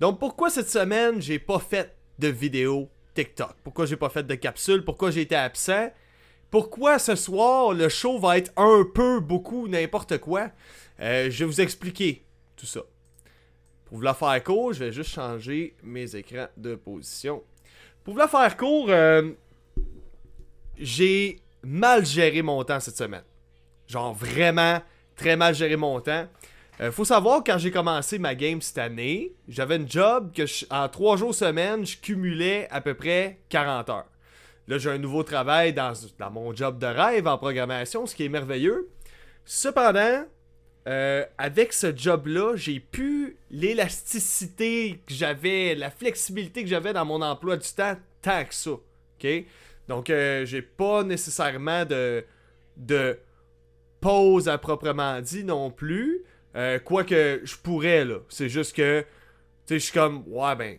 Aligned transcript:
Donc 0.00 0.18
pourquoi 0.18 0.50
cette 0.50 0.70
semaine 0.70 1.20
j'ai 1.20 1.38
pas 1.38 1.58
fait 1.58 1.94
de 2.18 2.28
vidéo 2.28 2.88
TikTok? 3.14 3.54
Pourquoi 3.64 3.86
j'ai 3.86 3.96
pas 3.96 4.08
fait 4.08 4.22
de 4.24 4.34
capsule? 4.34 4.84
Pourquoi 4.84 5.10
j'ai 5.10 5.22
été 5.22 5.34
absent? 5.34 5.90
Pourquoi 6.50 6.98
ce 6.98 7.14
soir 7.14 7.74
le 7.74 7.88
show 7.88 8.18
va 8.18 8.38
être 8.38 8.52
un 8.56 8.84
peu, 8.94 9.20
beaucoup, 9.20 9.68
n'importe 9.68 10.18
quoi? 10.18 10.50
Euh, 11.00 11.30
je 11.30 11.40
vais 11.40 11.44
vous 11.44 11.60
expliquer 11.60 12.24
tout 12.56 12.66
ça. 12.66 12.80
Pour 13.84 13.98
vous 13.98 14.02
la 14.02 14.14
faire 14.14 14.42
court, 14.44 14.72
je 14.72 14.84
vais 14.84 14.92
juste 14.92 15.10
changer 15.10 15.76
mes 15.82 16.14
écrans 16.14 16.48
de 16.56 16.74
position. 16.74 17.42
Pour 18.04 18.14
vous 18.14 18.20
la 18.20 18.28
faire 18.28 18.56
court, 18.56 18.86
euh, 18.88 19.30
j'ai 20.78 21.40
mal 21.62 22.06
géré 22.06 22.42
mon 22.42 22.62
temps 22.64 22.80
cette 22.80 22.96
semaine. 22.96 23.24
Genre 23.86 24.14
vraiment 24.14 24.80
très 25.16 25.36
mal 25.36 25.54
géré 25.54 25.76
mon 25.76 26.00
temps. 26.00 26.26
Euh, 26.80 26.92
faut 26.92 27.04
savoir, 27.04 27.42
quand 27.44 27.58
j'ai 27.58 27.70
commencé 27.70 28.18
ma 28.18 28.34
game 28.34 28.62
cette 28.62 28.78
année, 28.78 29.34
j'avais 29.48 29.76
une 29.76 29.90
job 29.90 30.32
que 30.32 30.44
en 30.72 30.88
3 30.88 31.16
jours 31.16 31.34
semaine, 31.34 31.84
je 31.84 31.96
cumulais 31.96 32.68
à 32.70 32.80
peu 32.80 32.94
près 32.94 33.40
40 33.48 33.90
heures. 33.90 34.06
Là, 34.68 34.78
j'ai 34.78 34.90
un 34.90 34.98
nouveau 34.98 35.22
travail 35.22 35.72
dans, 35.72 35.92
mon 36.30 36.54
job 36.54 36.78
de 36.78 36.86
rêve 36.86 37.26
en 37.26 37.38
programmation, 37.38 38.06
ce 38.06 38.14
qui 38.14 38.24
est 38.24 38.28
merveilleux. 38.28 38.90
Cependant, 39.44 40.24
euh, 40.86 41.24
avec 41.38 41.72
ce 41.72 41.96
job-là, 41.96 42.54
j'ai 42.54 42.78
pu 42.78 43.38
l'élasticité 43.50 45.02
que 45.06 45.14
j'avais, 45.14 45.74
la 45.74 45.90
flexibilité 45.90 46.62
que 46.62 46.68
j'avais 46.68 46.92
dans 46.92 47.06
mon 47.06 47.22
emploi 47.22 47.56
du 47.56 47.68
temps, 47.72 47.96
tant 48.22 48.44
que 48.44 48.54
ça. 48.54 48.70
Donc, 49.88 50.10
euh, 50.10 50.44
j'ai 50.44 50.62
pas 50.62 51.02
nécessairement 51.02 51.84
de, 51.84 52.24
de 52.76 53.18
pause 54.00 54.48
à 54.48 54.58
proprement 54.58 55.20
dit 55.20 55.44
non 55.44 55.70
plus. 55.70 56.24
Euh, 56.58 56.78
Quoique 56.80 57.40
je 57.44 57.56
pourrais, 57.56 58.04
là. 58.04 58.16
C'est 58.28 58.48
juste 58.48 58.74
que, 58.74 59.00
tu 59.00 59.06
sais, 59.66 59.78
je 59.78 59.84
suis 59.84 59.92
comme, 59.92 60.24
ouais, 60.26 60.56
ben, 60.56 60.76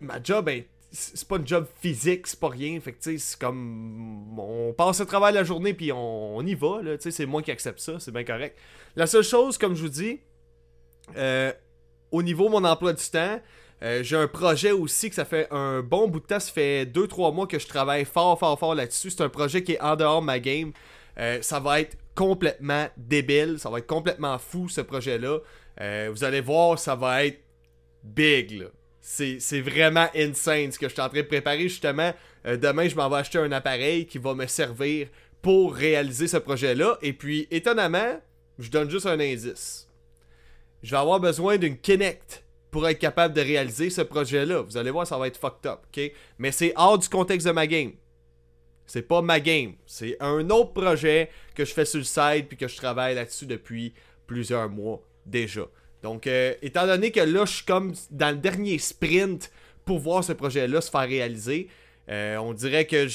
ma 0.00 0.22
job, 0.22 0.44
ben, 0.44 0.62
c'est 0.92 1.26
pas 1.26 1.36
une 1.36 1.46
job 1.46 1.66
physique, 1.80 2.28
c'est 2.28 2.38
pas 2.38 2.48
rien. 2.48 2.78
Fait 2.80 2.92
que, 2.92 3.02
tu 3.02 3.12
sais, 3.12 3.18
c'est 3.18 3.38
comme, 3.38 4.38
on 4.38 4.72
passe 4.72 5.00
le 5.00 5.06
travail 5.06 5.34
la 5.34 5.42
journée, 5.42 5.74
puis 5.74 5.90
on, 5.92 6.40
y 6.46 6.54
va, 6.54 6.80
là. 6.80 6.96
Tu 6.96 7.04
sais, 7.04 7.10
c'est 7.10 7.26
moi 7.26 7.42
qui 7.42 7.50
accepte 7.50 7.80
ça, 7.80 7.98
c'est 7.98 8.12
bien 8.12 8.24
correct. 8.24 8.56
La 8.94 9.06
seule 9.06 9.24
chose, 9.24 9.58
comme 9.58 9.74
je 9.74 9.82
vous 9.82 9.88
dis, 9.88 10.20
euh, 11.16 11.52
au 12.12 12.22
niveau 12.22 12.44
de 12.44 12.50
mon 12.50 12.64
emploi 12.64 12.92
du 12.92 13.04
temps, 13.04 13.40
euh, 13.82 14.02
j'ai 14.04 14.16
un 14.16 14.28
projet 14.28 14.70
aussi 14.70 15.08
que 15.08 15.16
ça 15.16 15.24
fait 15.24 15.48
un 15.50 15.82
bon 15.82 16.06
bout 16.08 16.20
de 16.20 16.26
temps, 16.26 16.40
ça 16.40 16.52
fait 16.52 16.86
2-3 16.86 17.34
mois 17.34 17.48
que 17.48 17.58
je 17.58 17.66
travaille 17.66 18.04
fort, 18.04 18.38
fort, 18.38 18.58
fort 18.58 18.74
là-dessus. 18.76 19.10
C'est 19.10 19.22
un 19.22 19.28
projet 19.28 19.64
qui 19.64 19.72
est 19.72 19.80
en 19.80 19.96
dehors 19.96 20.20
de 20.20 20.26
ma 20.26 20.38
game. 20.38 20.72
Ça 21.40 21.60
va 21.60 21.80
être 21.80 21.96
complètement 22.16 22.88
débile, 22.96 23.60
ça 23.60 23.70
va 23.70 23.78
être 23.78 23.86
complètement 23.86 24.38
fou 24.38 24.68
ce 24.68 24.80
projet-là. 24.80 25.38
Euh, 25.80 26.08
vous 26.12 26.24
allez 26.24 26.40
voir, 26.40 26.78
ça 26.80 26.96
va 26.96 27.24
être 27.24 27.38
big. 28.02 28.66
C'est 29.00 29.60
vraiment 29.60 30.08
insane 30.16 30.72
ce 30.72 30.80
que 30.80 30.88
je 30.88 30.94
suis 30.94 31.00
en 31.00 31.08
train 31.08 31.20
de 31.20 31.26
préparer 31.26 31.68
justement. 31.68 32.12
demain, 32.44 32.88
je 32.88 32.96
m'en 32.96 33.08
vais 33.08 33.18
acheter 33.18 33.38
un 33.38 33.52
appareil 33.52 34.06
qui 34.06 34.18
va 34.18 34.34
me 34.34 34.46
servir 34.48 35.06
pour 35.42 35.76
réaliser 35.76 36.26
ce 36.26 36.38
projet-là. 36.38 36.98
Et 37.02 37.12
puis, 37.12 37.46
étonnamment, 37.52 38.20
je 38.58 38.68
donne 38.68 38.90
juste 38.90 39.06
un 39.06 39.20
indice. 39.20 39.88
Je 40.82 40.90
vais 40.90 40.96
avoir 40.96 41.20
besoin 41.20 41.56
d'une 41.56 41.78
Kinect 41.78 42.44
pour 42.70 42.88
être 42.88 42.98
capable 42.98 43.34
de 43.34 43.40
réaliser 43.40 43.90
ce 43.90 44.02
projet-là. 44.02 44.62
Vous 44.62 44.76
allez 44.76 44.90
voir, 44.90 45.06
ça 45.06 45.16
va 45.16 45.28
être 45.28 45.38
fucked 45.38 45.70
up? 45.70 45.80
Mais 46.38 46.52
c'est 46.52 46.72
hors 46.76 46.98
du 46.98 47.08
contexte 47.08 47.46
de 47.46 47.52
ma 47.52 47.66
game. 47.66 47.92
C'est 48.86 49.02
pas 49.02 49.22
ma 49.22 49.40
game. 49.40 49.72
C'est 49.86 50.16
un 50.20 50.48
autre 50.50 50.72
projet 50.72 51.30
que 51.54 51.64
je 51.64 51.72
fais 51.72 51.84
sur 51.84 51.98
le 51.98 52.04
site 52.04 52.48
puis 52.48 52.56
que 52.56 52.68
je 52.68 52.76
travaille 52.76 53.14
là-dessus 53.14 53.46
depuis 53.46 53.92
plusieurs 54.26 54.68
mois 54.68 55.02
déjà. 55.24 55.66
Donc, 56.02 56.26
euh, 56.26 56.54
étant 56.62 56.86
donné 56.86 57.10
que 57.10 57.20
là, 57.20 57.44
je 57.44 57.52
suis 57.56 57.64
comme 57.64 57.94
dans 58.10 58.30
le 58.30 58.36
dernier 58.36 58.78
sprint 58.78 59.50
pour 59.84 59.98
voir 59.98 60.22
ce 60.22 60.32
projet-là 60.32 60.80
se 60.80 60.90
faire 60.90 61.08
réaliser, 61.08 61.68
euh, 62.08 62.36
on 62.36 62.52
dirait 62.52 62.86
que 62.86 63.06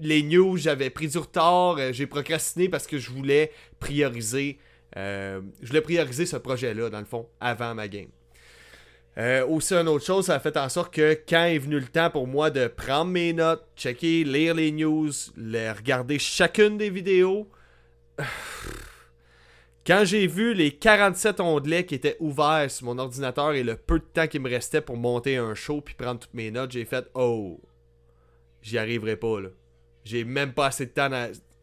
les 0.00 0.22
news, 0.22 0.56
j'avais 0.56 0.90
pris 0.90 1.08
du 1.08 1.18
retard, 1.18 1.78
euh, 1.78 1.92
j'ai 1.92 2.06
procrastiné 2.06 2.68
parce 2.68 2.86
que 2.86 2.98
je 2.98 3.10
voulais 3.10 3.50
prioriser, 3.80 4.58
je 4.94 5.40
voulais 5.62 5.80
prioriser 5.80 6.26
ce 6.26 6.36
projet-là, 6.36 6.90
dans 6.90 7.00
le 7.00 7.04
fond, 7.04 7.28
avant 7.40 7.74
ma 7.74 7.88
game. 7.88 8.08
Euh, 9.18 9.46
aussi, 9.46 9.74
une 9.74 9.88
autre 9.88 10.04
chose, 10.04 10.26
ça 10.26 10.34
a 10.34 10.40
fait 10.40 10.56
en 10.58 10.68
sorte 10.68 10.92
que 10.92 11.18
quand 11.26 11.44
est 11.44 11.58
venu 11.58 11.80
le 11.80 11.86
temps 11.86 12.10
pour 12.10 12.26
moi 12.26 12.50
de 12.50 12.66
prendre 12.66 13.10
mes 13.10 13.32
notes, 13.32 13.66
checker, 13.74 14.24
lire 14.24 14.54
les 14.54 14.70
news, 14.72 15.10
les 15.36 15.70
regarder 15.70 16.18
chacune 16.18 16.76
des 16.76 16.90
vidéos, 16.90 17.48
quand 19.86 20.02
j'ai 20.04 20.26
vu 20.26 20.52
les 20.52 20.72
47 20.72 21.40
onglets 21.40 21.86
qui 21.86 21.94
étaient 21.94 22.18
ouverts 22.20 22.70
sur 22.70 22.86
mon 22.86 22.98
ordinateur 22.98 23.54
et 23.54 23.62
le 23.62 23.76
peu 23.76 24.00
de 24.00 24.04
temps 24.04 24.26
qui 24.26 24.38
me 24.38 24.50
restait 24.50 24.82
pour 24.82 24.98
monter 24.98 25.38
un 25.38 25.54
show 25.54 25.80
puis 25.80 25.94
prendre 25.94 26.20
toutes 26.20 26.34
mes 26.34 26.50
notes, 26.50 26.72
j'ai 26.72 26.84
fait 26.84 27.08
Oh, 27.14 27.62
j'y 28.60 28.76
arriverai 28.76 29.16
pas 29.16 29.40
là. 29.40 29.48
J'ai 30.04 30.24
même 30.24 30.52
pas 30.52 30.66
assez 30.66 30.86
de 30.86 30.90
temps. 30.90 31.10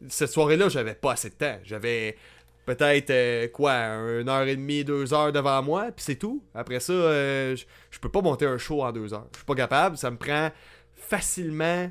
Cette 0.10 0.32
soirée-là, 0.32 0.70
j'avais 0.70 0.96
pas 0.96 1.14
assez 1.14 1.30
de 1.30 1.36
temps. 1.36 1.60
J'avais 1.64 2.18
peut-être 2.66 3.10
euh, 3.10 3.48
quoi, 3.50 3.74
une 3.74 4.30
heure 4.30 4.48
et 4.48 4.56
demie, 4.56 4.84
deux 4.84 5.14
heures 5.14 5.32
devant 5.32 5.62
moi, 5.62 5.92
puis 5.92 6.04
c'est 6.06 6.16
tout. 6.16 6.44
Après 6.54 6.80
ça, 6.80 6.94
euh, 6.94 7.56
je 7.90 8.00
peux 8.00 8.10
pas 8.10 8.22
monter 8.22 8.46
un 8.46 8.58
show 8.58 8.84
en 8.84 8.92
deux 8.92 9.14
heures. 9.14 9.28
Je 9.34 9.38
suis 9.38 9.46
pas 9.46 9.56
capable. 9.56 9.98
Ça 9.98 10.12
me 10.12 10.18
prend 10.18 10.50
facilement 10.96 11.90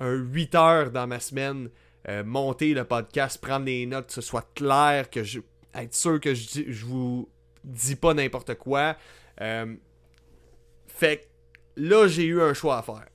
un 0.00 0.12
8 0.12 0.54
heures 0.54 0.90
dans 0.90 1.06
ma 1.06 1.20
semaine 1.20 1.70
euh, 2.08 2.24
monter 2.24 2.74
le 2.74 2.84
podcast, 2.84 3.40
prendre 3.40 3.66
des 3.66 3.86
notes, 3.86 4.06
que 4.08 4.12
ce 4.12 4.20
soit 4.20 4.48
clair, 4.54 5.10
que 5.10 5.22
je 5.22 5.40
être 5.74 5.94
sûr 5.94 6.20
que 6.20 6.34
je, 6.34 6.62
je 6.66 6.84
vous 6.84 7.28
dis 7.62 7.94
pas 7.94 8.14
n'importe 8.14 8.54
quoi. 8.54 8.96
fait 10.86 11.28
là, 11.76 12.08
j'ai 12.08 12.24
eu 12.24 12.40
un 12.40 12.54
choix 12.54 12.78
à 12.78 12.82
faire. 12.82 13.06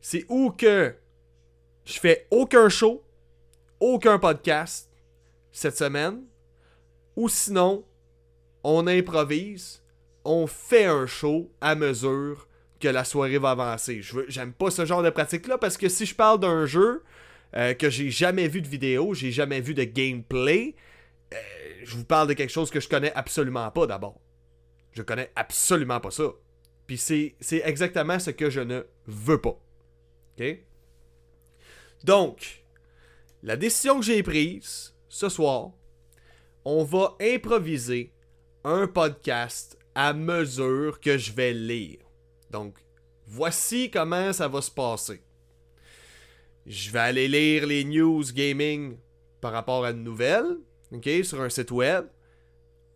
C'est 0.00 0.24
où 0.28 0.50
que 0.50 0.94
je 1.84 2.00
fais 2.00 2.26
aucun 2.30 2.68
show, 2.68 3.04
aucun 3.78 4.18
podcast, 4.18 4.89
cette 5.60 5.76
semaine. 5.76 6.22
Ou 7.16 7.28
sinon, 7.28 7.84
on 8.64 8.86
improvise, 8.86 9.82
on 10.24 10.46
fait 10.46 10.86
un 10.86 11.06
show 11.06 11.52
à 11.60 11.74
mesure 11.74 12.48
que 12.80 12.88
la 12.88 13.04
soirée 13.04 13.38
va 13.38 13.50
avancer. 13.50 14.00
J'aime 14.28 14.52
pas 14.54 14.70
ce 14.70 14.86
genre 14.86 15.02
de 15.02 15.10
pratique-là 15.10 15.58
parce 15.58 15.76
que 15.76 15.88
si 15.88 16.06
je 16.06 16.14
parle 16.14 16.40
d'un 16.40 16.64
jeu 16.64 17.02
euh, 17.56 17.74
que 17.74 17.90
j'ai 17.90 18.10
jamais 18.10 18.48
vu 18.48 18.62
de 18.62 18.68
vidéo, 18.68 19.12
j'ai 19.12 19.32
jamais 19.32 19.60
vu 19.60 19.74
de 19.74 19.84
gameplay, 19.84 20.74
euh, 21.34 21.36
je 21.84 21.96
vous 21.96 22.04
parle 22.04 22.28
de 22.28 22.32
quelque 22.32 22.50
chose 22.50 22.70
que 22.70 22.80
je 22.80 22.88
connais 22.88 23.12
absolument 23.14 23.70
pas 23.70 23.86
d'abord. 23.86 24.18
Je 24.92 25.02
connais 25.02 25.30
absolument 25.36 26.00
pas 26.00 26.10
ça. 26.10 26.32
Puis 26.86 26.96
c'est 26.96 27.36
exactement 27.64 28.18
ce 28.18 28.30
que 28.30 28.48
je 28.48 28.60
ne 28.60 28.82
veux 29.06 29.40
pas. 29.40 29.60
OK? 30.38 30.58
Donc, 32.02 32.64
la 33.42 33.56
décision 33.56 34.00
que 34.00 34.06
j'ai 34.06 34.22
prise, 34.22 34.94
ce 35.10 35.28
soir, 35.28 35.72
on 36.64 36.84
va 36.84 37.16
improviser 37.20 38.12
un 38.62 38.86
podcast 38.86 39.76
à 39.96 40.12
mesure 40.12 41.00
que 41.00 41.18
je 41.18 41.32
vais 41.32 41.52
lire. 41.52 41.98
Donc, 42.50 42.78
voici 43.26 43.90
comment 43.90 44.32
ça 44.32 44.46
va 44.46 44.62
se 44.62 44.70
passer. 44.70 45.20
Je 46.64 46.92
vais 46.92 47.00
aller 47.00 47.26
lire 47.26 47.66
les 47.66 47.84
news 47.84 48.22
gaming 48.32 48.98
par 49.40 49.50
rapport 49.50 49.84
à 49.84 49.90
une 49.90 50.04
nouvelle, 50.04 50.58
ok, 50.92 51.08
sur 51.24 51.40
un 51.40 51.48
site 51.48 51.72
web. 51.72 52.06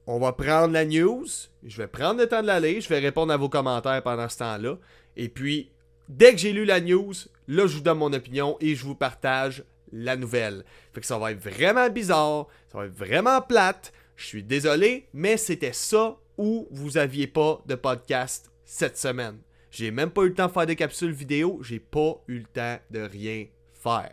On 0.07 0.21
va 0.21 0.33
prendre 0.33 0.73
la 0.73 0.85
news, 0.85 1.27
je 1.65 1.77
vais 1.79 1.89
prendre 1.89 2.21
le 2.21 2.29
temps 2.29 2.43
de 2.43 2.47
la 2.47 2.61
lire, 2.61 2.81
je 2.81 2.89
vais 2.89 3.01
répondre 3.01 3.33
à 3.33 3.37
vos 3.37 3.49
commentaires 3.49 4.05
pendant 4.05 4.29
ce 4.29 4.39
temps-là. 4.39 4.79
Et 5.17 5.29
puis, 5.29 5.73
dès 6.09 6.31
que 6.31 6.39
j'ai 6.39 6.53
lu 6.53 6.65
la 6.65 6.81
news, 6.81 7.15
là, 7.49 7.67
je 7.67 7.75
vous 7.75 7.83
donne 7.83 7.99
mon 7.99 8.13
opinion 8.13 8.57
et 8.61 8.77
je 8.77 8.85
vous 8.85 8.95
partage 8.95 9.65
la 9.95 10.17
nouvelle. 10.17 10.65
Fait 10.93 11.01
que 11.01 11.07
ça 11.07 11.19
va 11.19 11.33
être 11.33 11.43
vraiment 11.43 11.89
bizarre, 11.89 12.49
ça 12.71 12.79
va 12.79 12.87
être 12.87 12.95
vraiment 12.95 13.41
plate. 13.41 13.93
Je 14.17 14.27
suis 14.27 14.43
désolé, 14.43 15.09
mais 15.13 15.37
c'était 15.37 15.73
ça 15.73 16.19
où 16.37 16.69
vous 16.71 16.99
aviez 16.99 17.27
pas 17.27 17.63
de 17.67 17.75
podcast 17.75 18.51
cette 18.65 18.99
semaine. 18.99 19.39
J'ai 19.71 19.91
même 19.91 20.11
pas 20.11 20.23
eu 20.23 20.29
le 20.29 20.35
temps 20.35 20.47
de 20.47 20.53
faire 20.53 20.67
des 20.67 20.77
capsules 20.77 21.13
vidéo, 21.13 21.61
j'ai 21.63 21.81
pas 21.81 22.23
eu 22.29 22.39
le 22.39 22.45
temps 22.45 22.79
de 22.91 23.01
rien 23.01 23.47
faire. 23.73 24.13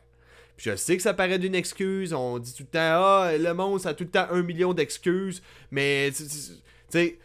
Puis 0.57 0.69
je 0.69 0.75
sais 0.75 0.97
que 0.97 1.03
ça 1.03 1.13
paraît 1.13 1.39
d'une 1.39 1.55
excuse, 1.55 2.13
on 2.13 2.39
dit 2.39 2.53
tout 2.53 2.63
le 2.63 2.69
temps 2.69 2.79
ah 2.79 3.31
le 3.37 3.53
monde 3.53 3.79
ça 3.79 3.89
a 3.89 3.93
tout 3.93 4.03
le 4.03 4.09
temps 4.09 4.27
un 4.29 4.43
million 4.43 4.73
d'excuses, 4.73 5.41
mais 5.71 6.11
tu 6.15 6.23
sais 6.89 7.17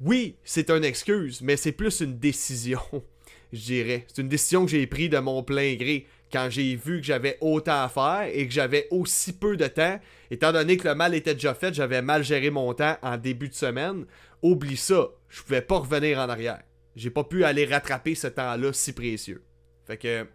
oui, 0.00 0.36
c'est 0.44 0.70
une 0.70 0.84
excuse, 0.84 1.40
mais 1.40 1.56
c'est 1.56 1.72
plus 1.72 2.00
une 2.00 2.18
décision, 2.18 2.80
je 3.52 3.60
dirais. 3.60 4.04
C'est 4.08 4.20
une 4.20 4.28
décision 4.28 4.64
que 4.64 4.70
j'ai 4.70 4.86
prise 4.86 5.10
de 5.10 5.18
mon 5.18 5.42
plein 5.42 5.74
gré 5.74 6.06
quand 6.32 6.48
j'ai 6.50 6.74
vu 6.76 7.00
que 7.00 7.06
j'avais 7.06 7.38
autant 7.40 7.82
à 7.82 7.88
faire 7.88 8.28
et 8.32 8.46
que 8.46 8.52
j'avais 8.52 8.88
aussi 8.90 9.32
peu 9.32 9.56
de 9.56 9.66
temps, 9.66 10.00
étant 10.30 10.52
donné 10.52 10.76
que 10.76 10.88
le 10.88 10.94
mal 10.94 11.14
était 11.14 11.34
déjà 11.34 11.54
fait, 11.54 11.72
j'avais 11.72 12.02
mal 12.02 12.24
géré 12.24 12.50
mon 12.50 12.72
temps 12.74 12.96
en 13.02 13.16
début 13.16 13.48
de 13.48 13.54
semaine, 13.54 14.06
oublie 14.42 14.76
ça, 14.76 15.08
je 15.28 15.42
pouvais 15.42 15.62
pas 15.62 15.78
revenir 15.78 16.18
en 16.18 16.28
arrière. 16.28 16.62
J'ai 16.94 17.10
pas 17.10 17.24
pu 17.24 17.44
aller 17.44 17.66
rattraper 17.66 18.14
ce 18.14 18.26
temps-là 18.26 18.72
si 18.72 18.92
précieux. 18.92 19.42
Fait 19.86 19.96
que 19.96 20.26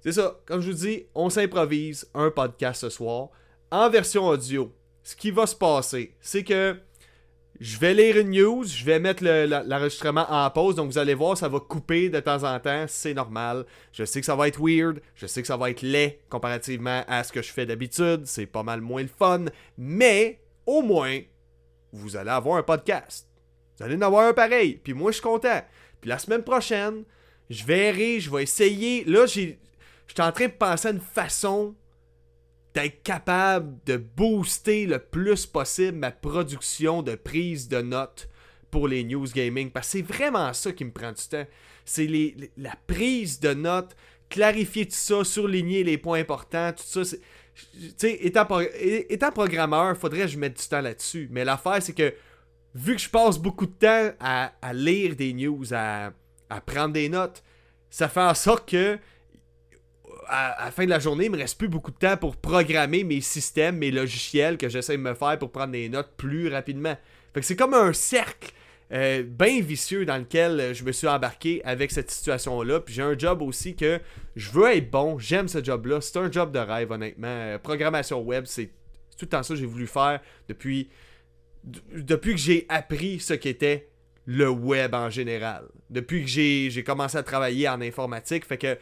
c'est 0.00 0.12
ça, 0.12 0.40
comme 0.46 0.60
je 0.60 0.70
vous 0.70 0.76
dis, 0.78 1.06
on 1.14 1.28
s'improvise 1.28 2.08
un 2.14 2.30
podcast 2.30 2.80
ce 2.80 2.88
soir 2.88 3.30
en 3.70 3.90
version 3.90 4.26
audio. 4.26 4.72
Ce 5.02 5.16
qui 5.16 5.30
va 5.30 5.46
se 5.46 5.56
passer, 5.56 6.14
c'est 6.20 6.44
que 6.44 6.76
Je 7.60 7.76
vais 7.78 7.92
lire 7.92 8.16
une 8.18 8.30
news, 8.30 8.62
je 8.62 8.84
vais 8.84 9.00
mettre 9.00 9.24
l'enregistrement 9.66 10.26
en 10.28 10.48
pause, 10.48 10.76
donc 10.76 10.92
vous 10.92 10.98
allez 10.98 11.14
voir, 11.14 11.36
ça 11.36 11.48
va 11.48 11.58
couper 11.58 12.08
de 12.08 12.20
temps 12.20 12.44
en 12.44 12.60
temps, 12.60 12.84
c'est 12.86 13.14
normal. 13.14 13.66
Je 13.92 14.04
sais 14.04 14.20
que 14.20 14.26
ça 14.26 14.36
va 14.36 14.46
être 14.46 14.60
weird, 14.60 15.00
je 15.16 15.26
sais 15.26 15.40
que 15.40 15.48
ça 15.48 15.56
va 15.56 15.68
être 15.70 15.82
laid 15.82 16.20
comparativement 16.28 17.02
à 17.08 17.24
ce 17.24 17.32
que 17.32 17.42
je 17.42 17.52
fais 17.52 17.66
d'habitude, 17.66 18.26
c'est 18.26 18.46
pas 18.46 18.62
mal 18.62 18.80
moins 18.80 19.02
le 19.02 19.08
fun, 19.08 19.46
mais 19.76 20.40
au 20.66 20.82
moins, 20.82 21.18
vous 21.92 22.16
allez 22.16 22.30
avoir 22.30 22.58
un 22.58 22.62
podcast. 22.62 23.26
Vous 23.76 23.84
allez 23.84 23.96
en 23.96 24.02
avoir 24.02 24.28
un 24.28 24.34
pareil, 24.34 24.80
puis 24.82 24.94
moi 24.94 25.10
je 25.10 25.16
suis 25.16 25.24
content. 25.24 25.60
Puis 26.00 26.10
la 26.10 26.20
semaine 26.20 26.44
prochaine, 26.44 27.02
je 27.50 27.64
verrai, 27.64 28.20
je 28.20 28.30
vais 28.30 28.44
essayer. 28.44 29.02
Là, 29.04 29.26
j'ai, 29.26 29.58
j'étais 30.06 30.22
en 30.22 30.30
train 30.30 30.46
de 30.46 30.52
penser 30.52 30.88
à 30.88 30.90
une 30.92 31.00
façon 31.00 31.74
d'être 32.78 33.02
capable 33.02 33.76
de 33.86 33.96
booster 33.96 34.86
le 34.86 35.00
plus 35.00 35.46
possible 35.46 35.98
ma 35.98 36.12
production 36.12 37.02
de 37.02 37.16
prise 37.16 37.68
de 37.68 37.82
notes 37.82 38.28
pour 38.70 38.86
les 38.86 39.02
news 39.02 39.26
gaming. 39.26 39.70
Parce 39.70 39.88
que 39.88 39.92
c'est 39.98 40.02
vraiment 40.02 40.52
ça 40.52 40.70
qui 40.70 40.84
me 40.84 40.92
prend 40.92 41.10
du 41.10 41.22
temps. 41.28 41.46
C'est 41.84 42.08
la 42.56 42.74
prise 42.86 43.40
de 43.40 43.52
notes, 43.52 43.96
clarifier 44.28 44.86
tout 44.86 44.94
ça, 44.94 45.24
surligner 45.24 45.82
les 45.82 45.98
points 45.98 46.20
importants, 46.20 46.72
tout 46.72 47.04
ça. 47.04 47.16
Tu 47.56 47.92
sais, 47.96 48.18
étant, 48.20 48.46
étant 48.80 49.32
programmeur, 49.32 49.96
faudrait 49.96 50.22
que 50.22 50.28
je 50.28 50.38
mette 50.38 50.60
du 50.60 50.68
temps 50.68 50.80
là-dessus. 50.80 51.26
Mais 51.32 51.44
l'affaire, 51.44 51.82
c'est 51.82 51.94
que 51.94 52.14
vu 52.76 52.94
que 52.94 53.02
je 53.02 53.10
passe 53.10 53.38
beaucoup 53.38 53.66
de 53.66 53.72
temps 53.72 54.12
à, 54.20 54.52
lire 54.72 55.16
des 55.16 55.32
news, 55.32 55.74
à, 55.74 56.12
à 56.48 56.60
prendre 56.60 56.92
des 56.92 57.08
notes, 57.08 57.42
ça 57.90 58.08
fait 58.08 58.20
en 58.20 58.34
sorte 58.34 58.68
que 58.68 59.00
à, 60.28 60.64
la 60.66 60.70
fin 60.70 60.84
de 60.84 60.90
la 60.90 60.98
journée, 60.98 61.26
il 61.26 61.30
me 61.30 61.38
reste 61.38 61.58
plus 61.58 61.68
beaucoup 61.68 61.90
de 61.90 61.96
temps 61.96 62.16
pour 62.16 62.36
programmer 62.36 63.04
mes 63.04 63.20
systèmes, 63.20 63.78
mes 63.78 63.90
logiciels 63.90 64.58
que 64.58 64.68
j'essaie 64.68 64.96
de 64.96 65.02
me 65.02 65.14
faire 65.14 65.38
pour 65.38 65.50
prendre 65.50 65.72
des 65.72 65.88
notes 65.88 66.12
plus 66.16 66.48
rapidement. 66.48 66.96
Fait 67.34 67.40
que 67.40 67.46
c'est 67.46 67.56
comme 67.56 67.74
un 67.74 67.92
cercle 67.92 68.52
euh, 68.90 69.22
bien 69.22 69.60
vicieux 69.60 70.06
dans 70.06 70.16
lequel 70.16 70.60
euh, 70.60 70.74
je 70.74 70.82
me 70.82 70.92
suis 70.92 71.06
embarqué 71.06 71.62
avec 71.64 71.90
cette 71.90 72.10
situation-là. 72.10 72.80
Puis 72.80 72.94
j'ai 72.94 73.02
un 73.02 73.18
job 73.18 73.42
aussi 73.42 73.76
que 73.76 74.00
je 74.34 74.50
veux 74.50 74.70
être 74.70 74.90
bon, 74.90 75.18
j'aime 75.18 75.48
ce 75.48 75.62
job-là. 75.62 76.00
C'est 76.00 76.16
un 76.18 76.32
job 76.32 76.52
de 76.52 76.58
rêve, 76.58 76.90
honnêtement. 76.90 77.28
Euh, 77.28 77.58
programmation 77.58 78.20
web, 78.22 78.44
c'est 78.46 78.66
tout 79.18 79.24
le 79.24 79.28
temps 79.28 79.42
ça 79.42 79.54
que 79.54 79.60
j'ai 79.60 79.66
voulu 79.66 79.86
faire 79.86 80.20
depuis, 80.48 80.88
depuis 81.64 82.32
que 82.32 82.40
j'ai 82.40 82.64
appris 82.68 83.20
ce 83.20 83.34
qu'était 83.34 83.88
le 84.24 84.48
web 84.48 84.94
en 84.94 85.10
général. 85.10 85.64
Depuis 85.90 86.22
que 86.22 86.28
j'ai 86.28 86.84
commencé 86.84 87.18
à 87.18 87.22
travailler 87.22 87.68
en 87.68 87.80
informatique. 87.80 88.46
Fait 88.46 88.58
que 88.58 88.78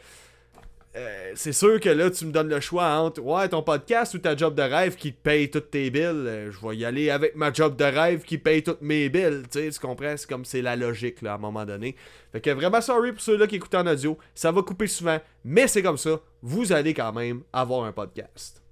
euh, 0.96 1.32
c'est 1.34 1.52
sûr 1.52 1.78
que 1.78 1.90
là, 1.90 2.10
tu 2.10 2.24
me 2.24 2.32
donnes 2.32 2.48
le 2.48 2.60
choix 2.60 2.86
entre 2.96 3.20
ouais, 3.20 3.46
ton 3.50 3.62
podcast 3.62 4.14
ou 4.14 4.18
ta 4.18 4.34
job 4.34 4.54
de 4.54 4.62
rêve 4.62 4.96
qui 4.96 5.12
te 5.12 5.20
paye 5.20 5.50
toutes 5.50 5.70
tes 5.70 5.90
billes. 5.90 6.04
Euh, 6.04 6.50
je 6.50 6.66
vais 6.66 6.74
y 6.74 6.86
aller 6.86 7.10
avec 7.10 7.36
ma 7.36 7.52
job 7.52 7.76
de 7.76 7.84
rêve 7.84 8.22
qui 8.22 8.38
paye 8.38 8.62
toutes 8.62 8.80
mes 8.80 9.10
billes. 9.10 9.42
Tu 9.50 9.70
comprends? 9.78 10.16
C'est 10.16 10.26
comme 10.26 10.46
c'est 10.46 10.62
la 10.62 10.74
logique 10.74 11.20
là, 11.20 11.32
à 11.32 11.34
un 11.34 11.38
moment 11.38 11.66
donné. 11.66 11.96
Fait 12.32 12.40
que 12.40 12.48
vraiment 12.48 12.80
sorry 12.80 13.12
pour 13.12 13.20
ceux-là 13.20 13.46
qui 13.46 13.56
écoutent 13.56 13.74
en 13.74 13.86
audio. 13.86 14.16
Ça 14.34 14.50
va 14.52 14.62
couper 14.62 14.86
souvent, 14.86 15.18
mais 15.44 15.68
c'est 15.68 15.82
comme 15.82 15.98
ça. 15.98 16.18
Vous 16.40 16.72
allez 16.72 16.94
quand 16.94 17.12
même 17.12 17.42
avoir 17.52 17.84
un 17.84 17.92
podcast. 17.92 18.62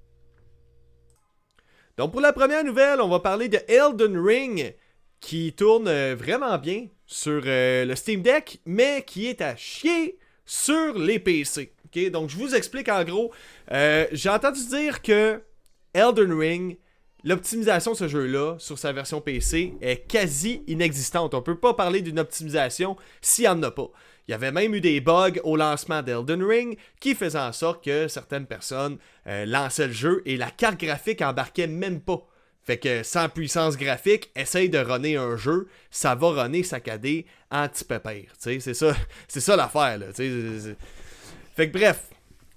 Donc 1.99 2.13
pour 2.13 2.23
la 2.23 2.33
première 2.33 2.65
nouvelle, 2.65 3.03
on 3.03 3.09
va 3.09 3.21
parler 3.21 3.49
de 3.49 3.59
Elden 3.69 4.19
Ring 4.19 4.75
qui 5.21 5.53
tourne 5.53 5.89
euh, 5.89 6.17
vraiment 6.19 6.57
bien 6.57 6.87
sur 7.05 7.43
le 7.45 7.95
Steam 7.95 8.23
Deck, 8.23 8.61
mais 8.65 9.05
qui 9.07 9.27
est 9.27 9.43
à 9.43 9.57
chier 9.57 10.19
sur 10.47 10.99
les 10.99 11.19
PC. 11.19 11.74
Donc, 12.11 12.31
je 12.31 12.37
vous 12.37 12.55
explique 12.55 12.89
en 12.89 13.05
gros. 13.05 13.33
Euh, 13.73 14.07
j'ai 14.13 14.29
entendu 14.29 14.67
dire 14.67 15.03
que 15.03 15.41
Elden 15.93 16.33
Ring, 16.33 16.79
l'optimisation 17.23 17.93
de 17.93 17.97
ce 17.97 18.09
jeu-là 18.09 18.57
sur 18.59 18.79
sa 18.79 18.93
version 18.93 19.21
PC 19.21 19.75
est 19.81 20.07
quasi 20.09 20.63
inexistante. 20.67 21.35
On 21.35 21.43
peut 21.43 21.59
pas 21.59 21.75
parler 21.75 22.03
d'une 22.03 22.19
optimisation 22.19 22.97
s'il 23.21 23.45
n'y 23.45 23.49
en 23.49 23.63
a 23.63 23.71
pas. 23.71 23.91
Il 24.27 24.31
y 24.31 24.35
avait 24.35 24.53
même 24.53 24.75
eu 24.75 24.81
des 24.81 25.01
bugs 25.01 25.39
au 25.45 25.57
lancement 25.57 26.03
d'Elden 26.03 26.43
Ring 26.43 26.79
qui 26.99 27.15
faisaient 27.15 27.39
en 27.39 27.53
sorte 27.53 27.85
que 27.85 28.09
certaines 28.09 28.47
personnes 28.47 28.97
euh, 29.27 29.45
lançaient 29.45 29.89
le 29.89 29.93
jeu 29.93 30.23
et 30.25 30.37
la 30.37 30.51
carte 30.51 30.81
graphique 30.81 31.21
embarquait 31.21 31.67
même 31.67 32.01
pas. 32.01 32.27
Fait 32.63 32.79
que 32.79 33.03
sans 33.03 33.29
puissance 33.29 33.77
graphique, 33.77 34.31
essaye 34.35 34.71
de 34.71 34.79
runner 34.79 35.17
un 35.19 35.37
jeu, 35.37 35.69
ça 35.91 36.15
va 36.15 36.29
runner 36.29 36.63
saccadé 36.63 37.27
anti-pépère. 37.51 38.33
C'est 38.39 38.59
ça, 38.59 38.97
c'est 39.29 39.41
ça 39.41 39.57
l'affaire. 39.57 40.01
Fait 41.55 41.71
que 41.71 41.79
bref, 41.79 42.09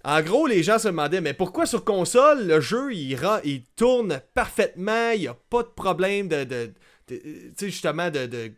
en 0.03 0.21
gros, 0.21 0.47
les 0.47 0.63
gens 0.63 0.79
se 0.79 0.87
demandaient, 0.87 1.21
mais 1.21 1.33
pourquoi 1.33 1.65
sur 1.65 1.83
console, 1.83 2.47
le 2.47 2.61
jeu, 2.61 2.93
il, 2.93 3.63
tourne 3.75 4.21
parfaitement, 4.33 5.11
il 5.11 5.21
n'y 5.21 5.27
a 5.27 5.37
pas 5.49 5.63
de 5.63 5.67
problème 5.67 6.29
de... 6.29 6.71
tu 7.07 7.19
sais, 7.57 7.69
justement, 7.69 8.09
de... 8.09 8.53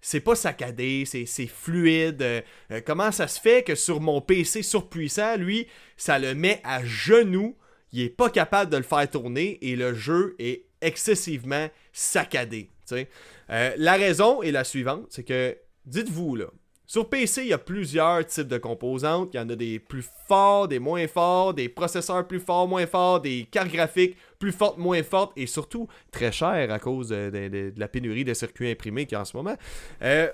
c'est 0.00 0.20
pas 0.20 0.34
saccadé, 0.34 1.04
c'est 1.04 1.46
fluide. 1.46 2.22
Euh, 2.22 2.80
comment 2.86 3.12
ça 3.12 3.28
se 3.28 3.38
fait 3.38 3.62
que 3.62 3.74
sur 3.74 4.00
mon 4.00 4.20
PC 4.20 4.62
surpuissant, 4.62 5.36
lui, 5.36 5.66
ça 5.96 6.18
le 6.18 6.34
met 6.34 6.60
à 6.64 6.82
genoux, 6.84 7.56
il 7.92 8.00
est 8.00 8.08
pas 8.08 8.30
capable 8.30 8.70
de 8.70 8.78
le 8.78 8.82
faire 8.82 9.08
tourner 9.10 9.58
et 9.60 9.76
le 9.76 9.92
jeu 9.92 10.34
est 10.38 10.64
excessivement 10.80 11.68
saccadé. 11.92 12.70
Euh, 12.92 13.74
la 13.76 13.94
raison 13.96 14.42
est 14.42 14.50
la 14.50 14.64
suivante, 14.64 15.06
c'est 15.10 15.24
que, 15.24 15.56
dites-vous 15.84 16.36
là, 16.36 16.46
sur 16.86 17.08
PC, 17.08 17.42
il 17.42 17.48
y 17.48 17.52
a 17.52 17.58
plusieurs 17.58 18.24
types 18.24 18.46
de 18.46 18.58
composantes. 18.58 19.30
Il 19.34 19.38
y 19.38 19.40
en 19.40 19.48
a 19.48 19.56
des 19.56 19.80
plus 19.80 20.04
forts, 20.28 20.68
des 20.68 20.78
moins 20.78 21.08
forts, 21.08 21.52
des 21.52 21.68
processeurs 21.68 22.26
plus 22.26 22.38
forts, 22.38 22.68
moins 22.68 22.86
forts, 22.86 23.20
des 23.20 23.48
cartes 23.50 23.72
graphiques 23.72 24.16
plus 24.38 24.52
fortes, 24.52 24.78
moins 24.78 25.02
fortes, 25.02 25.32
et 25.36 25.46
surtout 25.46 25.88
très 26.12 26.30
chères 26.30 26.70
à 26.70 26.78
cause 26.78 27.08
de, 27.08 27.72
la 27.76 27.88
pénurie 27.88 28.24
de 28.24 28.34
circuits 28.34 28.70
imprimés 28.70 29.06
qu'il 29.06 29.16
y 29.16 29.18
a 29.18 29.22
en 29.22 29.24
ce 29.24 29.36
moment. 29.36 29.56
Euh, 30.02 30.28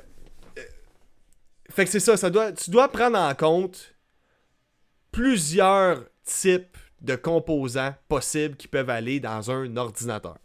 euh, 0.59 0.63
fait 1.71 1.87
que 1.87 1.91
c'est 1.91 2.01
ça, 2.01 2.31
doit, 2.31 2.53
tu 2.53 2.71
dois 2.71 2.89
prendre 2.89 3.19
en 3.19 3.35
compte 3.35 3.95
plusieurs 5.11 6.05
types 6.25 6.77
de 7.01 7.17
composants 7.17 7.95
possibles 8.09 8.57
qui 8.57 8.69
peuvent 8.69 8.91
aller 8.91 9.21
dans 9.21 9.51
un 9.51 9.75
ordinateur. 9.77 10.37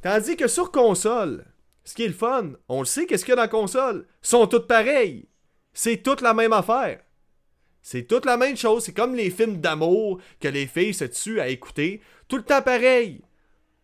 Tandis 0.00 0.36
que 0.36 0.48
sur 0.48 0.70
console, 0.70 1.44
ce 1.88 1.94
qui 1.94 2.04
est 2.04 2.08
le 2.08 2.12
fun, 2.12 2.50
on 2.68 2.80
le 2.80 2.84
sait, 2.84 3.06
qu'est-ce 3.06 3.24
qu'il 3.24 3.30
y 3.30 3.32
a 3.32 3.36
dans 3.36 3.42
la 3.42 3.48
console? 3.48 4.06
sont 4.20 4.46
toutes 4.46 4.66
pareilles. 4.66 5.26
C'est 5.72 6.02
toute 6.02 6.20
la 6.20 6.34
même 6.34 6.52
affaire. 6.52 7.00
C'est 7.80 8.02
toute 8.02 8.26
la 8.26 8.36
même 8.36 8.58
chose. 8.58 8.84
C'est 8.84 8.92
comme 8.92 9.14
les 9.14 9.30
films 9.30 9.56
d'amour 9.56 10.20
que 10.38 10.48
les 10.48 10.66
filles 10.66 10.92
se 10.92 11.06
tuent 11.06 11.40
à 11.40 11.48
écouter. 11.48 12.02
Tout 12.28 12.36
le 12.36 12.42
temps 12.42 12.60
pareil 12.60 13.22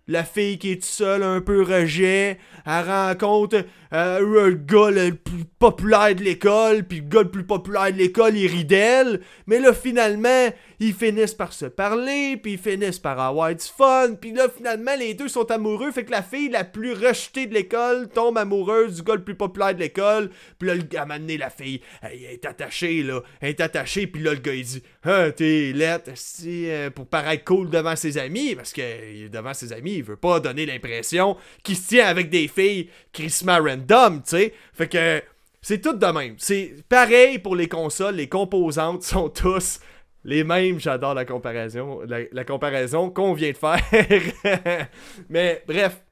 la 0.07 0.25
fille 0.25 0.59
qui 0.59 0.73
est 0.73 0.85
seule, 0.85 1.23
un 1.23 1.41
peu 1.41 1.63
rejet, 1.63 2.39
elle 2.67 2.85
rencontre 2.87 3.65
euh, 3.93 4.21
le 4.21 4.55
gars 4.55 4.91
le 4.91 5.15
plus 5.15 5.45
populaire 5.59 6.15
de 6.15 6.23
l'école, 6.23 6.85
puis 6.85 6.99
le 7.01 7.09
gars 7.09 7.23
le 7.23 7.31
plus 7.31 7.45
populaire 7.45 7.93
de 7.93 7.99
l'école, 7.99 8.37
il 8.37 8.49
rit 8.49 8.65
d'elle, 8.65 9.21
mais 9.47 9.61
là, 9.61 9.73
finalement, 9.73 10.49
ils 10.81 10.93
finissent 10.93 11.35
par 11.35 11.53
se 11.53 11.67
parler, 11.67 12.37
puis 12.43 12.53
ils 12.55 12.59
finissent 12.59 12.99
par 12.99 13.19
avoir 13.19 13.55
du 13.55 13.65
fun, 13.65 14.15
puis 14.21 14.33
là, 14.33 14.49
finalement, 14.55 14.95
les 14.99 15.15
deux 15.15 15.29
sont 15.29 15.51
amoureux, 15.51 15.91
fait 15.93 16.05
que 16.05 16.11
la 16.11 16.23
fille 16.23 16.49
la 16.51 16.65
plus 16.65 16.93
rejetée 16.93 17.47
de 17.47 17.55
l'école 17.55 18.09
tombe 18.09 18.37
amoureuse 18.37 18.97
du 18.97 19.03
gars 19.03 19.15
le 19.15 19.25
plus 19.25 19.37
populaire 19.37 19.75
de 19.75 19.81
l'école, 19.81 20.31
puis 20.59 20.69
là, 20.69 20.75
le 20.75 20.83
gars 20.83 21.07
m'a 21.07 21.19
la 21.19 21.49
fille, 21.49 21.81
elle 22.03 22.25
est 22.25 22.45
attachée, 22.45 23.03
là, 23.03 23.23
elle 23.41 23.51
est 23.51 23.61
attachée, 23.61 24.07
puis 24.07 24.23
là, 24.23 24.33
le 24.33 24.41
gars, 24.41 24.55
il 24.55 24.65
dit, 24.65 24.83
«Ah, 25.05 25.31
t'es 25.31 25.73
lettre, 25.75 26.11
euh, 26.47 26.91
pour 26.91 27.07
paraître 27.07 27.45
cool 27.45 27.71
devant 27.71 27.97
ses 27.97 28.19
amis, 28.19 28.55
parce 28.55 28.73
que 28.73 29.29
devant 29.29 29.55
ses 29.55 29.73
amis, 29.73 29.94
il 29.97 30.05
veut 30.05 30.17
pas 30.17 30.41
donner 30.41 30.67
l'impression 30.67 31.37
qu'il 31.63 31.77
se 31.77 31.89
tient 31.89 32.07
avec 32.07 32.31
des 32.31 32.49
filles 32.49 32.91
crissement 33.13 33.59
random, 33.59 34.23
tu 34.23 34.31
sais. 34.31 34.55
Fait 34.73 34.89
que 34.89 35.23
c'est 35.63 35.81
tout 35.81 35.95
de 35.95 36.07
même. 36.07 36.35
C'est 36.39 36.75
pareil 36.89 37.39
pour 37.39 37.57
les 37.57 37.69
consoles, 37.69 38.17
les 38.17 38.29
composantes 38.29 39.03
sont 39.03 39.31
tous 39.31 39.81
les 40.25 40.45
mêmes. 40.45 40.79
J'adore 40.79 41.15
la 41.15 41.25
comparaison, 41.25 42.01
la, 42.03 42.45
comparaison 42.45 43.11
qu'on 43.11 43.33
vient 43.33 43.53
de 43.53 43.57
faire. 43.57 44.89
Mais 45.29 45.63
bref, 45.67 46.03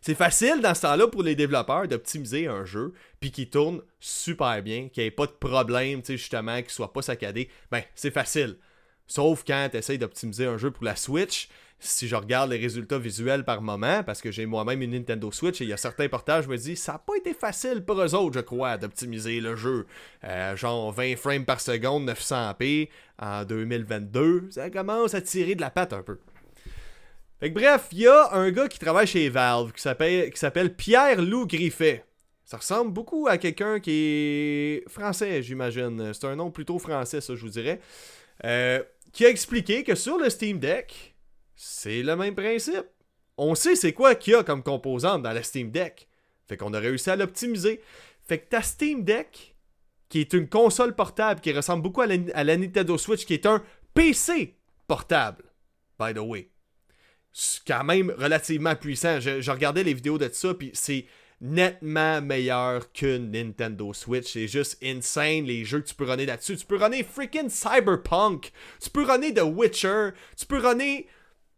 c'est 0.00 0.14
facile 0.14 0.60
dans 0.62 0.74
ce 0.74 0.82
temps-là 0.82 1.08
pour 1.08 1.22
les 1.22 1.34
développeurs 1.34 1.88
d'optimiser 1.88 2.46
un 2.46 2.64
jeu 2.64 2.92
puis 3.20 3.30
qui 3.30 3.50
tourne 3.50 3.82
super 3.98 4.62
bien, 4.62 4.88
qu'il 4.88 5.02
n'y 5.02 5.08
ait 5.08 5.10
pas 5.10 5.26
de 5.26 5.32
problème, 5.32 6.00
tu 6.00 6.06
sais, 6.06 6.16
justement, 6.16 6.56
qu'il 6.62 6.70
soit 6.70 6.92
pas 6.92 7.02
saccadé. 7.02 7.48
Ben, 7.70 7.82
c'est 7.94 8.12
facile. 8.12 8.56
Sauf 9.06 9.44
quand 9.46 9.68
tu 9.70 9.78
essayes 9.78 9.98
d'optimiser 9.98 10.46
un 10.46 10.58
jeu 10.58 10.70
pour 10.70 10.84
la 10.84 10.96
Switch, 10.96 11.48
si 11.78 12.08
je 12.08 12.16
regarde 12.16 12.50
les 12.50 12.56
résultats 12.56 12.98
visuels 12.98 13.44
par 13.44 13.60
moment, 13.60 14.02
parce 14.02 14.20
que 14.20 14.30
j'ai 14.30 14.46
moi-même 14.46 14.80
une 14.82 14.92
Nintendo 14.92 15.30
Switch 15.30 15.60
et 15.60 15.64
il 15.64 15.70
y 15.70 15.72
a 15.72 15.76
certains 15.76 16.08
portages, 16.08 16.44
je 16.44 16.48
me 16.48 16.56
dis, 16.56 16.76
ça 16.76 16.92
n'a 16.92 16.98
pas 16.98 17.16
été 17.16 17.34
facile 17.34 17.84
pour 17.84 18.00
eux 18.00 18.14
autres, 18.14 18.34
je 18.34 18.40
crois, 18.40 18.78
d'optimiser 18.78 19.40
le 19.40 19.56
jeu. 19.56 19.86
Euh, 20.24 20.56
genre 20.56 20.90
20 20.92 21.16
frames 21.16 21.44
par 21.44 21.60
seconde, 21.60 22.08
900p 22.08 22.88
en 23.18 23.44
2022, 23.44 24.48
ça 24.50 24.70
commence 24.70 25.14
à 25.14 25.20
tirer 25.20 25.54
de 25.54 25.60
la 25.60 25.70
patte 25.70 25.92
un 25.92 26.02
peu. 26.02 26.18
Fait 27.40 27.50
bref, 27.50 27.88
il 27.92 27.98
y 27.98 28.06
a 28.06 28.32
un 28.32 28.50
gars 28.50 28.66
qui 28.66 28.78
travaille 28.78 29.06
chez 29.06 29.28
Valve 29.28 29.72
qui 29.72 29.82
s'appelle 29.82 30.74
Pierre-Loup 30.74 31.46
Griffet. 31.46 32.04
Ça 32.46 32.56
ressemble 32.56 32.92
beaucoup 32.92 33.26
à 33.28 33.36
quelqu'un 33.36 33.80
qui 33.80 33.90
est 33.90 34.88
français, 34.88 35.42
j'imagine. 35.42 36.12
C'est 36.14 36.26
un 36.26 36.36
nom 36.36 36.50
plutôt 36.50 36.78
français, 36.78 37.20
ça, 37.20 37.34
je 37.34 37.40
vous 37.42 37.50
dirais. 37.50 37.80
Euh, 38.44 38.82
qui 39.16 39.24
a 39.24 39.30
expliqué 39.30 39.82
que 39.82 39.94
sur 39.94 40.18
le 40.18 40.28
Steam 40.28 40.58
Deck, 40.58 41.16
c'est 41.54 42.02
le 42.02 42.16
même 42.16 42.34
principe. 42.34 42.84
on 43.38 43.54
sait 43.54 43.74
c'est 43.74 43.94
quoi 43.94 44.14
qu'il 44.14 44.34
y 44.34 44.36
a 44.36 44.44
comme 44.44 44.62
composante 44.62 45.22
dans 45.22 45.32
la 45.32 45.42
Steam 45.42 45.70
Deck. 45.70 46.06
Fait 46.46 46.58
qu'on 46.58 46.74
a 46.74 46.78
réussi 46.78 47.08
à 47.08 47.16
l'optimiser. 47.16 47.80
Fait 48.28 48.40
que 48.40 48.50
ta 48.50 48.60
Steam 48.60 49.04
Deck, 49.04 49.56
qui 50.10 50.20
est 50.20 50.34
une 50.34 50.50
console 50.50 50.94
portable 50.94 51.40
qui 51.40 51.50
ressemble 51.54 51.82
beaucoup 51.82 52.02
à 52.02 52.06
la, 52.06 52.56
Nintendo 52.58 52.98
Switch, 52.98 53.24
qui 53.24 53.32
est 53.32 53.46
un 53.46 53.62
PC 53.94 54.54
portable, 54.86 55.44
by 55.98 56.12
the 56.12 56.18
way. 56.18 56.50
C'est 57.32 57.64
quand 57.66 57.84
même 57.84 58.10
relativement 58.18 58.76
puissant. 58.76 59.18
Je, 59.18 59.50
regardais 59.50 59.82
les 59.82 59.94
vidéos 59.94 60.18
de 60.18 60.28
ça, 60.30 60.52
puis 60.52 60.72
c'est 60.74 61.06
nettement 61.40 62.22
meilleur 62.22 62.92
qu'une 62.92 63.30
Nintendo 63.30 63.92
Switch. 63.92 64.32
C'est 64.32 64.48
juste 64.48 64.78
insane 64.82 65.44
les 65.44 65.64
jeux 65.64 65.80
que 65.80 65.88
tu 65.88 65.94
peux 65.94 66.08
runner 66.08 66.26
là-dessus. 66.26 66.56
Tu 66.56 66.66
peux 66.66 66.76
runner 66.76 67.02
freaking 67.02 67.50
Cyberpunk. 67.50 68.52
Tu 68.80 68.90
peux 68.90 69.04
runner 69.04 69.34
The 69.34 69.42
Witcher. 69.42 70.10
Tu 70.36 70.46
peux 70.46 70.58
runner 70.58 71.06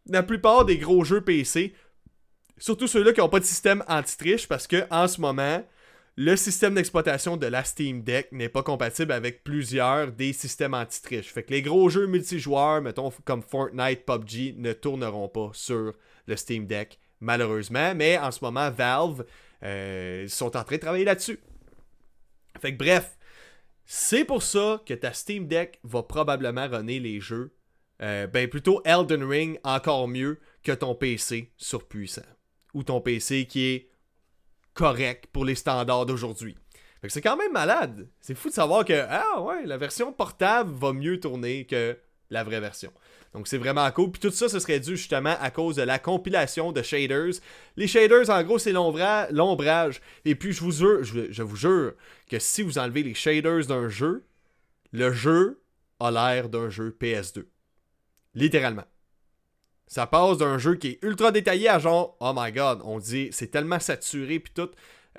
la 0.07 0.23
plupart 0.23 0.65
des 0.65 0.77
gros 0.77 1.03
jeux 1.03 1.21
PC. 1.21 1.73
Surtout 2.57 2.87
ceux-là 2.87 3.13
qui 3.13 3.21
n'ont 3.21 3.29
pas 3.29 3.39
de 3.39 3.45
système 3.45 3.83
anti-triche 3.87 4.47
parce 4.47 4.67
que 4.67 4.83
en 4.91 5.07
ce 5.07 5.21
moment, 5.21 5.63
le 6.17 6.35
système 6.35 6.73
d'exploitation 6.73 7.37
de 7.37 7.47
la 7.47 7.63
Steam 7.63 8.03
Deck 8.03 8.33
n'est 8.33 8.49
pas 8.49 8.63
compatible 8.63 9.13
avec 9.13 9.45
plusieurs 9.45 10.11
des 10.11 10.33
systèmes 10.33 10.73
anti-triche. 10.73 11.31
Fait 11.31 11.43
que 11.43 11.53
les 11.53 11.61
gros 11.61 11.89
jeux 11.89 12.07
multijoueurs, 12.07 12.81
mettons 12.81 13.13
comme 13.23 13.41
Fortnite, 13.41 14.05
PUBG, 14.05 14.55
ne 14.57 14.73
tourneront 14.73 15.29
pas 15.29 15.51
sur 15.53 15.93
le 16.27 16.35
Steam 16.35 16.65
Deck, 16.65 16.99
malheureusement. 17.21 17.95
Mais 17.95 18.17
en 18.17 18.31
ce 18.31 18.43
moment, 18.43 18.69
Valve 18.69 19.23
euh, 19.63 20.27
sont 20.27 20.55
en 20.57 20.63
train 20.63 20.75
de 20.75 20.81
travailler 20.81 21.05
là-dessus. 21.05 21.39
Fait 22.59 22.71
bref, 22.71 23.17
c'est 23.85 24.25
pour 24.25 24.43
ça 24.43 24.81
que 24.85 24.93
ta 24.93 25.13
Steam 25.13 25.47
Deck 25.47 25.79
va 25.83 26.03
probablement 26.03 26.67
runner 26.67 26.99
les 26.99 27.19
jeux. 27.19 27.55
Euh, 28.01 28.27
ben 28.27 28.47
plutôt 28.47 28.81
Elden 28.85 29.23
Ring 29.23 29.59
encore 29.63 30.07
mieux 30.07 30.39
que 30.63 30.71
ton 30.71 30.95
PC 30.95 31.51
surpuissant. 31.57 32.21
Ou 32.73 32.83
ton 32.83 33.01
PC 33.01 33.45
qui 33.45 33.65
est 33.65 33.89
correct 34.73 35.27
pour 35.33 35.43
les 35.43 35.55
standards 35.55 36.05
d'aujourd'hui. 36.05 36.55
c'est 37.07 37.21
quand 37.21 37.35
même 37.35 37.51
malade. 37.51 38.07
C'est 38.21 38.35
fou 38.35 38.49
de 38.49 38.53
savoir 38.53 38.85
que 38.85 39.05
ah 39.09 39.41
ouais, 39.41 39.65
la 39.65 39.77
version 39.77 40.13
portable 40.13 40.71
va 40.71 40.93
mieux 40.93 41.19
tourner 41.19 41.65
que 41.65 41.97
la 42.29 42.43
vraie 42.43 42.61
version. 42.61 42.93
Donc 43.33 43.47
c'est 43.47 43.57
vraiment 43.57 43.89
cool. 43.91 44.11
Puis 44.11 44.19
tout 44.19 44.31
ça, 44.31 44.49
ce 44.49 44.59
serait 44.59 44.79
dû 44.79 44.97
justement 44.97 45.35
à 45.39 45.51
cause 45.51 45.75
de 45.75 45.83
la 45.83 45.99
compilation 45.99 46.71
de 46.71 46.81
shaders. 46.81 47.33
Les 47.77 47.87
shaders, 47.87 48.29
en 48.29 48.43
gros, 48.43 48.57
c'est 48.57 48.71
l'ombrage. 48.71 50.01
Et 50.25 50.35
puis 50.35 50.51
je 50.51 50.61
vous 50.63 51.55
jure, 51.55 51.93
que 52.29 52.39
si 52.39 52.61
vous 52.61 52.79
enlevez 52.79 53.03
les 53.03 53.13
shaders 53.13 53.65
d'un 53.67 53.89
jeu, 53.89 54.25
le 54.91 55.13
jeu 55.13 55.61
a 55.99 56.11
l'air 56.11 56.49
d'un 56.49 56.69
jeu 56.69 56.95
PS2. 56.99 57.45
Littéralement. 58.33 58.85
Ça 59.87 60.05
passe 60.05 60.37
d'un 60.37 60.57
jeu 60.57 60.75
qui 60.75 60.89
est 60.89 61.03
ultra 61.03 61.31
détaillé 61.31 61.67
à 61.67 61.79
genre, 61.79 62.15
oh 62.19 62.31
my 62.35 62.51
god, 62.51 62.81
on 62.83 62.99
dit, 62.99 63.29
c'est 63.31 63.47
tellement 63.47 63.79
saturé, 63.79 64.39
puis 64.39 64.53
tout. 64.53 64.69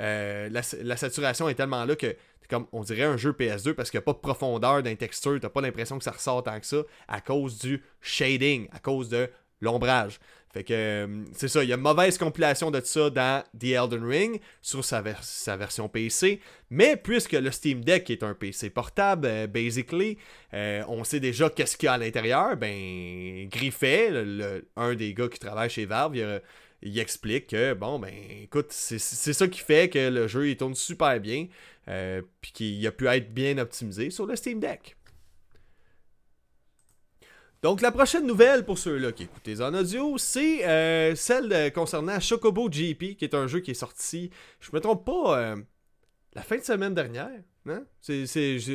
Euh, 0.00 0.48
la, 0.48 0.96
saturation 0.96 1.48
est 1.48 1.56
tellement 1.56 1.84
là 1.84 1.96
que, 1.96 2.16
comme 2.50 2.66
on 2.72 2.82
dirait 2.82 3.04
un 3.04 3.16
jeu 3.16 3.32
PS2 3.32 3.74
parce 3.74 3.90
qu'il 3.90 3.98
n'y 3.98 4.02
a 4.02 4.06
pas 4.06 4.12
de 4.12 4.18
profondeur 4.18 4.82
d'un 4.82 4.96
texture, 4.96 5.38
t'as 5.40 5.48
pas 5.48 5.60
l'impression 5.60 5.96
que 5.98 6.04
ça 6.04 6.10
ressort 6.10 6.42
tant 6.42 6.58
que 6.58 6.66
ça 6.66 6.82
à 7.08 7.20
cause 7.20 7.58
du 7.58 7.82
shading, 8.00 8.68
à 8.72 8.78
cause 8.80 9.08
de 9.08 9.30
l'ombrage. 9.60 10.18
Fait 10.52 10.64
que 10.64 10.72
euh, 10.74 11.24
c'est 11.32 11.46
ça, 11.46 11.62
il 11.62 11.70
y 11.70 11.72
a 11.72 11.76
une 11.76 11.82
mauvaise 11.82 12.18
compilation 12.18 12.72
de 12.72 12.80
ça 12.80 13.08
dans 13.08 13.44
The 13.56 13.66
Elden 13.66 14.04
Ring 14.04 14.40
sur 14.60 14.84
sa, 14.84 15.00
version 15.00 15.88
PC. 15.88 16.40
Mais 16.70 16.96
puisque 16.96 17.32
le 17.32 17.52
Steam 17.52 17.84
Deck 17.84 18.10
est 18.10 18.24
un 18.24 18.34
PC 18.34 18.70
portable, 18.70 19.28
euh, 19.28 19.46
basically, 19.46 20.18
euh, 20.52 20.82
on 20.88 21.04
sait 21.04 21.20
déjà 21.20 21.50
qu'est-ce 21.50 21.76
qu'il 21.76 21.86
y 21.86 21.88
a 21.88 21.92
à 21.92 21.98
l'intérieur. 21.98 22.56
Ben, 22.56 23.48
Griffet, 23.48 24.10
un 24.74 24.94
des 24.94 25.14
gars 25.14 25.28
qui 25.28 25.38
travaille 25.38 25.70
chez 25.70 25.86
Valve, 25.86 26.16
il, 26.16 26.42
explique 26.82 27.48
que, 27.48 27.74
bon, 27.74 27.98
ben, 27.98 28.12
écoute, 28.42 28.72
c'est 28.72 28.98
ça 28.98 29.48
qui 29.48 29.60
fait 29.60 29.88
que 29.90 30.08
le 30.08 30.28
jeu 30.28 30.48
il 30.48 30.56
tourne 30.56 30.74
super 30.74 31.20
bien, 31.20 31.46
puis 32.40 32.52
qu'il 32.52 32.86
a 32.86 32.92
pu 32.92 33.06
être 33.06 33.32
bien 33.32 33.58
optimisé 33.58 34.10
sur 34.10 34.26
le 34.26 34.36
Steam 34.36 34.60
Deck. 34.60 34.96
Donc, 37.62 37.82
la 37.82 37.92
prochaine 37.92 38.26
nouvelle 38.26 38.64
pour 38.64 38.78
ceux-là 38.78 39.12
qui 39.12 39.24
écoutent 39.24 39.60
en 39.60 39.74
audio, 39.74 40.16
c'est 40.16 40.66
euh, 40.66 41.14
celle 41.14 41.70
concernant 41.74 42.18
Chocobo 42.18 42.70
GP, 42.70 43.16
qui 43.16 43.24
est 43.24 43.34
un 43.34 43.46
jeu 43.46 43.60
qui 43.60 43.72
est 43.72 43.74
sorti, 43.74 44.30
je 44.60 44.70
me 44.72 44.80
trompe 44.80 45.04
pas, 45.04 45.38
euh, 45.38 45.56
la 46.32 46.42
fin 46.42 46.56
de 46.56 46.62
semaine 46.62 46.94
dernière. 46.94 47.42
Hein? 47.68 47.84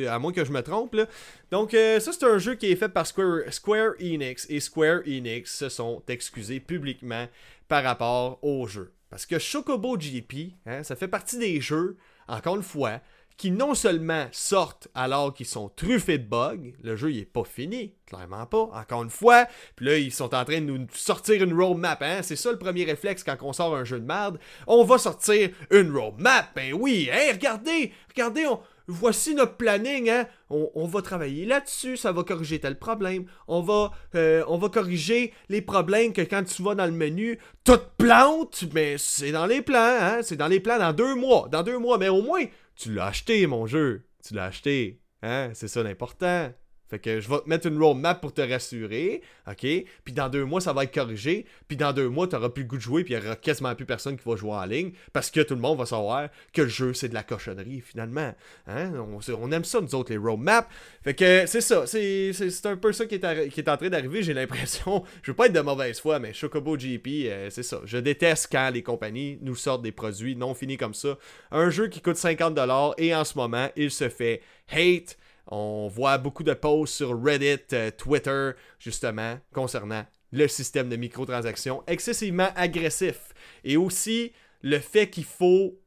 À 0.08 0.18
moins 0.18 0.32
que 0.32 0.44
je 0.44 0.52
me 0.52 0.62
trompe. 0.62 0.94
Là. 0.94 1.06
Donc, 1.50 1.74
euh, 1.74 2.00
ça, 2.00 2.12
c'est 2.12 2.24
un 2.24 2.38
jeu 2.38 2.54
qui 2.54 2.70
est 2.70 2.76
fait 2.76 2.88
par 2.88 3.06
Square, 3.06 3.92
Enix. 4.00 4.46
Et 4.48 4.60
Square 4.60 5.00
Enix 5.06 5.54
se 5.54 5.68
sont 5.68 6.02
excusés 6.08 6.60
publiquement 6.60 7.26
par 7.68 7.82
rapport 7.82 8.38
au 8.42 8.66
jeu. 8.66 8.92
Parce 9.10 9.26
que 9.26 9.38
Chocobo 9.38 9.96
GP, 9.96 10.54
hein, 10.66 10.82
ça 10.82 10.96
fait 10.96 11.08
partie 11.08 11.38
des 11.38 11.60
jeux, 11.60 11.96
encore 12.28 12.56
une 12.56 12.62
fois, 12.62 13.00
qui 13.36 13.50
non 13.50 13.74
seulement 13.74 14.26
sortent 14.32 14.88
alors 14.94 15.34
qu'ils 15.34 15.46
sont 15.46 15.68
truffés 15.68 16.18
de 16.18 16.26
bugs, 16.26 16.72
le 16.82 16.96
jeu 16.96 17.12
il 17.12 17.18
est 17.18 17.24
pas 17.24 17.44
fini, 17.44 17.92
clairement 18.06 18.46
pas, 18.46 18.70
encore 18.72 19.02
une 19.02 19.10
fois, 19.10 19.46
puis 19.74 19.86
là 19.86 19.98
ils 19.98 20.12
sont 20.12 20.34
en 20.34 20.44
train 20.44 20.60
de 20.60 20.66
nous 20.66 20.86
sortir 20.94 21.42
une 21.42 21.52
roadmap, 21.52 22.00
hein, 22.02 22.20
c'est 22.22 22.36
ça 22.36 22.50
le 22.50 22.58
premier 22.58 22.84
réflexe 22.84 23.22
quand 23.22 23.36
on 23.42 23.52
sort 23.52 23.76
un 23.76 23.84
jeu 23.84 24.00
de 24.00 24.06
merde, 24.06 24.38
on 24.66 24.84
va 24.84 24.96
sortir 24.98 25.50
une 25.70 25.94
roadmap, 25.94 26.50
ben 26.54 26.72
oui, 26.72 27.10
hein, 27.12 27.32
regardez, 27.32 27.92
regardez, 28.08 28.46
voici 28.86 29.34
notre 29.34 29.56
planning, 29.56 30.10
hein. 30.10 30.26
On, 30.48 30.86
va 30.86 31.02
travailler 31.02 31.44
là-dessus, 31.44 31.96
ça 31.96 32.12
va 32.12 32.22
corriger 32.22 32.60
tel 32.60 32.78
problème. 32.78 33.26
On 33.48 33.60
va, 33.60 33.90
euh, 34.14 34.44
on 34.48 34.58
va 34.58 34.68
corriger 34.68 35.32
les 35.48 35.60
problèmes 35.60 36.12
que 36.12 36.22
quand 36.22 36.44
tu 36.44 36.62
vas 36.62 36.74
dans 36.74 36.86
le 36.86 36.92
menu, 36.92 37.38
tout 37.64 37.80
plante, 37.98 38.64
mais 38.72 38.96
c'est 38.98 39.32
dans 39.32 39.46
les 39.46 39.62
plans, 39.62 39.98
hein. 40.00 40.18
C'est 40.22 40.36
dans 40.36 40.48
les 40.48 40.60
plans 40.60 40.78
dans 40.78 40.92
deux 40.92 41.14
mois. 41.14 41.48
Dans 41.50 41.62
deux 41.62 41.78
mois, 41.78 41.98
mais 41.98 42.08
au 42.08 42.22
moins, 42.22 42.44
tu 42.76 42.92
l'as 42.92 43.06
acheté, 43.06 43.46
mon 43.46 43.66
jeu. 43.66 44.04
Tu 44.26 44.34
l'as 44.34 44.44
acheté. 44.46 45.00
Hein? 45.22 45.50
C'est 45.54 45.68
ça 45.68 45.82
l'important. 45.82 46.52
Fait 46.88 46.98
que 46.98 47.20
je 47.20 47.28
vais 47.28 47.38
te 47.40 47.48
mettre 47.48 47.66
une 47.66 47.82
roadmap 47.82 48.20
pour 48.20 48.32
te 48.32 48.40
rassurer, 48.40 49.22
ok? 49.48 49.66
Puis 50.04 50.14
dans 50.14 50.28
deux 50.28 50.44
mois, 50.44 50.60
ça 50.60 50.72
va 50.72 50.84
être 50.84 50.94
corrigé. 50.94 51.46
Puis 51.66 51.76
dans 51.76 51.92
deux 51.92 52.08
mois, 52.08 52.28
t'auras 52.28 52.50
plus 52.50 52.62
le 52.62 52.68
goût 52.68 52.76
de 52.76 52.82
jouer, 52.82 53.02
puis 53.02 53.14
il 53.14 53.22
y 53.22 53.26
aura 53.26 53.34
quasiment 53.36 53.74
plus 53.74 53.86
personne 53.86 54.16
qui 54.16 54.28
va 54.28 54.36
jouer 54.36 54.52
en 54.52 54.64
ligne, 54.64 54.92
parce 55.12 55.30
que 55.30 55.40
tout 55.40 55.54
le 55.54 55.60
monde 55.60 55.78
va 55.78 55.86
savoir 55.86 56.28
que 56.52 56.62
le 56.62 56.68
jeu, 56.68 56.94
c'est 56.94 57.08
de 57.08 57.14
la 57.14 57.24
cochonnerie, 57.24 57.80
finalement. 57.80 58.32
Hein? 58.68 58.92
On, 58.96 59.52
aime 59.52 59.64
ça, 59.64 59.80
nous 59.80 59.94
autres, 59.94 60.12
les 60.12 60.18
roadmaps. 60.18 60.68
Fait 61.02 61.14
que 61.14 61.44
c'est 61.46 61.60
ça, 61.60 61.86
c'est 61.86 62.32
un 62.64 62.76
peu 62.76 62.92
ça 62.92 63.06
qui 63.06 63.16
est, 63.16 63.48
qui 63.48 63.60
est 63.60 63.68
en 63.68 63.76
train 63.76 63.88
d'arriver, 63.88 64.22
j'ai 64.22 64.34
l'impression. 64.34 65.04
Je 65.22 65.30
veux 65.32 65.36
pas 65.36 65.46
être 65.46 65.52
de 65.52 65.60
mauvaise 65.60 66.00
foi, 66.00 66.18
mais 66.18 66.32
Chocobo 66.32 66.76
GP, 66.76 67.06
euh, 67.26 67.50
c'est 67.50 67.62
ça. 67.62 67.80
Je 67.84 67.98
déteste 67.98 68.48
quand 68.50 68.70
les 68.72 68.82
compagnies 68.82 69.38
nous 69.42 69.56
sortent 69.56 69.82
des 69.82 69.92
produits 69.92 70.36
non 70.36 70.54
finis 70.54 70.76
comme 70.76 70.94
ça. 70.94 71.18
Un 71.50 71.70
jeu 71.70 71.88
qui 71.88 72.00
coûte 72.00 72.16
50$ 72.16 72.94
et 72.98 73.14
en 73.14 73.24
ce 73.24 73.36
moment, 73.36 73.68
il 73.76 73.90
se 73.90 74.08
fait 74.08 74.40
hate 74.70 75.16
on 75.46 75.88
voit 75.88 76.18
beaucoup 76.18 76.42
de 76.42 76.54
posts 76.54 76.94
sur 76.94 77.22
Reddit, 77.22 77.58
euh, 77.72 77.90
Twitter, 77.90 78.50
justement, 78.78 79.38
concernant 79.52 80.04
le 80.32 80.48
système 80.48 80.88
de 80.88 80.96
microtransactions 80.96 81.82
excessivement 81.86 82.48
agressif. 82.56 83.32
Et 83.64 83.76
aussi 83.76 84.32
le 84.62 84.78
fait 84.78 85.08
qu'il 85.08 85.24
faut. 85.24 85.78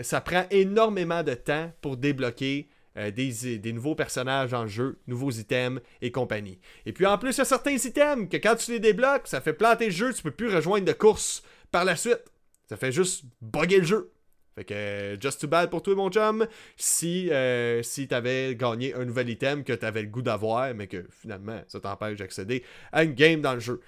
Ça 0.00 0.22
prend 0.22 0.44
énormément 0.50 1.22
de 1.22 1.34
temps 1.34 1.70
pour 1.82 1.98
débloquer 1.98 2.68
euh, 2.96 3.10
des, 3.10 3.72
nouveaux 3.72 3.94
personnages 3.94 4.52
le 4.52 4.66
jeu, 4.66 5.00
nouveaux 5.06 5.30
items 5.30 5.80
et 6.00 6.10
compagnie. 6.10 6.58
Et 6.86 6.92
puis 6.92 7.04
en 7.04 7.18
plus, 7.18 7.36
il 7.36 7.38
y 7.38 7.40
a 7.42 7.44
certains 7.44 7.76
items 7.76 8.28
que 8.28 8.36
quand 8.36 8.56
tu 8.56 8.70
les 8.70 8.80
débloques, 8.80 9.26
ça 9.26 9.40
fait 9.40 9.52
planter 9.52 9.86
le 9.86 9.90
jeu, 9.92 10.14
tu 10.14 10.22
peux 10.22 10.30
plus 10.30 10.54
rejoindre 10.54 10.86
de 10.86 10.92
course 10.92 11.42
par 11.70 11.84
la 11.84 11.96
suite. 11.96 12.22
Ça 12.68 12.76
fait 12.76 12.92
juste 12.92 13.24
bugger 13.40 13.78
le 13.78 13.84
jeu. 13.84 14.12
Fait 14.54 14.64
que, 14.64 15.16
just 15.20 15.40
too 15.40 15.48
bad 15.48 15.70
pour 15.70 15.82
toi, 15.82 15.94
mon 15.94 16.10
chum, 16.10 16.46
si, 16.76 17.30
euh, 17.30 17.82
si 17.82 18.06
t'avais 18.06 18.54
gagné 18.54 18.94
un 18.94 19.04
nouvel 19.04 19.30
item 19.30 19.64
que 19.64 19.72
t'avais 19.72 20.02
le 20.02 20.08
goût 20.08 20.22
d'avoir, 20.22 20.74
mais 20.74 20.86
que 20.86 21.06
finalement, 21.10 21.60
ça 21.68 21.80
t'empêche 21.80 22.18
d'accéder 22.18 22.62
à 22.92 23.04
une 23.04 23.14
game 23.14 23.40
dans 23.40 23.54
le 23.54 23.60
jeu. 23.60 23.80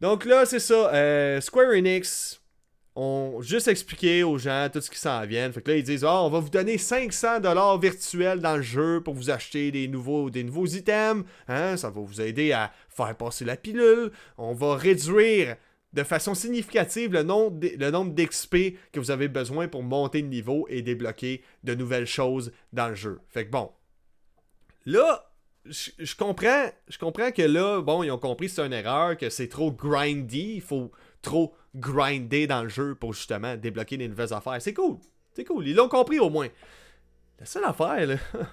Donc 0.00 0.24
là, 0.24 0.46
c'est 0.46 0.60
ça. 0.60 0.92
Euh, 0.94 1.40
Square 1.40 1.72
Enix 1.72 2.40
ont 2.98 3.40
juste 3.42 3.68
expliqué 3.68 4.24
aux 4.24 4.38
gens 4.38 4.68
tout 4.72 4.80
ce 4.80 4.90
qui 4.90 4.98
s'en 4.98 5.24
vient. 5.24 5.52
Fait 5.52 5.62
que 5.62 5.70
là, 5.70 5.76
ils 5.76 5.84
disent 5.84 6.04
oh, 6.04 6.08
on 6.08 6.30
va 6.30 6.40
vous 6.40 6.48
donner 6.48 6.76
500$ 6.76 7.80
virtuels 7.80 8.40
dans 8.40 8.56
le 8.56 8.62
jeu 8.62 9.00
pour 9.02 9.14
vous 9.14 9.30
acheter 9.30 9.70
des 9.70 9.86
nouveaux, 9.86 10.30
des 10.30 10.42
nouveaux 10.42 10.66
items. 10.66 11.24
Hein? 11.46 11.76
Ça 11.76 11.90
va 11.90 12.00
vous 12.00 12.20
aider 12.20 12.52
à 12.52 12.72
faire 12.88 13.14
passer 13.16 13.44
la 13.44 13.56
pilule. 13.56 14.10
On 14.36 14.52
va 14.52 14.74
réduire 14.74 15.56
de 15.92 16.02
façon 16.02 16.34
significative 16.34 17.12
le 17.12 17.22
nombre, 17.22 17.60
d'XP 17.60 18.76
que 18.92 19.00
vous 19.00 19.10
avez 19.10 19.28
besoin 19.28 19.68
pour 19.68 19.82
monter 19.82 20.20
le 20.20 20.28
niveau 20.28 20.66
et 20.68 20.82
débloquer 20.82 21.42
de 21.64 21.74
nouvelles 21.74 22.06
choses 22.06 22.52
dans 22.72 22.88
le 22.88 22.94
jeu. 22.94 23.20
Fait 23.28 23.46
que 23.46 23.50
bon. 23.50 23.70
Là, 24.84 25.30
je, 25.66 26.14
comprends, 26.14 26.66
comprends 26.98 27.30
que 27.30 27.42
là, 27.42 27.80
bon, 27.80 28.02
ils 28.02 28.10
ont 28.10 28.18
compris 28.18 28.46
que 28.46 28.52
c'est 28.52 28.66
une 28.66 28.72
erreur, 28.72 29.16
que 29.16 29.28
c'est 29.28 29.48
trop 29.48 29.70
grindy, 29.70 30.54
il 30.56 30.60
faut 30.60 30.90
trop 31.20 31.54
grinder 31.74 32.46
dans 32.46 32.62
le 32.62 32.68
jeu 32.68 32.94
pour 32.94 33.12
justement 33.12 33.56
débloquer 33.56 33.96
des 33.96 34.08
nouvelles 34.08 34.32
affaires. 34.32 34.60
C'est 34.60 34.74
cool. 34.74 34.98
C'est 35.32 35.44
cool. 35.44 35.68
Ils 35.68 35.74
l'ont 35.74 35.88
compris 35.88 36.18
au 36.18 36.30
moins. 36.30 36.48
La 37.38 37.46
seule 37.46 37.64
affaire, 37.64 38.06
là, 38.06 38.16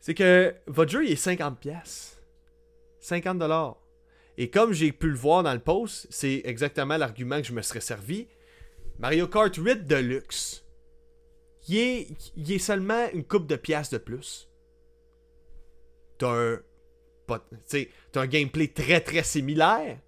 c'est 0.00 0.14
que 0.14 0.54
votre 0.66 0.90
jeu, 0.90 1.04
il 1.04 1.12
est 1.12 1.24
50$. 1.24 2.16
50$. 3.00 3.76
Et 4.38 4.50
comme 4.50 4.72
j'ai 4.72 4.92
pu 4.92 5.08
le 5.08 5.16
voir 5.16 5.42
dans 5.42 5.52
le 5.54 5.60
post, 5.60 6.06
c'est 6.10 6.42
exactement 6.44 6.96
l'argument 6.96 7.40
que 7.40 7.46
je 7.46 7.52
me 7.52 7.62
serais 7.62 7.80
servi. 7.80 8.26
Mario 8.98 9.26
Kart 9.28 9.54
8 9.54 9.86
Deluxe. 9.86 10.64
Il 11.68 11.78
est, 11.78 12.06
il 12.36 12.52
est 12.52 12.58
seulement 12.58 13.08
une 13.12 13.24
coupe 13.24 13.46
de 13.46 13.56
pièces 13.56 13.90
de 13.90 13.98
plus. 13.98 14.48
T'as 16.18 16.30
un, 16.32 16.58
un 18.14 18.26
gameplay 18.26 18.68
très 18.68 19.00
très 19.00 19.22
similaire. 19.22 19.98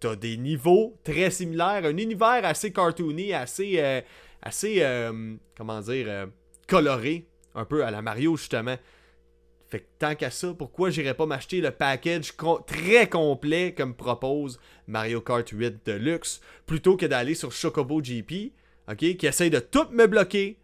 T'as 0.00 0.16
des 0.16 0.36
niveaux 0.36 0.96
très 1.04 1.30
similaires. 1.30 1.84
Un 1.84 1.96
univers 1.96 2.44
assez 2.44 2.72
cartoony, 2.72 3.32
assez. 3.32 3.74
euh, 3.78 4.00
assez. 4.42 4.76
euh, 4.80 5.34
comment 5.56 5.80
dire. 5.80 6.06
euh, 6.08 6.26
coloré. 6.68 7.26
Un 7.54 7.64
peu 7.64 7.84
à 7.84 7.90
la 7.90 8.00
Mario, 8.00 8.36
justement. 8.36 8.76
Fait 9.70 9.80
que 9.80 9.86
tant 10.00 10.14
qu'à 10.16 10.30
ça, 10.30 10.52
pourquoi 10.52 10.90
j'irais 10.90 11.14
pas 11.14 11.26
m'acheter 11.26 11.60
le 11.60 11.70
package 11.70 12.32
très 12.66 13.08
complet 13.08 13.72
comme 13.72 13.94
propose 13.94 14.58
Mario 14.88 15.20
Kart 15.20 15.48
8 15.48 15.86
Deluxe 15.86 16.40
plutôt 16.66 16.96
que 16.96 17.06
d'aller 17.06 17.34
sur 17.36 17.52
Chocobo 17.52 18.00
GP, 18.02 18.52
qui 18.98 19.26
essaye 19.26 19.48
de 19.50 19.60
tout 19.60 19.86
me 19.92 20.06
bloquer 20.06 20.58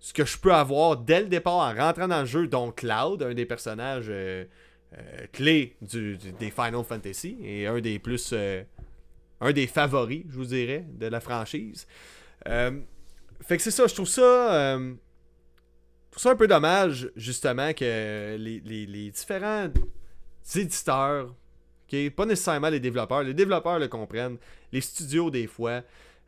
ce 0.00 0.12
que 0.12 0.24
je 0.24 0.36
peux 0.36 0.52
avoir 0.52 0.96
dès 0.96 1.20
le 1.20 1.26
départ 1.28 1.54
en 1.54 1.74
rentrant 1.74 2.08
dans 2.08 2.20
le 2.20 2.26
jeu, 2.26 2.48
dont 2.48 2.72
Cloud, 2.72 3.22
un 3.22 3.34
des 3.34 3.46
personnages 3.46 4.06
euh, 4.08 4.44
euh, 4.98 5.26
clés 5.32 5.76
du- 5.82 6.16
des 6.16 6.50
Final 6.50 6.82
Fantasy 6.82 7.36
et 7.44 7.66
un 7.68 7.80
des 7.80 7.98
plus. 8.00 8.30
euh, 8.32 8.64
un 9.42 9.52
des 9.52 9.66
favoris, 9.68 10.24
je 10.28 10.34
vous 10.36 10.44
dirais, 10.46 10.84
de 10.98 11.06
la 11.06 11.20
franchise. 11.20 11.86
Fait 12.44 13.56
que 13.56 13.62
c'est 13.62 13.70
ça, 13.70 13.86
je 13.86 13.94
trouve 13.94 14.08
ça. 14.08 14.76
Trouve 16.10 16.22
ça 16.22 16.30
un 16.30 16.36
peu 16.36 16.46
dommage, 16.48 17.10
justement, 17.16 17.72
que 17.72 18.36
les, 18.38 18.60
les- 18.64 18.86
les 18.86 19.10
différents 19.10 19.68
éditeurs, 20.54 21.34
pas 22.16 22.26
nécessairement 22.26 22.68
les 22.70 22.80
développeurs, 22.80 23.22
les 23.22 23.34
développeurs 23.34 23.78
le 23.78 23.88
comprennent, 23.88 24.36
les 24.72 24.80
studios, 24.80 25.30
des 25.30 25.46
fois, 25.46 25.82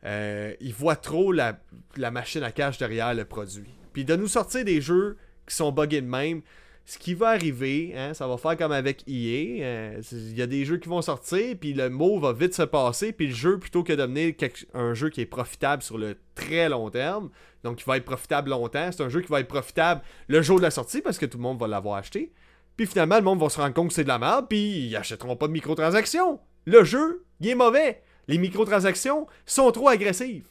euh, 0.05 0.53
ils 0.59 0.73
voient 0.73 0.95
trop 0.97 1.31
la, 1.31 1.57
la 1.95 2.11
machine 2.11 2.43
à 2.43 2.51
cash 2.51 2.77
derrière 2.77 3.13
le 3.13 3.23
produit. 3.25 3.69
Puis 3.93 4.03
de 4.03 4.15
nous 4.15 4.27
sortir 4.27 4.65
des 4.65 4.81
jeux 4.81 5.17
qui 5.47 5.55
sont 5.55 5.71
buggés 5.71 6.01
de 6.01 6.07
même, 6.07 6.41
ce 6.85 6.97
qui 6.97 7.13
va 7.13 7.29
arriver, 7.29 7.93
hein, 7.95 8.13
ça 8.13 8.27
va 8.27 8.37
faire 8.37 8.57
comme 8.57 8.73
avec 8.73 9.03
EA. 9.07 9.63
euh, 9.63 10.01
Il 10.11 10.37
y 10.37 10.41
a 10.41 10.47
des 10.47 10.65
jeux 10.65 10.77
qui 10.77 10.89
vont 10.89 11.01
sortir, 11.01 11.55
puis 11.59 11.73
le 11.73 11.89
mot 11.89 12.19
va 12.19 12.33
vite 12.33 12.53
se 12.53 12.63
passer, 12.63 13.13
puis 13.13 13.27
le 13.27 13.33
jeu, 13.33 13.57
plutôt 13.57 13.83
que 13.83 13.93
de 13.93 13.97
devenir 13.97 14.33
un 14.73 14.93
jeu 14.93 15.09
qui 15.09 15.21
est 15.21 15.25
profitable 15.25 15.81
sur 15.81 15.97
le 15.97 16.17
très 16.35 16.67
long 16.67 16.89
terme, 16.89 17.29
donc 17.63 17.77
qui 17.77 17.85
va 17.85 17.95
être 17.97 18.03
profitable 18.05 18.49
longtemps, 18.49 18.89
c'est 18.91 19.01
un 19.01 19.09
jeu 19.09 19.21
qui 19.21 19.29
va 19.29 19.39
être 19.39 19.47
profitable 19.47 20.01
le 20.27 20.41
jour 20.41 20.57
de 20.57 20.63
la 20.63 20.71
sortie 20.71 21.01
parce 21.01 21.17
que 21.17 21.25
tout 21.25 21.37
le 21.37 21.43
monde 21.43 21.57
va 21.59 21.67
l'avoir 21.67 21.95
acheté. 21.95 22.33
Puis 22.75 22.85
finalement, 22.85 23.15
le 23.15 23.21
monde 23.23 23.39
va 23.39 23.49
se 23.49 23.61
rendre 23.61 23.73
compte 23.73 23.89
que 23.89 23.93
c'est 23.93 24.03
de 24.03 24.09
la 24.09 24.19
merde, 24.19 24.47
puis 24.49 24.87
ils 24.87 24.95
achèteront 24.97 25.37
pas 25.37 25.47
de 25.47 25.53
microtransactions. 25.53 26.39
Le 26.65 26.83
jeu, 26.83 27.23
il 27.39 27.47
est 27.49 27.55
mauvais. 27.55 28.01
Les 28.27 28.37
microtransactions 28.37 29.27
sont 29.45 29.71
trop 29.71 29.87
agressives. 29.89 30.47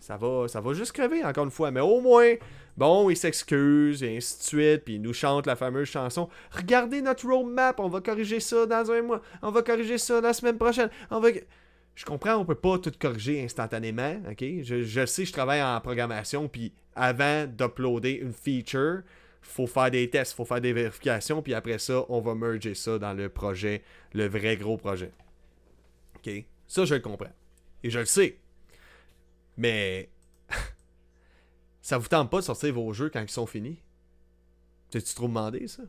Ça 0.00 0.16
va, 0.16 0.48
ça 0.48 0.60
va 0.60 0.72
juste 0.72 0.92
crever, 0.92 1.24
encore 1.24 1.44
une 1.44 1.50
fois. 1.50 1.70
Mais 1.70 1.80
au 1.80 2.00
moins, 2.00 2.34
bon, 2.76 3.10
il 3.10 3.16
s'excuse, 3.16 4.02
et 4.02 4.16
ainsi 4.16 4.38
de 4.38 4.42
suite, 4.42 4.84
puis 4.84 4.94
il 4.94 5.02
nous 5.02 5.12
chante 5.12 5.46
la 5.46 5.56
fameuse 5.56 5.88
chanson. 5.88 6.28
Regardez 6.50 7.02
notre 7.02 7.26
roadmap, 7.28 7.78
on 7.80 7.88
va 7.88 8.00
corriger 8.00 8.40
ça 8.40 8.66
dans 8.66 8.90
un 8.90 9.02
mois, 9.02 9.20
on 9.42 9.50
va 9.50 9.62
corriger 9.62 9.98
ça 9.98 10.20
la 10.20 10.32
semaine 10.32 10.58
prochaine, 10.58 10.90
on 11.10 11.20
va... 11.20 11.28
Je 11.94 12.04
comprends, 12.04 12.36
on 12.36 12.44
peut 12.44 12.54
pas 12.54 12.78
tout 12.78 12.92
corriger 12.98 13.42
instantanément, 13.42 14.16
ok? 14.30 14.42
Je, 14.62 14.82
je 14.82 15.06
sais, 15.06 15.24
je 15.24 15.32
travaille 15.32 15.62
en 15.62 15.78
programmation, 15.80 16.48
puis 16.48 16.72
avant 16.94 17.46
d'uploader 17.46 18.12
une 18.12 18.32
feature, 18.32 19.02
faut 19.42 19.66
faire 19.66 19.90
des 19.90 20.08
tests, 20.08 20.34
faut 20.34 20.44
faire 20.44 20.60
des 20.60 20.72
vérifications, 20.72 21.42
puis 21.42 21.52
après 21.52 21.78
ça, 21.78 22.04
on 22.08 22.20
va 22.20 22.34
merger 22.34 22.74
ça 22.74 22.98
dans 22.98 23.12
le 23.12 23.28
projet, 23.28 23.82
le 24.14 24.28
vrai 24.28 24.56
gros 24.56 24.76
projet. 24.76 25.12
Ok? 26.16 26.44
Ça, 26.66 26.84
je 26.84 26.94
le 26.94 27.00
comprends. 27.00 27.32
Et 27.82 27.90
je 27.90 27.98
le 27.98 28.04
sais. 28.04 28.38
Mais 29.56 30.08
ça 31.82 31.98
vous 31.98 32.08
tente 32.08 32.30
pas 32.30 32.38
de 32.38 32.44
sortir 32.44 32.74
vos 32.74 32.92
jeux 32.92 33.10
quand 33.10 33.20
ils 33.20 33.30
sont 33.30 33.46
finis? 33.46 33.78
T'as-tu 34.90 35.14
trop 35.14 35.28
demandé, 35.28 35.68
ça? 35.68 35.82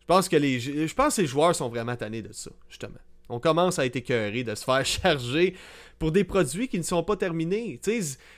Je 0.00 0.06
pense 0.06 0.28
que 0.28 0.36
les 0.36 0.58
je 0.58 0.94
pense 0.94 1.16
que 1.16 1.22
les 1.22 1.26
joueurs 1.28 1.54
sont 1.54 1.68
vraiment 1.68 1.94
tannés 1.94 2.22
de 2.22 2.32
ça, 2.32 2.50
justement. 2.68 2.98
On 3.28 3.38
commence 3.38 3.78
à 3.78 3.86
être 3.86 3.96
écœuré 3.96 4.44
de 4.44 4.54
se 4.54 4.64
faire 4.64 4.84
charger 4.86 5.54
pour 5.98 6.12
des 6.12 6.24
produits 6.24 6.68
qui 6.68 6.78
ne 6.78 6.82
sont 6.82 7.02
pas 7.02 7.16
terminés. 7.16 7.80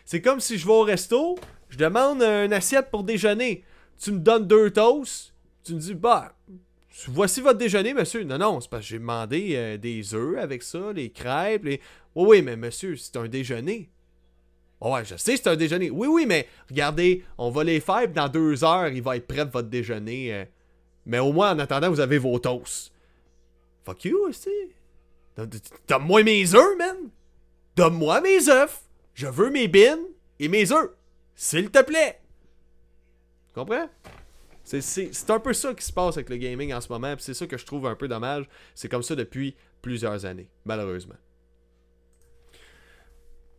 C'est 0.04 0.20
comme 0.20 0.40
si 0.40 0.58
je 0.58 0.66
vais 0.66 0.72
au 0.72 0.82
resto, 0.82 1.38
je 1.70 1.78
demande 1.78 2.22
une 2.22 2.52
assiette 2.52 2.90
pour 2.90 3.02
déjeuner. 3.02 3.64
Tu 3.98 4.12
me 4.12 4.18
donnes 4.18 4.46
deux 4.46 4.70
toasts, 4.70 5.32
tu 5.64 5.74
me 5.74 5.80
dis, 5.80 5.94
bah, 5.94 6.34
voici 7.08 7.40
votre 7.40 7.58
déjeuner, 7.58 7.94
monsieur. 7.94 8.22
Non, 8.24 8.38
non, 8.38 8.60
c'est 8.60 8.68
parce 8.68 8.82
que 8.82 8.88
j'ai 8.88 8.98
demandé 8.98 9.52
euh, 9.54 9.76
des 9.78 10.14
œufs 10.14 10.38
avec 10.38 10.62
ça, 10.62 10.92
les 10.92 11.10
crêpes, 11.10 11.64
les... 11.64 11.80
Oui, 12.14 12.26
oui, 12.28 12.42
mais 12.42 12.56
monsieur, 12.56 12.96
c'est 12.96 13.16
un 13.16 13.26
déjeuner. 13.28 13.90
Oh 14.80 14.92
ouais, 14.92 15.04
je 15.04 15.16
sais, 15.16 15.36
c'est 15.36 15.48
un 15.48 15.56
déjeuner. 15.56 15.90
Oui, 15.90 16.06
oui, 16.08 16.26
mais 16.26 16.46
regardez, 16.68 17.24
on 17.38 17.50
va 17.50 17.64
les 17.64 17.80
faire, 17.80 18.08
dans 18.08 18.28
deux 18.28 18.62
heures, 18.64 18.88
il 18.88 19.02
va 19.02 19.16
être 19.16 19.26
prêt 19.26 19.44
votre 19.44 19.68
déjeuner. 19.68 20.32
euh. 20.34 20.44
Mais 21.06 21.18
au 21.18 21.32
moins, 21.32 21.52
en 21.54 21.58
attendant, 21.58 21.90
vous 21.90 22.00
avez 22.00 22.18
vos 22.18 22.38
toasts. 22.38 22.92
Fuck 23.84 24.04
you, 24.04 24.18
aussi. 24.28 24.50
Donne-moi 25.88 26.22
mes 26.22 26.54
œufs, 26.54 26.78
man. 26.78 26.96
Donne-moi 27.76 28.20
mes 28.20 28.48
œufs. 28.48 28.82
Je 29.14 29.26
veux 29.26 29.50
mes 29.50 29.68
bines 29.68 30.06
et 30.38 30.48
mes 30.48 30.70
œufs. 30.72 30.90
S'il 31.34 31.70
te 31.70 31.82
plaît. 31.82 32.20
Tu 33.48 33.54
comprends? 33.60 33.88
C'est- 34.62 35.30
un 35.30 35.40
peu 35.40 35.52
ça 35.52 35.74
qui 35.74 35.84
se 35.84 35.92
passe 35.92 36.16
avec 36.16 36.30
le 36.30 36.36
gaming 36.36 36.72
en 36.72 36.80
ce 36.80 36.88
moment, 36.90 37.14
c'est 37.18 37.34
ça 37.34 37.46
que 37.46 37.58
je 37.58 37.66
trouve 37.66 37.86
un 37.86 37.94
peu 37.94 38.08
dommage. 38.08 38.46
C'est 38.74 38.88
comme 38.88 39.02
ça 39.02 39.14
depuis 39.14 39.54
plusieurs 39.82 40.24
années, 40.24 40.48
malheureusement. 40.64 41.16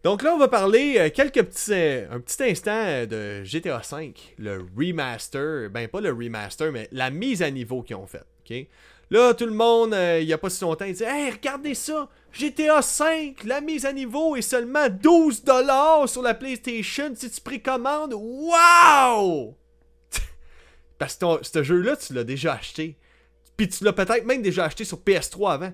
Donc 0.05 0.21
là, 0.21 0.35
on 0.35 0.37
va 0.37 0.47
parler 0.47 0.97
euh, 0.99 1.09
quelques 1.09 1.41
petits, 1.41 1.73
euh, 1.73 2.05
un 2.11 2.19
petit 2.19 2.43
instant 2.43 2.69
euh, 2.75 3.07
de 3.07 3.43
GTA 3.43 3.81
V, 3.91 4.13
le 4.37 4.63
remaster, 4.77 5.71
ben 5.71 5.87
pas 5.87 5.99
le 5.99 6.11
remaster, 6.11 6.71
mais 6.71 6.87
la 6.91 7.09
mise 7.09 7.41
à 7.41 7.49
niveau 7.49 7.81
qu'ils 7.81 7.95
ont 7.95 8.05
faite. 8.05 8.27
ok? 8.47 8.67
Là, 9.09 9.33
tout 9.33 9.47
le 9.47 9.51
monde, 9.51 9.97
il 10.21 10.27
y 10.27 10.33
a 10.33 10.37
pas 10.37 10.51
si 10.51 10.63
longtemps, 10.63 10.85
il 10.85 10.93
dit 10.93 11.03
Hey, 11.03 11.31
regardez 11.31 11.73
ça, 11.73 12.07
GTA 12.31 12.81
V, 12.81 13.35
la 13.45 13.61
mise 13.61 13.87
à 13.87 13.93
niveau 13.93 14.35
est 14.35 14.43
seulement 14.43 14.85
12$ 14.89 16.05
sur 16.05 16.21
la 16.21 16.35
PlayStation 16.35 17.11
si 17.15 17.31
tu 17.31 17.41
précommandes. 17.41 18.13
Wow! 18.13 19.57
Parce 20.99 21.15
que 21.15 21.25
ce 21.41 21.63
jeu-là, 21.63 21.95
tu 21.97 22.13
l'as 22.13 22.23
déjà 22.23 22.53
acheté. 22.53 22.95
Puis 23.57 23.69
tu 23.69 23.83
l'as 23.83 23.93
peut-être 23.93 24.25
même 24.25 24.43
déjà 24.43 24.65
acheté 24.65 24.83
sur 24.83 24.99
PS3 24.99 25.53
avant. 25.53 25.73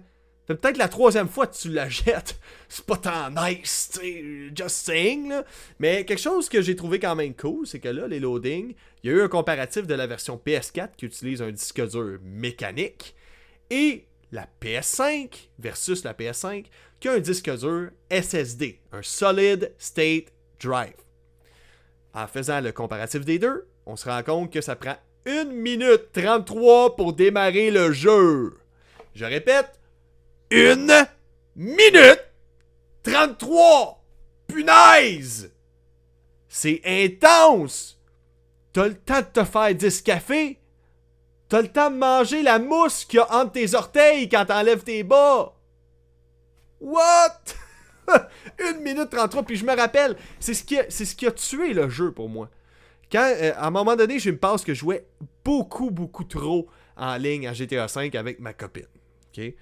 Peut-être 0.55 0.77
la 0.77 0.87
troisième 0.87 1.27
fois 1.27 1.47
que 1.47 1.55
tu 1.55 1.69
l'achètes. 1.69 2.39
C'est 2.69 2.85
pas 2.85 2.97
tant 2.97 3.29
nice, 3.29 3.99
just 4.55 4.69
saying. 4.69 5.33
Mais 5.79 6.05
quelque 6.05 6.21
chose 6.21 6.49
que 6.49 6.61
j'ai 6.61 6.75
trouvé 6.75 6.99
quand 6.99 7.15
même 7.15 7.35
cool, 7.35 7.67
c'est 7.67 7.79
que 7.79 7.89
là, 7.89 8.07
les 8.07 8.19
loadings, 8.19 8.73
il 9.03 9.09
y 9.09 9.13
a 9.13 9.17
eu 9.17 9.21
un 9.21 9.27
comparatif 9.27 9.87
de 9.87 9.93
la 9.93 10.07
version 10.07 10.41
PS4 10.43 10.91
qui 10.95 11.05
utilise 11.05 11.41
un 11.41 11.51
disque 11.51 11.85
dur 11.89 12.17
mécanique 12.23 13.15
et 13.69 14.05
la 14.31 14.47
PS5 14.61 15.49
versus 15.59 16.03
la 16.03 16.13
PS5 16.13 16.65
qui 16.99 17.09
a 17.09 17.13
un 17.13 17.19
disque 17.19 17.51
dur 17.57 17.89
SSD, 18.09 18.79
un 18.93 19.01
Solid 19.01 19.73
State 19.77 20.31
Drive. 20.61 20.93
En 22.13 22.27
faisant 22.27 22.61
le 22.61 22.71
comparatif 22.71 23.25
des 23.25 23.39
deux, 23.39 23.67
on 23.85 23.95
se 23.95 24.07
rend 24.07 24.23
compte 24.23 24.53
que 24.53 24.61
ça 24.61 24.75
prend 24.75 24.95
1 25.25 25.45
minute 25.45 26.11
33 26.13 26.95
pour 26.95 27.13
démarrer 27.13 27.71
le 27.71 27.91
jeu. 27.91 28.53
Je 29.13 29.25
répète, 29.25 29.79
1 30.51 31.07
minute 31.55 32.25
33! 33.03 34.03
Punaise! 34.47 35.49
C'est 36.49 36.81
intense! 36.83 37.97
T'as 38.73 38.89
le 38.89 38.95
temps 38.95 39.21
de 39.21 39.41
te 39.41 39.43
faire 39.45 39.73
10 39.73 40.01
cafés? 40.01 40.59
T'as 41.47 41.61
le 41.61 41.69
temps 41.69 41.89
de 41.89 41.95
manger 41.95 42.43
la 42.43 42.59
mousse 42.59 43.05
qu'il 43.05 43.17
y 43.17 43.21
a 43.21 43.33
entre 43.33 43.53
tes 43.53 43.75
orteils 43.75 44.27
quand 44.27 44.45
t'enlèves 44.45 44.83
tes 44.83 45.03
bas? 45.03 45.53
What? 46.81 47.39
1 48.59 48.73
minute 48.81 49.09
33, 49.09 49.43
puis 49.43 49.55
je 49.55 49.65
me 49.65 49.75
rappelle, 49.75 50.17
c'est 50.41 50.53
ce, 50.53 50.63
qui 50.63 50.77
a, 51.27 51.31
tué 51.31 51.73
le 51.73 51.87
jeu 51.89 52.11
pour 52.11 52.27
moi. 52.27 52.49
Quand, 53.09 53.23
euh, 53.23 53.53
à 53.55 53.67
un 53.67 53.71
moment 53.71 53.95
donné, 53.95 54.19
j'ai 54.19 54.31
une 54.31 54.37
passe 54.37 54.65
que 54.65 54.73
je 54.73 54.79
jouais 54.79 55.05
beaucoup, 55.45 55.91
beaucoup 55.91 56.25
trop 56.25 56.67
en 56.97 57.15
ligne 57.15 57.47
à 57.47 57.53
GTA 57.53 57.87
V 57.87 58.17
avec 58.17 58.39
ma 58.41 58.51
copine. 58.51 58.87
OK? 59.37 59.53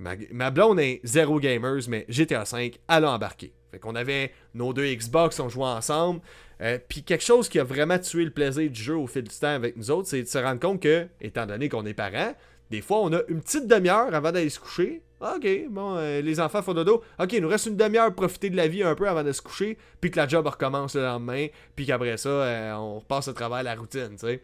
Ma, 0.00 0.50
blonde 0.50 0.80
est 0.80 1.00
zéro 1.04 1.40
gamers, 1.40 1.82
mais 1.88 2.04
GTA 2.08 2.44
V, 2.44 2.72
elle 2.88 3.04
a 3.04 3.12
embarqué. 3.12 3.52
Fait 3.70 3.78
qu'on 3.78 3.94
avait 3.94 4.32
nos 4.54 4.72
deux 4.72 4.86
Xbox, 4.94 5.40
on 5.40 5.48
jouait 5.48 5.66
ensemble. 5.66 6.20
Euh, 6.60 6.78
Puis 6.88 7.02
quelque 7.02 7.24
chose 7.24 7.48
qui 7.48 7.58
a 7.58 7.64
vraiment 7.64 7.98
tué 7.98 8.24
le 8.24 8.30
plaisir 8.30 8.70
du 8.70 8.80
jeu 8.80 8.96
au 8.96 9.06
fil 9.06 9.22
du 9.22 9.36
temps 9.36 9.54
avec 9.54 9.76
nous 9.76 9.90
autres, 9.90 10.08
c'est 10.08 10.22
de 10.22 10.28
se 10.28 10.38
rendre 10.38 10.60
compte 10.60 10.80
que, 10.80 11.06
étant 11.20 11.46
donné 11.46 11.68
qu'on 11.68 11.84
est 11.84 11.94
parents, 11.94 12.34
des 12.70 12.80
fois 12.80 13.00
on 13.00 13.12
a 13.12 13.20
une 13.28 13.40
petite 13.40 13.66
demi-heure 13.66 14.14
avant 14.14 14.32
d'aller 14.32 14.50
se 14.50 14.60
coucher. 14.60 15.02
Ah, 15.20 15.34
Ok, 15.36 15.48
bon, 15.68 15.96
euh, 15.96 16.20
les 16.20 16.38
enfants 16.38 16.62
font 16.62 16.74
dodo. 16.74 17.02
Ok, 17.18 17.32
il 17.32 17.42
nous 17.42 17.48
reste 17.48 17.66
une 17.66 17.76
demi-heure 17.76 18.06
pour 18.06 18.26
profiter 18.26 18.50
de 18.50 18.56
la 18.56 18.68
vie 18.68 18.84
un 18.84 18.94
peu 18.94 19.08
avant 19.08 19.24
de 19.24 19.32
se 19.32 19.42
coucher, 19.42 19.76
puis 20.00 20.10
que 20.12 20.16
la 20.16 20.28
job 20.28 20.46
recommence 20.46 20.94
le 20.94 21.02
lendemain, 21.02 21.48
puis 21.74 21.86
qu'après 21.86 22.16
ça, 22.16 22.28
euh, 22.28 22.72
on 22.74 23.00
repasse 23.00 23.26
à 23.26 23.32
travers 23.32 23.64
la 23.64 23.74
routine, 23.74 24.10
tu 24.12 24.18
sais. 24.18 24.42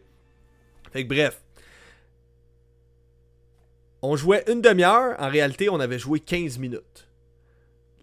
Fait 0.91 1.03
que 1.03 1.09
bref. 1.09 1.41
On 4.07 4.15
jouait 4.15 4.43
une 4.47 4.61
demi-heure, 4.61 5.15
en 5.17 5.29
réalité, 5.29 5.67
on 5.67 5.79
avait 5.79 5.97
joué 5.97 6.19
15 6.19 6.59
minutes. 6.59 7.07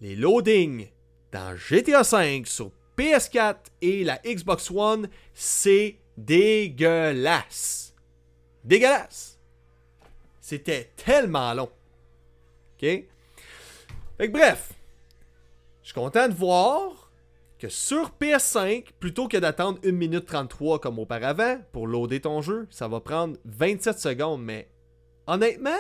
Les 0.01 0.17
loadings 0.17 0.89
dans 1.31 1.57
GTA 1.57 2.03
V 2.03 2.43
sur 2.45 2.73
PS4 2.99 3.55
et 3.83 4.03
la 4.03 4.19
Xbox 4.27 4.69
One, 4.73 5.09
c'est 5.33 5.99
dégueulasse. 6.17 7.95
Dégueulasse. 8.65 9.39
C'était 10.41 10.91
tellement 10.97 11.55
long. 11.55 11.71
OK? 11.71 12.81
Fait 12.81 13.07
que 14.19 14.33
bref, 14.33 14.73
je 15.83 15.87
suis 15.87 15.95
content 15.95 16.29
de 16.29 16.35
voir 16.35 17.13
que 17.61 17.69
sur 17.69 18.11
PS5, 18.21 18.87
plutôt 18.99 19.29
que 19.29 19.37
d'attendre 19.37 19.79
1 19.85 19.93
minute 19.93 20.27
33 20.27 20.81
comme 20.81 20.99
auparavant 20.99 21.61
pour 21.71 21.87
loader 21.87 22.23
ton 22.23 22.43
jeu, 22.43 22.67
ça 22.71 22.89
va 22.89 22.99
prendre 22.99 23.37
27 23.45 24.01
secondes. 24.01 24.43
Mais 24.43 24.69
honnêtement, 25.27 25.71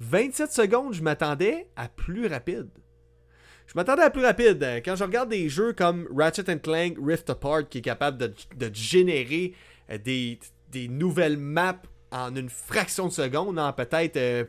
27 0.00 0.52
secondes, 0.52 0.94
je 0.94 1.02
m'attendais 1.02 1.68
à 1.76 1.88
plus 1.88 2.26
rapide. 2.26 2.68
Je 3.66 3.72
m'attendais 3.74 4.02
à 4.02 4.10
plus 4.10 4.24
rapide. 4.24 4.64
Quand 4.84 4.96
je 4.96 5.04
regarde 5.04 5.28
des 5.28 5.48
jeux 5.48 5.72
comme 5.72 6.08
Ratchet 6.16 6.58
Clank 6.58 6.96
Rift 7.02 7.30
Apart 7.30 7.68
qui 7.68 7.78
est 7.78 7.82
capable 7.82 8.18
de, 8.18 8.70
générer 8.72 9.54
euh, 9.90 9.98
des, 9.98 10.38
nouvelles 10.88 11.38
maps 11.38 11.80
en 12.12 12.34
une 12.36 12.50
fraction 12.50 13.08
de 13.08 13.12
seconde, 13.12 13.58
en 13.58 13.72
peut-être 13.72 14.16
euh, 14.16 14.44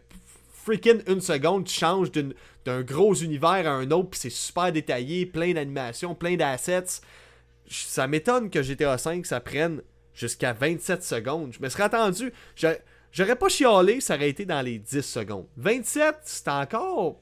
freaking 0.51 1.01
une 1.07 1.21
seconde, 1.21 1.65
tu 1.65 1.73
changes 1.73 2.11
d'un 2.11 2.81
gros 2.81 3.13
univers 3.15 3.67
à 3.67 3.71
un 3.71 3.89
autre, 3.91 4.09
puis 4.11 4.19
c'est 4.19 4.29
super 4.29 4.71
détaillé, 4.71 5.25
plein 5.25 5.53
d'animations, 5.53 6.13
plein 6.13 6.35
d'assets. 6.35 7.01
Ça 7.69 8.07
m'étonne 8.07 8.49
que 8.49 8.61
GTA 8.61 8.97
5 8.97 9.25
ça 9.25 9.39
prenne 9.39 9.81
jusqu'à 10.13 10.53
27 10.53 11.03
secondes. 11.03 11.53
Je 11.53 11.61
me 11.61 11.69
serais 11.69 11.83
attendu. 11.83 12.33
J'aurais 13.11 13.35
pas 13.35 13.49
chialé, 13.49 14.01
ça 14.01 14.15
aurait 14.15 14.29
été 14.29 14.45
dans 14.45 14.61
les 14.61 14.79
10 14.79 15.01
secondes. 15.01 15.47
27, 15.57 16.15
c'est 16.23 16.47
encore. 16.49 17.19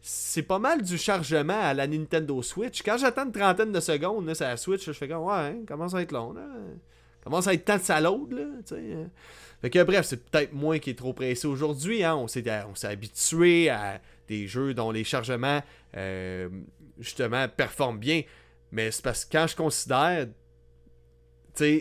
C'est 0.00 0.42
pas 0.42 0.58
mal 0.58 0.82
du 0.82 0.96
chargement 0.96 1.60
à 1.60 1.74
la 1.74 1.86
Nintendo 1.86 2.42
Switch. 2.42 2.82
Quand 2.82 2.96
j'attends 2.96 3.26
une 3.26 3.32
trentaine 3.32 3.70
de 3.70 3.80
secondes, 3.80 4.26
là, 4.26 4.32
la 4.40 4.56
Switch, 4.56 4.86
je 4.86 4.92
fais 4.92 5.08
comme, 5.08 5.24
ouais, 5.24 5.34
hein, 5.34 5.56
commence 5.66 5.94
à 5.94 6.00
être 6.00 6.12
long, 6.12 6.32
là. 6.32 6.46
Commence 7.22 7.46
à 7.46 7.52
être 7.52 7.66
tant 7.66 7.76
de 7.76 7.82
salaude, 7.82 8.32
là, 8.32 8.44
tu 8.66 8.74
sais. 8.74 8.94
Hein. 8.94 9.10
Fait 9.60 9.68
que 9.68 9.82
bref, 9.82 10.06
c'est 10.06 10.24
peut-être 10.24 10.54
moi 10.54 10.78
qui 10.78 10.90
est 10.90 10.98
trop 10.98 11.12
pressé 11.12 11.46
aujourd'hui. 11.46 12.02
Hein. 12.02 12.16
On 12.16 12.26
s'est 12.26 12.48
habitué 12.84 13.68
à 13.68 14.00
des 14.26 14.48
jeux 14.48 14.72
dont 14.72 14.90
les 14.90 15.04
chargements, 15.04 15.60
euh, 15.96 16.48
justement, 16.98 17.46
performent 17.48 17.98
bien. 17.98 18.22
Mais 18.72 18.90
c'est 18.90 19.02
parce 19.02 19.24
que 19.24 19.36
quand 19.36 19.46
je 19.46 19.56
considère 19.56 20.28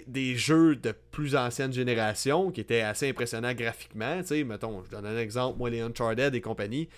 des 0.08 0.36
jeux 0.36 0.76
de 0.76 0.94
plus 1.12 1.36
ancienne 1.36 1.74
génération 1.74 2.52
qui 2.52 2.62
étaient 2.62 2.82
assez 2.82 3.10
impressionnants 3.10 3.54
graphiquement, 3.54 4.22
mettons, 4.46 4.84
je 4.84 4.90
donne 4.90 5.06
un 5.06 5.18
exemple, 5.18 5.58
moi 5.58 5.70
les 5.70 5.82
Uncharted 5.82 6.34
et 6.36 6.42
compagnie, 6.42 6.90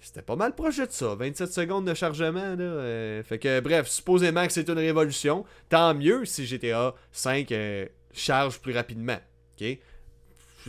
c'était 0.00 0.22
pas 0.22 0.36
mal 0.36 0.54
proche 0.54 0.78
de 0.78 0.86
ça, 0.88 1.14
27 1.14 1.52
secondes 1.52 1.86
de 1.86 1.94
chargement. 1.94 2.54
Là, 2.54 2.60
euh, 2.60 3.22
fait 3.22 3.38
que 3.38 3.60
bref, 3.60 3.88
supposément 3.88 4.46
que 4.46 4.52
c'est 4.52 4.68
une 4.68 4.78
révolution, 4.78 5.44
tant 5.68 5.94
mieux 5.94 6.24
si 6.24 6.46
GTA 6.46 6.94
5 7.12 7.50
euh, 7.52 7.86
charge 8.12 8.60
plus 8.60 8.72
rapidement. 8.72 9.18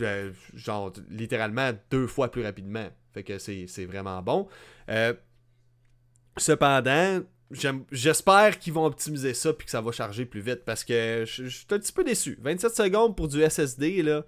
euh, 0.00 0.32
genre 0.54 0.92
littéralement 1.10 1.70
deux 1.90 2.06
fois 2.06 2.30
plus 2.30 2.42
rapidement. 2.42 2.88
Fait 3.12 3.22
que 3.22 3.38
c'est 3.38 3.84
vraiment 3.84 4.22
bon. 4.22 4.48
cependant, 6.36 7.20
J'espère 7.50 8.58
qu'ils 8.58 8.74
vont 8.74 8.84
optimiser 8.84 9.32
ça 9.32 9.52
puis 9.52 9.64
que 9.64 9.70
ça 9.70 9.80
va 9.80 9.90
charger 9.90 10.26
plus 10.26 10.40
vite 10.40 10.64
parce 10.66 10.84
que 10.84 11.24
je, 11.26 11.48
suis 11.48 11.66
un 11.70 11.78
petit 11.78 11.92
peu 11.92 12.04
déçu. 12.04 12.38
27 12.42 12.74
secondes 12.74 13.16
pour 13.16 13.28
du 13.28 13.42
SSD, 13.42 14.02
là. 14.02 14.24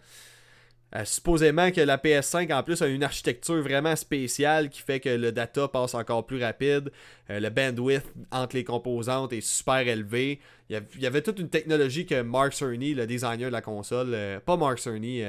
Euh, 0.97 1.05
supposément 1.05 1.71
que 1.71 1.81
la 1.81 1.99
PS5 1.99 2.53
en 2.53 2.65
plus 2.65 2.83
a 2.83 2.89
une 2.89 3.05
architecture 3.05 3.63
vraiment 3.63 3.95
spéciale 3.95 4.71
qui 4.71 4.83
fait 4.83 4.99
que 4.99 5.09
le 5.09 5.31
data 5.31 5.69
passe 5.69 5.95
encore 5.95 6.27
plus 6.27 6.43
rapide. 6.43 6.91
Euh, 7.29 7.39
le 7.39 7.49
bandwidth 7.49 8.03
entre 8.33 8.57
les 8.57 8.65
composantes 8.65 9.33
est 9.33 9.41
super 9.41 9.87
élevé. 9.87 10.41
Il 10.69 10.83
y, 10.99 11.07
avait, 11.07 11.23
toute 11.23 11.39
une 11.39 11.49
technologie 11.49 12.07
que 12.07 12.23
Mark 12.23 12.55
Cerny, 12.55 12.95
le 12.95 13.07
designer 13.07 13.51
de 13.51 13.53
la 13.53 13.61
console, 13.61 14.11
euh, 14.15 14.41
pas 14.41 14.57
Mark 14.57 14.81
Cerny, 14.81 15.23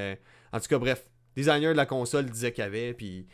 en 0.52 0.58
tout 0.58 0.68
cas 0.68 0.78
bref, 0.78 1.04
designer 1.36 1.72
de 1.72 1.76
la 1.76 1.86
console 1.86 2.26
disait 2.26 2.50
qu'il 2.50 2.64
y 2.64 2.66
avait. 2.66 2.92
Puis 2.92 3.26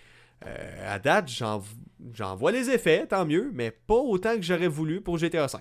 euh, 0.46 0.94
à 0.94 0.98
date, 0.98 1.29
j'en 1.29 2.37
vois 2.37 2.53
les 2.53 2.70
effets, 2.70 3.07
tant 3.07 3.24
mieux, 3.27 3.51
mais 3.53 3.70
pas 3.70 3.94
autant 3.94 4.37
que 4.37 4.42
j'aurais 4.42 4.68
voulu 4.68 5.01
pour 5.01 5.18
GTA 5.18 5.46
V. 5.46 5.59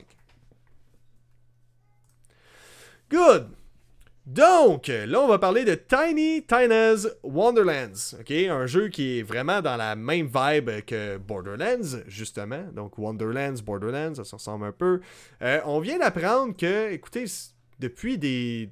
Good! 3.09 3.49
Donc, 4.27 4.87
là, 4.87 5.21
on 5.21 5.27
va 5.29 5.39
parler 5.39 5.63
de 5.63 5.73
Tiny 5.73 6.45
Tina's 6.45 7.07
Wonderlands. 7.23 8.17
ok? 8.19 8.29
Un 8.29 8.65
jeu 8.65 8.89
qui 8.89 9.19
est 9.19 9.23
vraiment 9.23 9.61
dans 9.61 9.77
la 9.77 9.95
même 9.95 10.27
vibe 10.27 10.69
que 10.85 11.15
Borderlands, 11.15 12.01
justement. 12.07 12.65
Donc, 12.73 12.97
Wonderlands, 12.97 13.55
Borderlands, 13.65 14.15
ça 14.15 14.25
se 14.25 14.35
ressemble 14.35 14.65
un 14.65 14.73
peu. 14.73 14.99
Euh, 15.41 15.61
on 15.63 15.79
vient 15.79 15.97
d'apprendre 15.97 16.57
que, 16.57 16.91
écoutez, 16.91 17.23
depuis 17.79 18.17
des, 18.17 18.69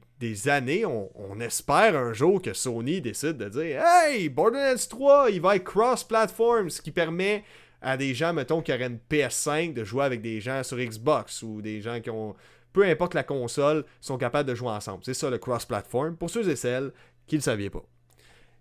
années, 0.47 0.86
on, 0.86 1.39
espère 1.39 1.95
un 1.95 2.13
jour 2.13 2.41
que 2.41 2.54
Sony 2.54 3.01
décide 3.01 3.38
de 3.38 3.49
dire 3.49 3.84
Hey, 3.84 4.30
Borderlands 4.30 4.88
3, 4.89 5.32
il 5.32 5.41
va 5.41 5.56
être 5.56 5.63
cross-platform, 5.63 6.69
ce 6.69 6.82
qui 6.82 6.91
permet 6.91 7.43
à 7.82 7.97
des 7.97 8.13
gens, 8.13 8.34
mettons, 8.34 8.62
qui 8.62 8.73
auraient 8.73 8.88
une 8.88 8.99
PS5 9.10 9.73
de 9.73 9.84
jouer 9.84 10.06
avec 10.06 10.21
des 10.21 10.41
gens 10.41 10.63
sur 10.63 10.78
Xbox 10.78 11.43
ou 11.43 11.62
des 11.62 11.82
gens 11.82 11.99
qui 12.01 12.10
ont. 12.10 12.36
Peu 12.73 12.84
importe 12.84 13.13
la 13.13 13.23
console, 13.23 13.86
sont 14.01 14.17
capables 14.17 14.49
de 14.49 14.56
jouer 14.56 14.69
ensemble. 14.69 15.04
C'est 15.06 15.13
ça 15.13 15.30
le 15.30 15.38
cross-platform 15.38 16.17
pour 16.17 16.30
ceux 16.30 16.49
et 16.49 16.58
celles 16.58 16.91
qui 17.25 17.36
ne 17.36 17.39
le 17.39 17.43
saviez 17.43 17.69
pas. 17.69 17.86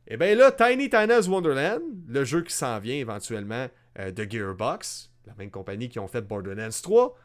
Et 0.07 0.15
eh 0.15 0.17
bien 0.17 0.35
là, 0.35 0.53
Tiny 0.53 0.91
Tina's 0.91 1.27
Wonderland, 1.27 1.83
le 2.07 2.25
jeu 2.25 2.43
qui 2.43 2.53
s'en 2.53 2.79
vient 2.79 2.95
éventuellement 2.95 3.69
euh, 3.99 4.13
de 4.13 4.25
Gearbox, 4.25 5.11
la 5.27 5.35
même 5.37 5.51
compagnie 5.51 5.89
qui 5.89 5.99
ont 5.99 6.07
fait 6.07 6.21
Borderlands 6.21 6.69
3, 6.83 7.17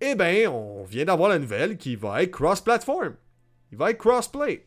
eh 0.00 0.14
bien, 0.14 0.50
on 0.50 0.84
vient 0.84 1.04
d'avoir 1.04 1.28
la 1.28 1.38
nouvelle 1.38 1.76
qui 1.76 1.96
va 1.96 2.22
être 2.22 2.30
cross-platform. 2.30 3.16
Il 3.72 3.78
va 3.78 3.90
être 3.90 3.98
cross-play. 3.98 4.66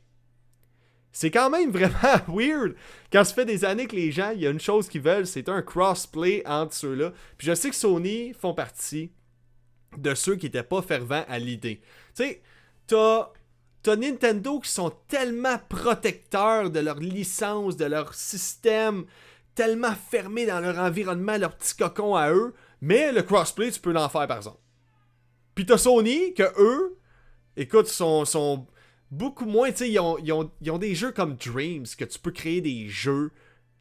C'est 1.11 1.31
quand 1.31 1.49
même 1.49 1.71
vraiment 1.71 2.19
weird 2.27 2.75
quand 3.11 3.23
ça 3.23 3.33
fait 3.33 3.45
des 3.45 3.65
années 3.65 3.87
que 3.87 3.95
les 3.95 4.11
gens, 4.11 4.31
il 4.31 4.41
y 4.41 4.47
a 4.47 4.49
une 4.49 4.59
chose 4.59 4.87
qu'ils 4.87 5.01
veulent, 5.01 5.27
c'est 5.27 5.49
un 5.49 5.61
cross-play 5.61 6.43
entre 6.45 6.73
ceux-là. 6.73 7.11
Puis 7.37 7.47
je 7.47 7.53
sais 7.53 7.69
que 7.69 7.75
Sony 7.75 8.33
font 8.33 8.53
partie 8.53 9.11
de 9.97 10.15
ceux 10.15 10.35
qui 10.35 10.45
n'étaient 10.45 10.63
pas 10.63 10.81
fervents 10.81 11.25
à 11.27 11.37
l'idée. 11.37 11.81
Tu 12.15 12.23
sais, 12.23 12.41
t'as, 12.87 13.29
t'as 13.83 13.95
Nintendo 13.97 14.59
qui 14.59 14.69
sont 14.69 14.93
tellement 15.09 15.57
protecteurs 15.69 16.69
de 16.69 16.79
leur 16.79 16.99
licence, 16.99 17.75
de 17.75 17.85
leur 17.85 18.13
système, 18.13 19.05
tellement 19.53 19.93
fermés 19.93 20.45
dans 20.45 20.61
leur 20.61 20.79
environnement, 20.79 21.37
leur 21.37 21.57
petit 21.57 21.75
cocon 21.75 22.15
à 22.15 22.31
eux, 22.31 22.53
mais 22.79 23.11
le 23.11 23.21
crossplay, 23.21 23.71
tu 23.71 23.81
peux 23.81 23.91
l'en 23.91 24.07
faire 24.07 24.27
par 24.27 24.37
exemple. 24.37 24.59
Puis 25.55 25.65
t'as 25.65 25.77
Sony, 25.77 26.33
que 26.33 26.49
eux, 26.57 26.97
écoute, 27.57 27.87
sont, 27.87 28.23
sont 28.23 28.65
beaucoup 29.11 29.45
moins, 29.45 29.69
tu 29.71 29.77
sais, 29.77 29.91
ils 29.91 29.99
ont, 29.99 30.77
des 30.77 30.95
jeux 30.95 31.11
comme 31.11 31.35
Dreams, 31.35 31.85
que 31.97 32.05
tu 32.05 32.17
peux 32.17 32.31
créer 32.31 32.61
des 32.61 32.87
jeux 32.87 33.31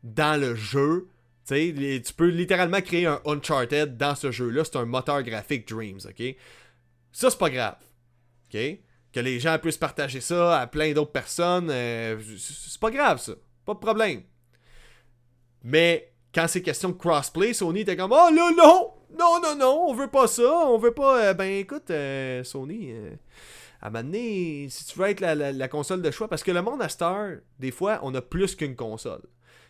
dans 0.03 0.39
le 0.39 0.55
jeu. 0.55 1.09
Tu 1.47 2.03
tu 2.05 2.13
peux 2.13 2.29
littéralement 2.29 2.81
créer 2.81 3.07
un 3.07 3.21
Uncharted 3.25 3.97
dans 3.97 4.15
ce 4.15 4.31
jeu-là. 4.31 4.65
C'est 4.65 4.77
un 4.77 4.85
moteur 4.85 5.23
graphique 5.23 5.67
Dreams, 5.69 6.01
ok? 6.05 6.37
Ça, 7.13 7.31
c'est 7.31 7.39
pas 7.39 7.51
grave. 7.51 7.77
Ok? 8.49 8.61
Que 9.13 9.21
les 9.21 9.41
gens 9.41 9.59
puissent 9.59 9.77
partager 9.77 10.21
ça 10.21 10.61
à 10.61 10.67
plein 10.67 10.93
d'autres 10.93 11.11
personnes, 11.11 11.69
euh, 11.71 12.21
c'est 12.39 12.81
pas 12.81 12.91
grave, 12.91 13.21
ça. 13.21 13.33
Pas 13.65 13.75
de 13.75 13.79
problème. 13.79 14.23
Mais 15.65 16.13
quand 16.33 16.47
c'est 16.47 16.63
question 16.63 16.91
de 16.91 16.95
crossplay, 16.95 17.53
Sony 17.53 17.81
était 17.81 17.97
comme 17.97 18.13
Oh 18.13 18.31
là 18.33 18.51
non! 18.57 18.93
Non, 19.19 19.41
non, 19.43 19.57
non, 19.57 19.87
on 19.89 19.95
veut 19.95 20.07
pas 20.07 20.29
ça, 20.29 20.49
on 20.69 20.79
veut 20.79 20.95
pas. 20.95 21.25
Euh, 21.25 21.35
ben 21.35 21.51
écoute, 21.51 21.91
euh, 21.91 22.45
Sony, 22.45 22.95
à 23.83 23.87
un 23.87 23.91
moment 23.91 24.05
donné, 24.05 24.69
si 24.69 24.85
tu 24.85 24.99
veux 24.99 25.07
être 25.07 25.21
la, 25.21 25.69
console 25.69 26.03
de 26.03 26.11
choix, 26.11 26.29
parce 26.29 26.43
que 26.43 26.51
le 26.51 26.61
monde 26.61 26.83
à 26.83 26.89
Star, 26.89 27.37
des 27.59 27.71
fois, 27.71 28.01
on 28.03 28.15
a 28.15 28.21
plus 28.21 28.55
qu'une 28.55 28.77
console. 28.77 29.23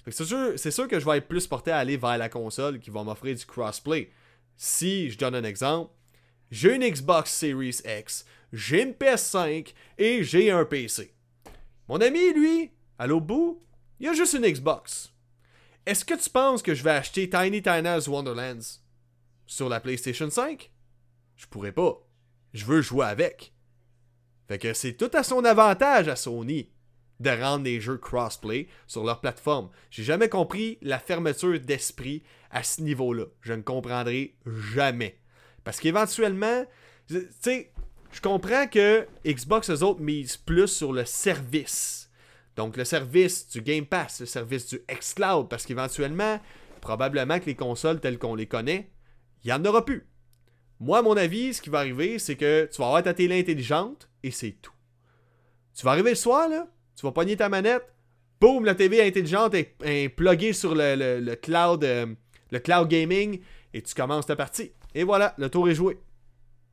C'est 0.08 0.24
sûr, 0.70 0.88
que 0.88 0.98
je 0.98 1.04
vais 1.04 1.18
être 1.18 1.28
plus 1.28 1.46
porté 1.46 1.70
à 1.70 1.78
aller 1.78 1.96
vers 1.96 2.18
la 2.18 2.28
console 2.28 2.80
qui 2.80 2.90
va 2.90 3.04
m'offrir 3.04 3.36
du 3.36 3.46
crossplay. 3.46 4.10
Si 4.56 5.10
je 5.10 5.18
donne 5.18 5.34
un 5.34 5.44
exemple, 5.44 5.92
j'ai 6.50 6.74
une 6.74 6.88
Xbox 6.88 7.30
Series 7.30 7.80
X, 7.84 8.24
j'ai 8.52 8.82
une 8.82 8.92
PS5 8.92 9.72
et 9.98 10.24
j'ai 10.24 10.50
un 10.50 10.64
PC. 10.64 11.14
Mon 11.88 12.00
ami, 12.00 12.32
lui, 12.32 12.72
à 12.98 13.06
l'autre 13.06 13.26
bout, 13.26 13.62
il 14.00 14.08
a 14.08 14.12
juste 14.12 14.34
une 14.34 14.46
Xbox. 14.46 15.12
Est-ce 15.86 16.04
que 16.04 16.14
tu 16.14 16.30
penses 16.30 16.62
que 16.62 16.74
je 16.74 16.82
vais 16.82 16.90
acheter 16.90 17.30
Tiny 17.30 17.62
Tina's 17.62 18.08
Wonderlands 18.08 18.80
sur 19.46 19.68
la 19.68 19.80
PlayStation 19.80 20.30
5? 20.30 20.70
Je 21.36 21.46
pourrais 21.46 21.72
pas. 21.72 22.06
Je 22.52 22.64
veux 22.64 22.82
jouer 22.82 23.06
avec. 23.06 23.52
Fait 24.50 24.58
que 24.58 24.74
c'est 24.74 24.94
tout 24.94 25.12
à 25.14 25.22
son 25.22 25.44
avantage 25.44 26.08
à 26.08 26.16
Sony 26.16 26.72
de 27.20 27.30
rendre 27.30 27.62
des 27.62 27.80
jeux 27.80 27.98
crossplay 27.98 28.66
sur 28.88 29.04
leur 29.04 29.20
plateforme. 29.20 29.70
J'ai 29.92 30.02
jamais 30.02 30.28
compris 30.28 30.76
la 30.82 30.98
fermeture 30.98 31.60
d'esprit 31.60 32.24
à 32.50 32.64
ce 32.64 32.82
niveau-là. 32.82 33.26
Je 33.42 33.52
ne 33.52 33.62
comprendrai 33.62 34.34
jamais. 34.74 35.20
Parce 35.62 35.78
qu'éventuellement, 35.78 36.64
tu 37.06 37.28
sais, 37.40 37.70
je 38.10 38.20
comprends 38.20 38.66
que 38.66 39.06
Xbox, 39.24 39.70
eux 39.70 39.84
autres, 39.84 40.00
misent 40.00 40.38
plus 40.38 40.66
sur 40.66 40.92
le 40.92 41.04
service 41.04 42.10
Donc 42.56 42.76
le 42.76 42.84
service 42.84 43.46
du 43.50 43.62
Game 43.62 43.86
Pass, 43.86 44.18
le 44.18 44.26
service 44.26 44.66
du 44.66 44.80
xCloud, 44.90 45.48
parce 45.48 45.64
qu'éventuellement, 45.64 46.40
probablement 46.80 47.38
que 47.38 47.46
les 47.46 47.54
consoles 47.54 48.00
telles 48.00 48.18
qu'on 48.18 48.34
les 48.34 48.46
connaît, 48.46 48.90
il 49.44 49.46
n'y 49.46 49.52
en 49.52 49.64
aura 49.64 49.84
plus. 49.84 50.09
Moi, 50.80 51.02
mon 51.02 51.16
avis, 51.16 51.52
ce 51.52 51.60
qui 51.60 51.68
va 51.68 51.80
arriver, 51.80 52.18
c'est 52.18 52.36
que 52.36 52.68
tu 52.72 52.80
vas 52.80 52.86
avoir 52.86 53.02
ta 53.02 53.12
télé 53.12 53.38
intelligente 53.38 54.08
et 54.22 54.30
c'est 54.30 54.56
tout. 54.62 54.72
Tu 55.74 55.84
vas 55.84 55.92
arriver 55.92 56.10
le 56.10 56.16
soir, 56.16 56.48
tu 56.96 57.04
vas 57.04 57.12
pogner 57.12 57.36
ta 57.36 57.50
manette, 57.50 57.84
boum, 58.40 58.64
la 58.64 58.74
TV 58.74 59.06
intelligente 59.06 59.54
est, 59.54 59.76
est 59.84 60.08
pluguée 60.08 60.54
sur 60.54 60.74
le, 60.74 61.34
cloud, 61.34 61.84
euh, 61.84 62.06
le 62.50 62.58
cloud 62.58 62.88
gaming 62.88 63.40
et 63.74 63.82
tu 63.82 63.94
commences 63.94 64.26
ta 64.26 64.36
partie. 64.36 64.72
Et 64.94 65.04
voilà, 65.04 65.34
le 65.36 65.50
tour 65.50 65.68
est 65.68 65.74
joué. 65.74 65.98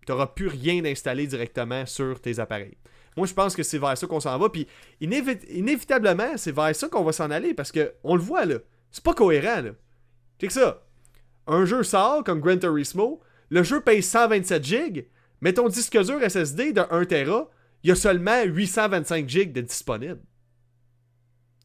Tu 0.06 0.12
n'auras 0.14 0.28
plus 0.28 0.48
rien 0.48 0.82
d'installé 0.82 1.28
directement 1.28 1.86
sur 1.86 2.22
tes 2.22 2.40
appareils. 2.40 2.78
Moi, 3.18 3.28
je 3.28 3.34
pense 3.34 3.56
que 3.56 3.64
c'est 3.64 3.78
vers 3.78 3.98
ça 3.98 4.08
qu'on 4.08 4.20
s'en 4.20 4.38
va. 4.38 4.48
Puis, 4.50 4.68
inévitablement, 5.02 6.38
c'est 6.38 6.54
vers 6.54 6.74
ça 6.76 6.88
qu'on 6.88 7.04
va 7.04 7.12
s'en 7.12 7.30
aller 7.30 7.54
parce 7.54 7.72
que 7.72 7.94
on 8.04 8.16
le 8.16 8.22
voit, 8.22 8.46
là. 8.46 8.60
C'est 8.92 9.04
pas 9.04 9.14
cohérent. 9.14 9.64
C'est 10.40 10.48
que 10.48 10.54
ça. 10.54 10.84
Un 11.46 11.66
jeu 11.66 11.84
sort 11.84 12.24
comme 12.24 12.40
Gran 12.40 12.58
Turismo, 12.58 13.22
le 13.50 13.64
jeu 13.64 13.82
paye 13.82 14.04
127 14.04 14.64
GB, 14.64 15.10
mais 15.42 15.54
ton 15.54 15.68
disque 15.68 15.98
dur 16.04 16.20
SSD 16.22 16.74
de 16.74 16.82
1 16.90 17.06
Tera, 17.06 17.50
il 17.84 17.90
y 17.90 17.92
a 17.92 17.96
seulement 17.96 18.44
825 18.44 19.30
GB 19.30 19.52
de 19.54 19.62
disponible. 19.62 20.22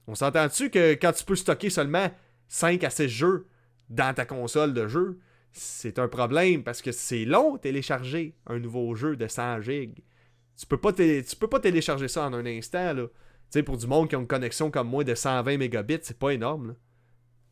On 0.07 0.15
s'entend-tu 0.15 0.71
que 0.71 0.93
quand 0.95 1.13
tu 1.13 1.25
peux 1.25 1.37
stocker 1.37 1.71
seulement 1.71 2.11
5 2.49 2.85
à 2.85 2.91
6 2.91 3.09
jeux 3.09 3.47
dans 3.89 4.15
ta 4.15 4.25
console 4.25 4.75
de 4.75 4.87
jeu, 4.89 5.19
c'est 5.53 5.99
un 5.99 6.09
problème 6.09 6.63
parce 6.63 6.83
que 6.83 6.93
c'est 6.93 7.25
long 7.25 7.59
télécharger 7.59 8.35
un 8.47 8.59
nouveau 8.59 8.95
jeu 8.95 9.17
de 9.17 9.27
100 9.27 9.63
GB. 9.63 9.95
Tu 10.57 10.67
peux 10.67 10.77
pas 10.77 10.93
tu 10.93 11.37
peux 11.39 11.49
pas 11.49 11.61
télécharger 11.61 12.09
ça 12.09 12.27
en 12.27 12.33
un 12.33 12.47
instant 12.47 12.93
là. 12.93 13.07
Tu 13.07 13.59
sais 13.59 13.63
pour 13.63 13.77
du 13.77 13.87
monde 13.87 14.09
qui 14.09 14.17
a 14.17 14.19
une 14.19 14.27
connexion 14.27 14.71
comme 14.71 14.89
moi 14.89 15.05
de 15.05 15.15
120 15.15 15.59
mégabits, 15.59 15.99
c'est 16.03 16.19
pas 16.19 16.31
énorme 16.31 16.75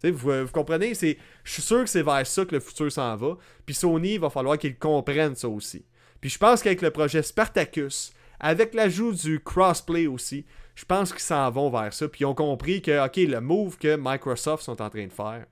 Vous, 0.03 0.13
vous, 0.13 0.53
comprenez, 0.53 0.95
je 0.95 1.17
suis 1.53 1.63
sûr 1.63 1.85
que 1.85 1.91
c'est 1.91 2.03
vers 2.03 2.27
ça 2.27 2.45
que 2.45 2.55
le 2.55 2.61
futur 2.61 2.91
s'en 2.91 3.17
va. 3.17 3.37
Puis 3.67 3.75
Sony, 3.75 4.15
il 4.15 4.21
va 4.21 4.31
falloir 4.31 4.59
qu'ils 4.59 4.79
comprennent 4.79 5.35
ça 5.35 5.49
aussi. 5.49 5.85
Puis 6.21 6.31
je 6.31 6.39
pense 6.39 6.63
qu'avec 6.63 6.83
le 6.83 6.91
projet 6.91 7.23
Spartacus, 7.23 8.13
avec 8.39 8.75
l'ajout 8.75 9.13
du 9.13 9.41
crossplay 9.41 10.07
aussi, 10.07 10.47
je 10.75 10.85
pense 10.85 11.13
qu'ils 11.13 11.21
s'en 11.21 11.51
vont 11.51 11.71
vers 11.71 11.93
ça. 11.93 12.09
Puis 12.09 12.23
ils 12.23 12.27
ont 12.27 12.35
compris 12.35 12.81
que, 12.81 13.05
OK, 13.05 13.17
le 13.17 13.41
move 13.41 13.77
que 13.77 13.97
Microsoft 14.01 14.65
sont 14.65 14.81
en 14.81 14.89
train 14.89 15.07
de 15.07 15.13
faire, 15.13 15.45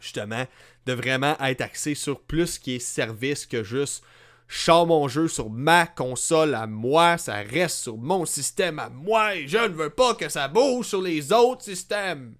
justement, 0.00 0.44
de 0.84 0.92
vraiment 0.92 1.36
être 1.40 1.62
axé 1.62 1.94
sur 1.94 2.20
plus 2.20 2.58
qui 2.58 2.76
est 2.76 2.78
service 2.78 3.46
que 3.46 3.64
juste 3.64 4.04
je 4.48 4.70
mon 4.84 5.08
jeu 5.08 5.26
sur 5.26 5.50
ma 5.50 5.86
console 5.86 6.54
à 6.54 6.66
moi, 6.66 7.18
ça 7.18 7.36
reste 7.36 7.78
sur 7.78 7.96
mon 7.96 8.24
système 8.24 8.78
à 8.78 8.88
moi 8.88 9.34
je 9.46 9.58
ne 9.58 9.74
veux 9.74 9.90
pas 9.90 10.14
que 10.14 10.28
ça 10.28 10.46
bouge 10.46 10.86
sur 10.86 11.02
les 11.02 11.32
autres 11.32 11.64
systèmes. 11.64 12.36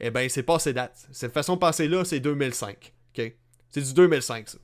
Eh 0.00 0.10
bien, 0.10 0.28
c'est 0.28 0.42
pas 0.42 0.58
ces 0.58 0.72
dates. 0.72 1.08
Cette 1.12 1.32
façon 1.32 1.54
de 1.54 1.60
penser 1.60 1.88
là, 1.88 2.04
c'est 2.04 2.20
2005. 2.20 2.92
OK? 3.16 3.36
C'est 3.70 3.82
du 3.82 3.94
2005, 3.94 4.48
ça. 4.48 4.58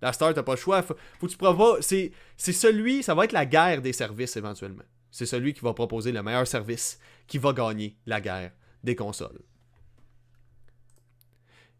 La 0.00 0.12
Star, 0.12 0.32
t'as 0.32 0.42
pas 0.42 0.52
le 0.52 0.58
choix. 0.58 0.82
Faut, 0.82 0.94
que 0.94 1.26
tu. 1.26 1.82
C'est, 1.82 2.12
c'est 2.36 2.52
celui, 2.52 3.02
ça 3.02 3.14
va 3.14 3.24
être 3.24 3.32
la 3.32 3.46
guerre 3.46 3.82
des 3.82 3.92
services 3.92 4.36
éventuellement. 4.36 4.84
C'est 5.10 5.26
celui 5.26 5.54
qui 5.54 5.60
va 5.60 5.74
proposer 5.74 6.12
le 6.12 6.22
meilleur 6.22 6.46
service 6.46 7.00
qui 7.26 7.38
va 7.38 7.52
gagner 7.52 7.96
la 8.06 8.20
guerre 8.20 8.52
des 8.84 8.94
consoles. 8.94 9.40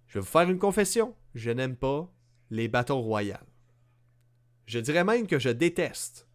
Je 0.09 0.15
vais 0.15 0.21
vous 0.21 0.27
faire 0.27 0.49
une 0.49 0.59
confession. 0.59 1.15
Je 1.35 1.51
n'aime 1.51 1.77
pas 1.77 2.11
les 2.51 2.69
bateaux 2.69 3.01
royales. 3.01 3.47
Je 4.67 4.79
dirais 4.79 5.05
même 5.05 5.27
que 5.27 5.39
je 5.39 5.51
déteste 5.51 6.27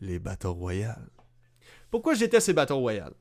les 0.00 0.18
bateaux 0.18 0.54
royales. 0.54 1.10
Pourquoi 1.90 2.14
je 2.14 2.20
déteste 2.20 2.48
les 2.48 2.54
bateaux 2.54 2.78
royales? 2.78 3.14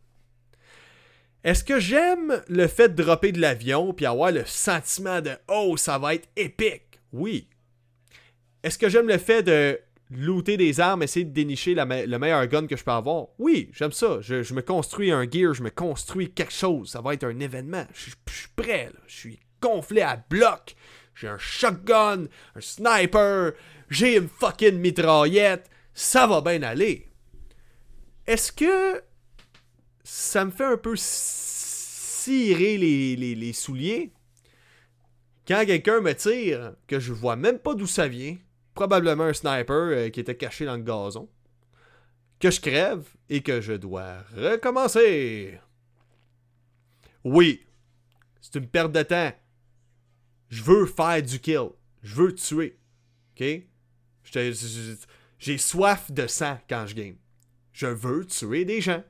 Est-ce 1.47 1.63
que 1.63 1.79
j'aime 1.79 2.43
le 2.49 2.67
fait 2.67 2.89
de 2.89 3.01
dropper 3.01 3.31
de 3.31 3.39
l'avion 3.39 3.93
puis 3.93 4.05
avoir 4.05 4.33
le 4.33 4.43
sentiment 4.45 5.21
de 5.21 5.31
Oh, 5.47 5.77
ça 5.77 5.97
va 5.97 6.13
être 6.13 6.27
épique? 6.35 6.99
Oui. 7.13 7.47
Est-ce 8.63 8.77
que 8.77 8.89
j'aime 8.89 9.07
le 9.07 9.17
fait 9.17 9.43
de 9.43 9.79
looter 10.11 10.57
des 10.57 10.81
armes, 10.81 11.03
essayer 11.03 11.23
de 11.23 11.31
dénicher 11.31 11.73
le 11.73 12.17
meilleur 12.17 12.45
gun 12.47 12.67
que 12.67 12.75
je 12.75 12.83
peux 12.83 12.91
avoir? 12.91 13.27
Oui, 13.39 13.69
j'aime 13.71 13.93
ça. 13.93 14.17
Je, 14.19 14.53
me 14.53 14.59
construis 14.59 15.09
un 15.09 15.23
gear, 15.23 15.53
je 15.53 15.63
me 15.63 15.69
construis 15.69 16.29
quelque 16.31 16.51
chose. 16.51 16.89
Ça 16.89 16.99
va 16.99 17.13
être 17.13 17.23
un 17.23 17.39
événement. 17.39 17.85
Je, 17.93 18.11
suis 18.29 18.49
prêt, 18.53 18.91
je 19.07 19.15
suis 19.15 19.39
gonflé 19.61 20.01
à 20.01 20.21
bloc. 20.29 20.75
J'ai 21.15 21.29
un 21.29 21.37
shotgun, 21.37 22.25
un 22.57 22.59
sniper, 22.59 23.53
j'ai 23.89 24.17
une 24.17 24.27
fucking 24.27 24.79
mitraillette. 24.79 25.69
Ça 25.93 26.27
va 26.27 26.41
bien 26.41 26.61
aller. 26.63 27.07
Est-ce 28.27 28.51
que 28.51 29.01
ça 30.09 30.45
me 30.45 30.51
fait 30.51 30.63
un 30.63 30.77
peu 30.77 30.95
cirer 30.95 32.77
les, 32.77 33.51
souliers 33.51 34.13
quand 35.45 35.65
quelqu'un 35.65 35.99
me 35.99 36.13
tire, 36.13 36.75
que 36.87 36.97
je 36.97 37.11
vois 37.11 37.35
même 37.35 37.59
pas 37.59 37.73
d'où 37.75 37.87
ça 37.87 38.07
vient, 38.07 38.37
probablement 38.73 39.25
un 39.25 39.33
sniper 39.33 39.75
euh, 39.75 40.09
qui 40.09 40.21
était 40.21 40.37
caché 40.37 40.63
dans 40.65 40.77
le 40.77 40.83
gazon, 40.83 41.29
que 42.39 42.49
je 42.49 42.61
crève 42.61 43.05
et 43.27 43.41
que 43.41 43.59
je 43.59 43.73
dois 43.73 44.23
recommencer. 44.33 45.59
Oui, 47.25 47.65
c'est 48.39 48.55
une 48.55 48.67
perte 48.67 48.93
de 48.93 49.03
temps. 49.03 49.33
Je 50.49 50.63
veux 50.63 50.85
faire 50.85 51.21
du 51.21 51.39
kill. 51.39 51.71
Je 52.01 52.15
veux 52.15 52.33
tuer. 52.33 52.79
OK? 53.35 53.45
J'ai 55.37 55.57
soif 55.57 56.11
de 56.11 56.27
sang 56.27 56.59
quand 56.69 56.85
je 56.87 56.95
game. 56.95 57.17
Je 57.73 57.87
veux 57.87 58.25
tuer 58.25 58.63
des 58.63 58.79
gens. 58.79 59.03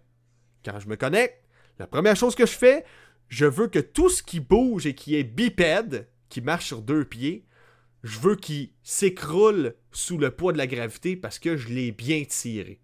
Quand 0.67 0.81
je 0.81 0.89
me 0.89 0.97
connecte, 0.97 1.41
la 1.79 1.87
première 1.87 2.17
chose 2.17 2.35
que 2.35 2.45
je 2.45 2.51
fais, 2.51 2.83
je 3.29 3.45
veux 3.45 3.67
que 3.67 3.79
tout 3.79 4.09
ce 4.09 4.21
qui 4.21 4.41
bouge 4.41 4.85
et 4.85 4.95
qui 4.95 5.15
est 5.15 5.23
bipède, 5.23 6.09
qui 6.27 6.41
marche 6.41 6.65
sur 6.65 6.81
deux 6.81 7.05
pieds, 7.05 7.45
je 8.03 8.19
veux 8.19 8.35
qu'il 8.35 8.71
s'écroule 8.83 9.75
sous 9.91 10.17
le 10.17 10.29
poids 10.29 10.51
de 10.51 10.57
la 10.57 10.67
gravité 10.67 11.15
parce 11.15 11.39
que 11.39 11.55
je 11.55 11.69
l'ai 11.69 11.93
bien 11.93 12.25
tiré. 12.25 12.81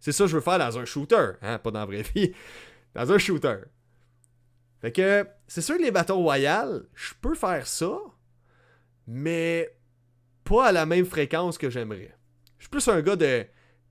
C'est 0.00 0.12
ça 0.12 0.24
que 0.24 0.30
je 0.30 0.36
veux 0.36 0.42
faire 0.42 0.58
dans 0.58 0.78
un 0.78 0.86
shooter, 0.86 1.32
hein, 1.42 1.58
pas 1.58 1.70
dans 1.70 1.80
la 1.80 1.86
vraie 1.86 2.02
vie. 2.14 2.32
Dans 2.94 3.12
un 3.12 3.18
shooter. 3.18 3.58
Fait 4.80 4.90
que, 4.90 5.26
c'est 5.46 5.60
sûr 5.60 5.76
que 5.76 5.82
les 5.82 5.90
bâtons 5.90 6.22
royales, 6.22 6.86
je 6.94 7.12
peux 7.20 7.34
faire 7.34 7.66
ça, 7.66 7.98
mais 9.06 9.76
pas 10.42 10.68
à 10.68 10.72
la 10.72 10.86
même 10.86 11.04
fréquence 11.04 11.58
que 11.58 11.68
j'aimerais. 11.68 12.16
Je 12.56 12.64
suis 12.64 12.70
plus 12.70 12.88
un 12.88 13.02
gars 13.02 13.14
de 13.14 13.44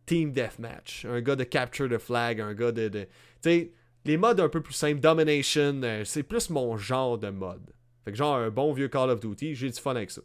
team 0.07 0.31
deathmatch, 0.31 1.05
un 1.05 1.21
gars 1.21 1.35
de 1.35 1.43
capture 1.43 1.87
the 1.87 1.99
flag, 1.99 2.41
un 2.41 2.55
gars 2.55 2.71
de. 2.71 2.89
tu 2.89 3.07
sais, 3.41 3.71
les 4.05 4.17
modes 4.17 4.39
un 4.39 4.49
peu 4.49 4.61
plus 4.61 4.73
simples, 4.73 5.01
domination, 5.01 5.83
euh, 5.83 6.03
c'est 6.05 6.23
plus 6.23 6.49
mon 6.49 6.77
genre 6.77 7.19
de 7.19 7.29
mode. 7.29 7.73
Fait 8.03 8.11
que 8.11 8.17
genre 8.17 8.37
un 8.37 8.49
bon 8.49 8.73
vieux 8.73 8.87
Call 8.87 9.11
of 9.11 9.19
Duty, 9.19 9.53
j'ai 9.53 9.69
du 9.69 9.79
fun 9.79 9.95
avec 9.95 10.09
ça. 10.09 10.21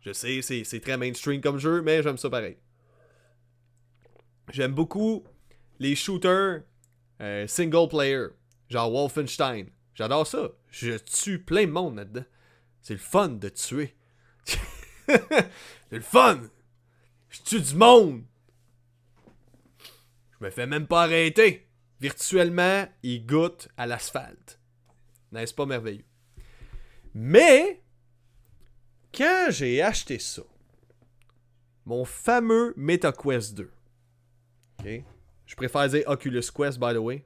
Je 0.00 0.12
sais, 0.12 0.42
c'est 0.42 0.80
très 0.80 0.96
mainstream 0.96 1.40
comme 1.40 1.58
jeu, 1.58 1.80
mais 1.80 2.02
j'aime 2.02 2.18
ça 2.18 2.28
pareil. 2.28 2.56
J'aime 4.52 4.72
beaucoup 4.72 5.24
les 5.78 5.94
shooters 5.94 6.62
euh, 7.20 7.46
single 7.46 7.88
player, 7.88 8.26
genre 8.68 8.90
Wolfenstein. 8.90 9.66
J'adore 9.94 10.26
ça. 10.26 10.50
Je 10.70 10.96
tue 10.96 11.38
plein 11.38 11.66
de 11.66 11.70
monde 11.70 11.96
là-dedans. 11.96 12.24
C'est 12.80 12.94
le 12.94 13.00
fun 13.00 13.28
de 13.28 13.48
tuer. 13.48 13.94
c'est 15.06 15.46
le 15.90 16.00
fun. 16.00 16.40
Je 17.28 17.42
tue 17.42 17.60
du 17.60 17.74
monde. 17.76 18.22
Je 20.40 20.46
me 20.46 20.50
fais 20.50 20.66
même 20.66 20.86
pas 20.86 21.02
arrêter. 21.02 21.68
Virtuellement, 22.00 22.86
il 23.02 23.26
goûte 23.26 23.68
à 23.76 23.86
l'asphalte. 23.86 24.58
N'est-ce 25.32 25.52
pas 25.52 25.66
merveilleux? 25.66 26.04
Mais 27.14 27.82
quand 29.14 29.48
j'ai 29.50 29.82
acheté 29.82 30.18
ça, 30.18 30.42
mon 31.84 32.04
fameux 32.04 32.72
MetaQuest 32.76 33.54
2, 33.54 33.70
je 35.46 35.54
préfère 35.56 35.88
dire 35.88 36.04
Oculus 36.06 36.50
Quest, 36.54 36.78
by 36.78 36.94
the 36.94 36.98
way. 36.98 37.24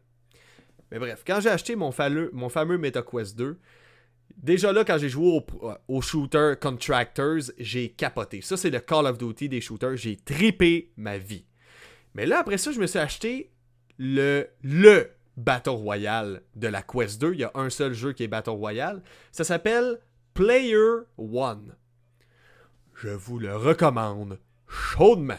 Mais 0.90 0.98
bref, 0.98 1.22
quand 1.27 1.40
j'ai 1.40 1.50
acheté 1.50 1.77
mon, 1.77 1.92
fameux, 1.92 2.31
MetaQuest 2.33 3.37
2, 3.37 3.59
déjà 4.37 4.72
là, 4.72 4.85
quand 4.85 4.98
j'ai 4.98 5.09
joué 5.09 5.27
au, 5.27 5.72
au, 5.87 6.00
shooter 6.00 6.55
Contractors, 6.61 7.53
j'ai 7.59 7.90
capoté. 7.90 8.40
Ça, 8.40 8.57
c'est 8.57 8.70
le 8.70 8.81
Call 8.81 9.07
of 9.07 9.18
Duty 9.18 9.48
des 9.48 9.61
shooters. 9.61 9.96
J'ai 9.96 10.16
tripé 10.16 10.92
ma 10.96 11.16
vie. 11.16 11.44
Mais 12.14 12.27
là, 12.27 12.38
après 12.38 12.59
ça, 12.59 12.72
je 12.72 12.81
me 12.81 12.87
suis 12.87 12.98
acheté 12.98 13.53
le, 13.98 14.48
le 14.62 15.11
Battle 15.37 15.70
Royale 15.70 16.42
de 16.55 16.68
la 16.68 16.83
Quest 16.83 17.20
2. 17.20 17.35
Il 17.35 17.40
y 17.40 17.44
a 17.44 17.50
un 17.55 17.70
seul 17.70 17.92
jeu 17.92 18.12
qui 18.12 18.22
est 18.22 18.29
Battle 18.29 18.50
Royale. 18.50 19.03
Ça 19.33 19.44
s'appelle 19.44 19.98
Player 20.33 21.03
One. 21.18 21.74
Je 22.94 23.09
vous 23.09 23.38
le 23.38 23.57
recommande 23.57 24.38
chaudement. 24.68 25.38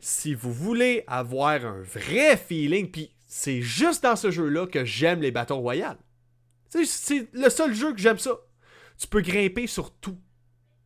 Si 0.00 0.34
vous 0.34 0.52
voulez 0.52 1.04
avoir 1.06 1.64
un 1.64 1.82
vrai 1.82 2.36
feeling, 2.36 2.90
puis 2.90 3.14
c'est 3.26 3.62
juste 3.62 4.02
dans 4.02 4.16
ce 4.16 4.30
jeu-là 4.30 4.66
que 4.66 4.84
j'aime 4.84 5.20
les 5.20 5.30
bâtons 5.30 5.60
royales. 5.60 5.98
C'est 6.68 7.32
le 7.32 7.50
seul 7.50 7.74
jeu 7.74 7.92
que 7.92 8.00
j'aime 8.00 8.18
ça. 8.18 8.38
Tu 8.98 9.06
peux 9.06 9.20
grimper 9.20 9.66
sur 9.66 9.92
tout. 9.92 10.18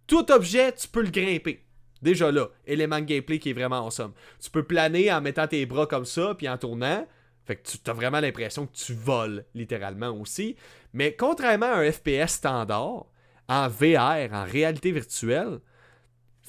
Tout 0.06 0.30
objet, 0.30 0.72
tu 0.72 0.88
peux 0.88 1.02
le 1.02 1.10
grimper. 1.10 1.63
Déjà 2.04 2.30
là, 2.30 2.48
élément 2.66 3.00
de 3.00 3.06
gameplay 3.06 3.38
qui 3.38 3.48
est 3.48 3.54
vraiment 3.54 3.86
awesome. 3.86 4.12
Tu 4.38 4.50
peux 4.50 4.62
planer 4.62 5.10
en 5.10 5.22
mettant 5.22 5.48
tes 5.48 5.64
bras 5.64 5.86
comme 5.86 6.04
ça, 6.04 6.34
puis 6.36 6.46
en 6.50 6.58
tournant. 6.58 7.06
Fait 7.46 7.56
que 7.56 7.62
tu 7.66 7.78
as 7.86 7.94
vraiment 7.94 8.20
l'impression 8.20 8.66
que 8.66 8.76
tu 8.76 8.92
voles, 8.92 9.46
littéralement 9.54 10.10
aussi. 10.10 10.54
Mais 10.92 11.16
contrairement 11.16 11.72
à 11.72 11.78
un 11.78 11.90
FPS 11.90 12.34
standard, 12.34 13.06
en 13.48 13.68
VR, 13.68 14.32
en 14.32 14.44
réalité 14.44 14.92
virtuelle, 14.92 15.60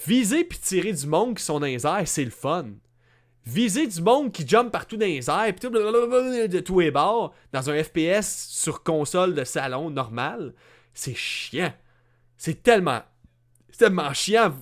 viser 0.05 0.43
puis 0.43 0.59
tirer 0.59 0.91
du 0.91 1.07
monde 1.07 1.37
qui 1.37 1.43
sont 1.43 1.61
dans 1.61 1.67
les 1.67 1.85
airs, 1.87 2.05
c'est 2.05 2.25
le 2.25 2.31
fun. 2.31 2.65
Viser 3.45 3.87
du 3.87 4.01
monde 4.01 4.33
qui 4.33 4.45
jump 4.45 4.73
partout 4.73 4.97
dans 4.97 5.05
les 5.05 5.29
airs, 5.29 5.53
puis 5.57 5.69
de 5.69 6.59
tous 6.59 6.79
les 6.81 6.91
bords, 6.91 7.33
dans 7.53 7.69
un 7.69 7.81
FPS 7.81 8.49
sur 8.49 8.83
console 8.83 9.35
de 9.35 9.45
salon 9.45 9.89
normal, 9.89 10.53
c'est 10.93 11.15
chiant. 11.15 11.73
C'est 12.35 12.61
tellement, 12.61 13.03
c'est 13.69 13.77
tellement 13.77 14.13
chiant 14.13 14.53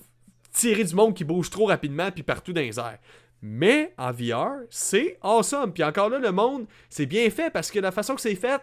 tirer 0.53 0.83
du 0.83 0.95
monde 0.95 1.13
qui 1.15 1.23
bouge 1.23 1.49
trop 1.49 1.65
rapidement 1.65 2.11
puis 2.11 2.23
partout 2.23 2.53
dans 2.53 2.61
les 2.61 2.79
airs. 2.79 2.99
Mais 3.41 3.93
en 3.97 4.11
VR, 4.11 4.61
c'est 4.69 5.17
awesome. 5.21 5.73
Puis 5.73 5.83
encore 5.83 6.09
là, 6.09 6.19
le 6.19 6.31
monde, 6.31 6.65
c'est 6.89 7.05
bien 7.05 7.29
fait 7.29 7.51
parce 7.51 7.69
que 7.71 7.79
la 7.79 7.91
façon 7.91 8.15
que 8.15 8.21
c'est 8.21 8.35
fait, 8.35 8.61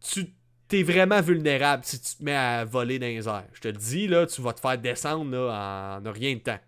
tu 0.00 0.26
t'es 0.66 0.82
vraiment 0.82 1.20
vulnérable 1.20 1.84
si 1.84 2.00
tu 2.00 2.16
te 2.16 2.24
mets 2.24 2.34
à 2.34 2.64
voler 2.64 2.98
dans 2.98 3.06
les 3.06 3.28
airs. 3.28 3.46
Je 3.52 3.60
te 3.60 3.68
le 3.68 3.74
dis, 3.74 4.06
là, 4.08 4.26
tu 4.26 4.42
vas 4.42 4.52
te 4.52 4.60
faire 4.60 4.76
descendre 4.76 5.30
là, 5.30 6.00
en 6.04 6.12
rien 6.12 6.34
de 6.34 6.40
temps. 6.40 6.58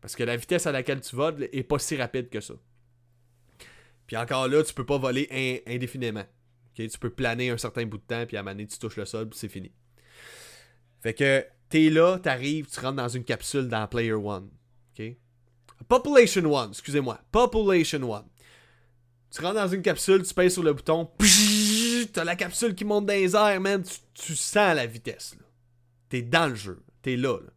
Parce 0.00 0.16
que 0.16 0.24
la 0.24 0.36
vitesse 0.36 0.66
à 0.66 0.72
laquelle 0.72 1.00
tu 1.00 1.14
voles 1.14 1.48
est 1.52 1.62
pas 1.62 1.78
si 1.78 1.96
rapide 1.96 2.28
que 2.28 2.40
ça. 2.40 2.54
Puis 4.06 4.16
encore 4.16 4.48
là, 4.48 4.62
tu 4.62 4.72
peux 4.74 4.86
pas 4.86 4.98
voler 4.98 5.62
indéfiniment. 5.66 6.24
Tu 6.74 6.88
peux 6.98 7.10
planer 7.10 7.50
un 7.50 7.58
certain 7.58 7.84
bout 7.84 7.98
de 7.98 8.02
temps, 8.02 8.26
puis 8.26 8.36
à 8.36 8.40
un 8.40 8.42
moment 8.42 8.54
donné, 8.54 8.66
tu 8.66 8.78
touches 8.78 8.96
le 8.96 9.04
sol, 9.04 9.28
puis 9.28 9.38
c'est 9.38 9.48
fini. 9.48 9.70
Fait 11.00 11.14
que 11.14 11.44
t'es 11.72 11.88
là, 11.88 12.18
t'arrives, 12.18 12.66
tu 12.66 12.78
rentres 12.80 12.96
dans 12.96 13.08
une 13.08 13.24
capsule 13.24 13.66
dans 13.66 13.88
Player 13.88 14.12
One. 14.12 14.50
Population 15.88 16.44
One, 16.44 16.68
excusez-moi. 16.68 17.18
Population 17.32 18.02
One. 18.10 18.26
Tu 19.30 19.40
rentres 19.40 19.54
dans 19.54 19.68
une 19.68 19.80
capsule, 19.80 20.22
tu 20.22 20.34
pèses 20.34 20.52
sur 20.52 20.62
le 20.62 20.74
bouton, 20.74 21.10
t'as 22.12 22.24
la 22.24 22.36
capsule 22.36 22.74
qui 22.74 22.84
monte 22.84 23.06
dans 23.06 23.14
les 23.14 23.34
airs, 23.34 23.58
man. 23.58 23.82
Tu, 24.12 24.36
sens 24.36 24.76
la 24.76 24.84
vitesse. 24.84 25.34
T'es 26.10 26.20
dans 26.20 26.48
le 26.48 26.54
jeu. 26.54 26.78
T'es 27.00 27.16
là, 27.16 27.38
là. 27.38 27.50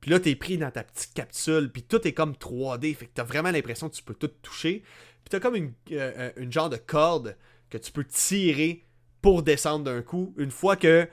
Puis 0.00 0.12
là, 0.12 0.20
t'es 0.20 0.36
pris 0.36 0.56
dans 0.56 0.70
ta 0.70 0.84
petite 0.84 1.12
capsule, 1.12 1.72
puis 1.72 1.82
tout 1.82 2.06
est 2.06 2.12
comme 2.12 2.34
3D. 2.34 2.94
Fait 2.94 3.06
que 3.06 3.12
t'as 3.14 3.24
vraiment 3.24 3.50
l'impression 3.50 3.88
que 3.88 3.96
tu 3.96 4.02
peux 4.04 4.14
tout 4.14 4.30
toucher. 4.42 4.84
Puis 5.24 5.30
t'as 5.30 5.40
comme 5.40 5.56
une, 5.56 5.72
euh, 5.90 6.12
euh, 6.16 6.32
une 6.36 6.52
genre 6.52 6.70
de 6.70 6.76
corde 6.76 7.36
que 7.68 7.78
tu 7.78 7.90
peux 7.90 8.04
tirer 8.04 8.86
pour 9.22 9.42
descendre 9.42 9.86
d'un 9.86 10.02
coup. 10.02 10.32
Une 10.38 10.52
fois 10.52 10.76
que, 10.76 11.08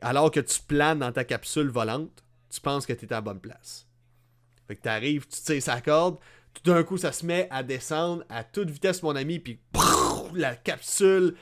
alors 0.00 0.30
que 0.30 0.40
tu 0.40 0.60
planes 0.60 1.00
dans 1.00 1.12
ta 1.12 1.24
capsule 1.24 1.68
volante, 1.68 2.24
tu 2.50 2.60
penses 2.60 2.86
que 2.86 2.92
t'es 2.92 3.12
à 3.12 3.16
la 3.16 3.20
bonne 3.20 3.40
place. 3.40 3.86
Fait 4.66 4.76
que 4.76 4.82
t'arrives, 4.82 5.26
tu 5.26 5.40
tires 5.40 5.62
sa 5.62 5.80
corde, 5.80 6.18
tout 6.54 6.70
d'un 6.70 6.82
coup, 6.82 6.96
ça 6.96 7.12
se 7.12 7.24
met 7.24 7.48
à 7.50 7.62
descendre 7.62 8.24
à 8.28 8.44
toute 8.44 8.70
vitesse, 8.70 9.02
mon 9.02 9.16
ami, 9.16 9.38
puis 9.38 9.60
la 10.34 10.54
capsule, 10.54 11.34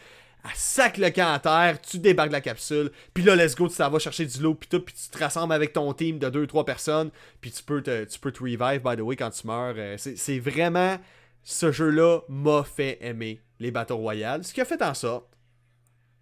elle 0.44 0.50
sac 0.54 0.98
le 0.98 1.10
camp 1.10 1.32
à 1.32 1.38
terre, 1.38 1.80
tu 1.80 1.98
débarques 1.98 2.32
la 2.32 2.40
capsule, 2.40 2.90
puis 3.14 3.24
là, 3.24 3.36
let's 3.36 3.54
go, 3.54 3.68
tu 3.68 3.76
t'en 3.76 3.90
vas 3.90 3.98
chercher 3.98 4.26
du 4.26 4.40
lot, 4.40 4.54
puis 4.54 4.68
tout, 4.68 4.80
puis 4.80 4.94
tu 4.94 5.10
te 5.10 5.18
rassembles 5.18 5.52
avec 5.52 5.72
ton 5.72 5.92
team 5.92 6.18
de 6.18 6.28
2-3 6.28 6.64
personnes, 6.64 7.10
puis 7.40 7.50
tu 7.50 7.62
peux, 7.62 7.82
te, 7.82 8.04
tu 8.04 8.18
peux 8.18 8.32
te 8.32 8.42
revive, 8.42 8.82
by 8.82 8.96
the 8.96 9.00
way, 9.00 9.16
quand 9.16 9.30
tu 9.30 9.46
meurs. 9.46 9.74
Euh, 9.76 9.96
c'est 9.98 10.38
vraiment... 10.38 10.98
Ce 11.44 11.72
jeu-là 11.72 12.20
m'a 12.28 12.62
fait 12.62 12.98
aimer 13.00 13.40
les 13.58 13.70
Battle 13.70 13.94
Royale, 13.94 14.44
ce 14.44 14.52
qui 14.52 14.60
a 14.60 14.66
fait 14.66 14.82
en 14.82 14.92
sorte 14.92 15.26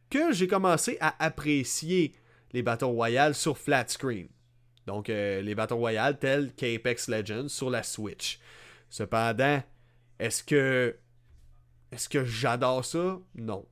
que 0.09 0.33
j'ai 0.33 0.47
commencé 0.47 0.99
à 1.01 1.25
apprécier 1.25 2.13
les 2.53 2.63
Battle 2.63 2.85
Royale 2.87 3.35
sur 3.35 3.59
flat 3.59 3.89
screen. 3.89 4.29
Donc, 4.87 5.11
euh, 5.11 5.41
les 5.43 5.55
Battle 5.55 5.75
Royale 5.75 6.19
tels 6.19 6.53
qu'Apex 6.55 7.09
Legends 7.09 7.49
sur 7.49 7.71
la 7.71 7.83
Switch. 7.83 8.39
Cependant, 8.89 9.63
est-ce 10.19 10.43
que. 10.45 10.97
Est-ce 11.93 12.09
que 12.09 12.25
j'adore 12.25 12.85
ça? 12.85 13.19
Non. 13.35 13.67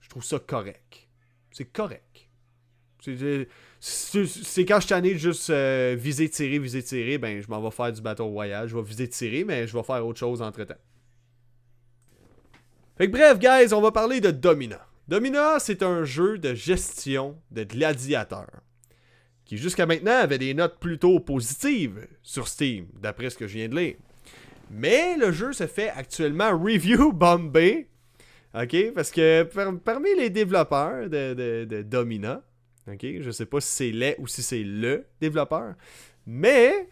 Je 0.00 0.08
trouve 0.08 0.24
ça 0.24 0.38
correct. 0.38 1.08
C'est 1.50 1.66
correct. 1.66 2.28
C'est 3.00 4.64
quand 4.64 4.80
je 4.80 4.94
de 5.00 5.18
juste 5.18 5.50
euh, 5.50 5.96
viser, 5.98 6.28
tirer, 6.28 6.58
viser, 6.58 6.82
tirer, 6.82 7.18
ben 7.18 7.40
je 7.40 7.48
m'en 7.48 7.60
vais 7.60 7.70
faire 7.70 7.92
du 7.92 8.00
Battle 8.00 8.22
Royale. 8.22 8.68
Je 8.68 8.76
vais 8.76 8.82
viser, 8.82 9.08
tirer, 9.08 9.44
mais 9.44 9.66
je 9.66 9.76
vais 9.76 9.82
faire 9.82 10.04
autre 10.04 10.18
chose 10.18 10.42
entre 10.42 10.64
temps. 10.64 10.74
Fait 12.96 13.06
que 13.06 13.12
bref, 13.12 13.38
guys, 13.38 13.72
on 13.72 13.80
va 13.80 13.92
parler 13.92 14.20
de 14.20 14.30
Domina. 14.30 14.87
Domina, 15.08 15.58
c'est 15.58 15.82
un 15.82 16.04
jeu 16.04 16.36
de 16.36 16.54
gestion 16.54 17.40
de 17.50 17.64
gladiateurs 17.64 18.60
qui 19.46 19.56
jusqu'à 19.56 19.86
maintenant 19.86 20.18
avait 20.18 20.36
des 20.36 20.52
notes 20.52 20.78
plutôt 20.78 21.18
positives 21.20 22.06
sur 22.22 22.46
Steam, 22.46 22.88
d'après 23.00 23.30
ce 23.30 23.38
que 23.38 23.46
je 23.46 23.54
viens 23.54 23.68
de 23.70 23.76
lire. 23.76 23.94
Mais 24.70 25.16
le 25.16 25.32
jeu 25.32 25.54
se 25.54 25.66
fait 25.66 25.88
actuellement 25.88 26.50
review 26.50 27.10
bombé. 27.14 27.88
OK? 28.54 28.92
Parce 28.94 29.10
que 29.10 29.44
parmi 29.82 30.14
les 30.14 30.28
développeurs 30.28 31.08
de, 31.08 31.82
Domina, 31.82 32.42
OK? 32.86 33.06
Je 33.20 33.30
sais 33.30 33.46
pas 33.46 33.62
si 33.62 33.70
c'est 33.70 33.90
les 33.90 34.14
ou 34.18 34.26
si 34.26 34.42
c'est 34.42 34.62
le 34.62 35.06
développeur. 35.18 35.74
Mais 36.26 36.90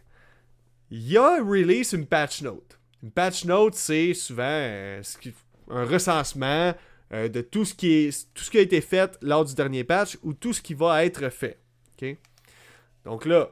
il 0.91 1.07
y 1.07 1.19
a 1.19 1.45
release 1.45 1.93
une 1.93 2.07
patch 2.07 2.41
note. 2.41 2.79
Une 3.03 3.11
patch 3.11 3.45
note, 3.45 3.75
c'est 3.75 4.15
souvent 4.15 4.45
euh, 4.45 5.03
un 5.69 5.85
recensement 5.85 6.73
euh, 7.12 7.29
de 7.29 7.40
tout 7.40 7.64
ce, 7.64 7.75
qui 7.75 7.92
est, 7.92 8.29
tout 8.35 8.42
ce 8.42 8.51
qui 8.51 8.59
a 8.59 8.62
été 8.62 8.81
fait 8.81 9.16
lors 9.23 9.45
du 9.45 9.55
dernier 9.55 9.85
patch 9.85 10.19
ou 10.23 10.33
tout 10.33 10.53
ce 10.53 10.61
qui 10.61 10.75
va 10.75 11.05
être 11.05 11.29
fait. 11.31 11.59
OK? 11.97 12.16
Donc 13.05 13.25
là, 13.25 13.51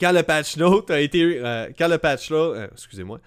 quand 0.00 0.12
le 0.12 0.22
patch 0.22 0.56
note 0.56 0.90
a 0.90 1.00
été 1.00 1.22
euh, 1.22 1.70
quand 1.78 1.88
le 1.88 1.98
patch 1.98 2.30
note 2.30 2.56
euh, 2.56 2.68
excusez-moi 2.72 3.20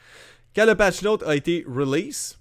quand 0.55 0.65
le 0.65 0.75
patch 0.75 1.03
note 1.03 1.23
a 1.23 1.35
été 1.35 1.63
release 1.67 2.39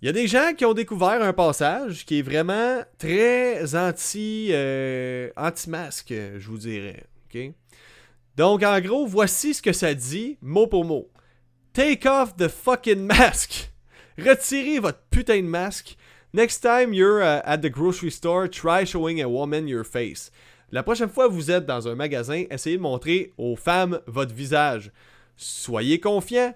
il 0.00 0.06
y 0.06 0.08
a 0.08 0.12
des 0.12 0.28
gens 0.28 0.54
qui 0.56 0.64
ont 0.64 0.72
découvert 0.72 1.20
un 1.22 1.32
passage 1.32 2.06
qui 2.06 2.20
est 2.20 2.22
vraiment 2.22 2.82
très 2.96 3.74
anti 3.74 4.48
euh, 4.52 5.28
anti 5.36 5.68
masque 5.68 6.14
je 6.38 6.46
vous 6.46 6.58
dirais 6.58 7.04
ok? 7.26 7.52
Donc 8.36 8.62
en 8.62 8.80
gros 8.80 9.06
voici 9.06 9.52
ce 9.54 9.60
que 9.60 9.72
ça 9.72 9.92
dit 9.92 10.38
mot 10.40 10.68
pour 10.68 10.84
mot 10.84 11.10
take 11.72 12.08
off 12.08 12.36
the 12.36 12.48
fucking 12.48 13.04
mask 13.06 13.69
retirez 14.22 14.78
votre 14.78 15.00
putain 15.10 15.42
de 15.42 15.46
masque 15.46 15.96
next 16.32 16.60
time 16.60 16.92
you're 16.92 17.22
at 17.22 17.58
the 17.58 17.70
grocery 17.70 18.10
store 18.10 18.48
try 18.48 18.84
showing 18.84 19.20
a 19.20 19.28
woman 19.28 19.66
your 19.66 19.84
face 19.84 20.30
la 20.72 20.84
prochaine 20.84 21.08
fois 21.08 21.28
que 21.28 21.32
vous 21.32 21.50
êtes 21.50 21.66
dans 21.66 21.88
un 21.88 21.96
magasin, 21.96 22.44
essayez 22.48 22.76
de 22.76 22.82
montrer 22.82 23.32
aux 23.38 23.56
femmes 23.56 24.00
votre 24.06 24.32
visage. 24.32 24.92
Soyez 25.36 25.98
confiants, 25.98 26.54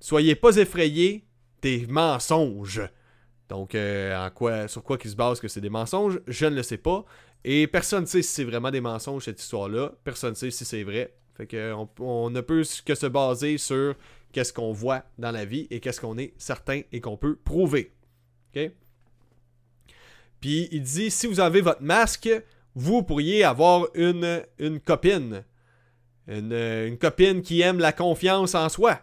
soyez 0.00 0.34
pas 0.34 0.56
effrayés 0.56 1.24
des 1.62 1.86
mensonges. 1.86 2.82
Donc, 3.48 3.74
euh, 3.74 4.68
sur 4.68 4.82
quoi 4.82 4.98
qu'ils 4.98 5.12
se 5.12 5.16
base 5.16 5.40
que 5.40 5.48
c'est 5.48 5.62
des 5.62 5.70
mensonges, 5.70 6.20
je 6.26 6.46
ne 6.46 6.56
le 6.56 6.62
sais 6.62 6.76
pas. 6.76 7.06
Et 7.42 7.66
personne 7.66 8.02
ne 8.02 8.06
sait 8.06 8.22
si 8.22 8.32
c'est 8.32 8.44
vraiment 8.44 8.70
des 8.70 8.82
mensonges 8.82 9.24
cette 9.24 9.40
histoire-là. 9.40 9.92
Personne 10.02 10.30
ne 10.30 10.34
sait 10.34 10.50
si 10.50 10.64
c'est 10.66 10.82
vrai. 10.82 11.14
Fait 11.34 11.46
que 11.46 11.74
on, 11.98 12.30
ne 12.30 12.40
peut 12.42 12.64
que 12.84 12.94
se 12.94 13.06
baser 13.06 13.56
sur 13.56 13.94
qu'est-ce 14.34 14.52
qu'on 14.52 14.72
voit 14.72 15.04
dans 15.16 15.30
la 15.30 15.44
vie 15.44 15.66
et 15.70 15.80
qu'est-ce 15.80 16.00
qu'on 16.00 16.18
est 16.18 16.34
certain 16.36 16.82
et 16.92 17.00
qu'on 17.00 17.16
peut 17.16 17.36
prouver. 17.36 17.92
Puis 20.40 20.68
il 20.72 20.82
dit 20.82 21.10
si 21.10 21.26
vous 21.26 21.40
avez 21.40 21.60
votre 21.60 21.82
masque, 21.82 22.28
vous 22.74 23.02
pourriez 23.02 23.44
avoir 23.44 23.86
une, 23.94 24.42
une 24.58 24.80
copine. 24.80 25.44
Une, 26.26 26.98
copine 26.98 27.42
qui 27.42 27.60
aime 27.60 27.78
la 27.78 27.92
confiance 27.92 28.54
en 28.54 28.68
soi. 28.68 29.00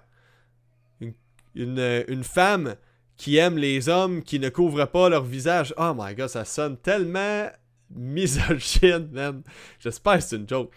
Une, 1.56 2.24
femme 2.24 2.76
qui 3.17 3.38
aime 3.38 3.58
les 3.58 3.89
hommes 3.89 4.24
qui 4.24 4.39
ne 4.39 4.50
couvrent 4.50 4.86
pas 4.86 5.10
leur 5.10 5.24
visage. 5.24 5.74
Oh 5.78 5.94
my 5.96 6.13
god, 6.13 6.30
ça 6.30 6.46
sonne 6.46 6.78
tellement 6.78 7.50
misogyne, 7.89 9.10
man. 9.12 9.44
J'espère 9.80 10.17
que 10.17 10.24
c'est 10.24 10.36
une 10.36 10.50
joke. 10.50 10.72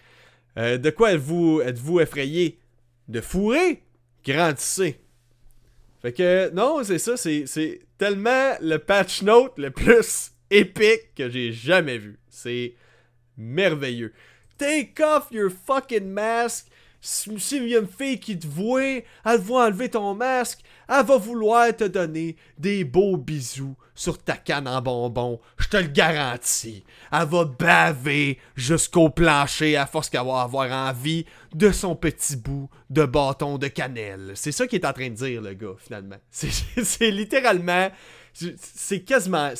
Euh, 0.57 0.77
de 0.77 0.89
quoi 0.89 1.13
êtes-vous 1.13 1.61
êtes-vous 1.61 1.99
effrayé? 1.99 2.59
De 3.07 3.21
fourrer 3.21 3.84
Grandissez. 4.25 4.99
Fait 6.01 6.13
que, 6.13 6.49
non, 6.51 6.83
c'est 6.83 6.99
ça, 6.99 7.17
c'est 7.17 7.79
tellement 7.97 8.55
le 8.61 8.77
patch 8.77 9.21
note 9.21 9.57
le 9.57 9.71
plus 9.71 10.31
épique 10.49 11.13
que 11.15 11.29
j'ai 11.29 11.51
jamais 11.51 11.97
vu. 11.97 12.19
C'est 12.29 12.75
merveilleux. 13.37 14.13
Take 14.57 15.01
off 15.03 15.27
your 15.31 15.51
fucking 15.51 16.07
mask. 16.07 16.67
A 17.05 17.29
une 17.29 17.87
fille 17.87 18.19
qui 18.19 18.39
te 18.39 18.47
voit, 18.47 18.81
elle 18.81 19.39
va 19.39 19.55
enlever 19.55 19.89
ton 19.89 20.15
masque, 20.15 20.61
elle 20.87 21.05
va 21.05 21.17
vouloir 21.17 21.75
te 21.75 21.83
donner 21.83 22.35
des 22.57 22.83
beaux 22.83 23.17
bisous 23.17 23.75
sur 23.93 24.21
ta 24.21 24.35
canne 24.35 24.67
en 24.67 24.81
bonbons. 24.81 25.39
Je 25.57 25.67
te 25.67 25.77
le 25.77 25.87
garantis. 25.87 26.83
Elle 27.11 27.27
va 27.27 27.45
baver 27.45 28.39
jusqu'au 28.55 29.09
plancher 29.09 29.77
à 29.77 29.85
force 29.85 30.09
qu'elle 30.09 30.25
va 30.25 30.41
avoir 30.41 30.71
envie 30.71 31.25
de 31.53 31.71
son 31.71 31.95
petit 31.95 32.35
bout 32.35 32.69
de 32.89 33.05
bâton 33.05 33.57
de 33.57 33.67
cannelle. 33.67 34.31
C'est 34.35 34.51
ça 34.51 34.67
qu'il 34.67 34.81
est 34.81 34.85
en 34.85 34.93
train 34.93 35.09
de 35.09 35.15
dire, 35.15 35.41
le 35.41 35.53
gars, 35.53 35.75
finalement. 35.77 36.17
C'est 36.31 37.11
littéralement. 37.11 37.89
C'est 38.33 39.01
quasiment 39.01 39.53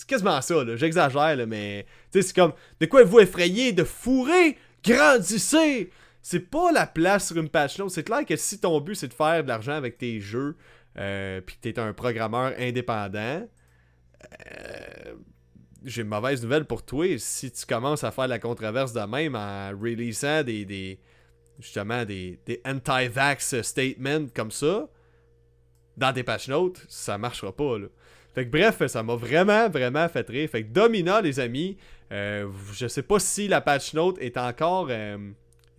c'est 0.00 0.08
quasiment 0.08 0.40
ça. 0.40 0.54
J'exagère, 0.76 1.46
mais. 1.46 1.84
C'est 2.10 2.32
comme. 2.32 2.54
De 2.80 2.86
quoi 2.86 3.04
vous 3.04 3.20
effrayez 3.20 3.72
de 3.72 3.84
fourrer? 3.84 4.56
Grandissez 4.82 5.90
c'est 6.22 6.50
pas 6.50 6.72
la 6.72 6.86
place 6.86 7.28
sur 7.28 7.36
une 7.38 7.48
patch 7.48 7.78
note. 7.78 7.90
C'est 7.90 8.04
clair 8.04 8.24
que 8.24 8.36
si 8.36 8.60
ton 8.60 8.80
but 8.80 8.94
c'est 8.94 9.08
de 9.08 9.14
faire 9.14 9.42
de 9.42 9.48
l'argent 9.48 9.72
avec 9.72 9.98
tes 9.98 10.20
jeux, 10.20 10.56
euh, 10.98 11.40
puis 11.40 11.56
que 11.56 11.60
t'es 11.60 11.78
un 11.78 11.92
programmeur 11.92 12.52
indépendant, 12.58 13.46
euh, 14.24 15.14
j'ai 15.84 16.02
une 16.02 16.08
mauvaise 16.08 16.42
nouvelle 16.42 16.64
pour 16.64 16.84
toi. 16.84 17.06
Si 17.18 17.50
tu 17.50 17.66
commences 17.66 18.04
à 18.04 18.10
faire 18.10 18.28
la 18.28 18.38
controverse 18.38 18.92
de 18.92 19.00
même 19.00 19.34
en 19.34 19.70
releasant 19.70 20.42
des, 20.42 20.64
des 20.64 21.00
justement 21.58 22.04
des, 22.04 22.40
des 22.46 22.60
anti-vax 22.66 23.62
statements 23.62 24.26
comme 24.34 24.50
ça 24.50 24.88
dans 25.96 26.12
tes 26.12 26.22
patch 26.22 26.48
notes, 26.48 26.84
ça 26.88 27.18
marchera 27.18 27.54
pas. 27.54 27.78
Là. 27.78 27.86
Fait 28.34 28.46
que 28.46 28.50
bref, 28.50 28.86
ça 28.86 29.02
m'a 29.02 29.16
vraiment, 29.16 29.68
vraiment 29.68 30.08
fait 30.08 30.28
rire. 30.28 30.48
Fait 30.48 30.62
que 30.62 30.68
Domina, 30.68 31.20
les 31.20 31.40
amis, 31.40 31.76
euh, 32.12 32.48
je 32.72 32.86
sais 32.86 33.02
pas 33.02 33.18
si 33.18 33.48
la 33.48 33.60
patch 33.60 33.94
note 33.94 34.18
est 34.20 34.36
encore 34.36 34.88
euh, 34.90 35.18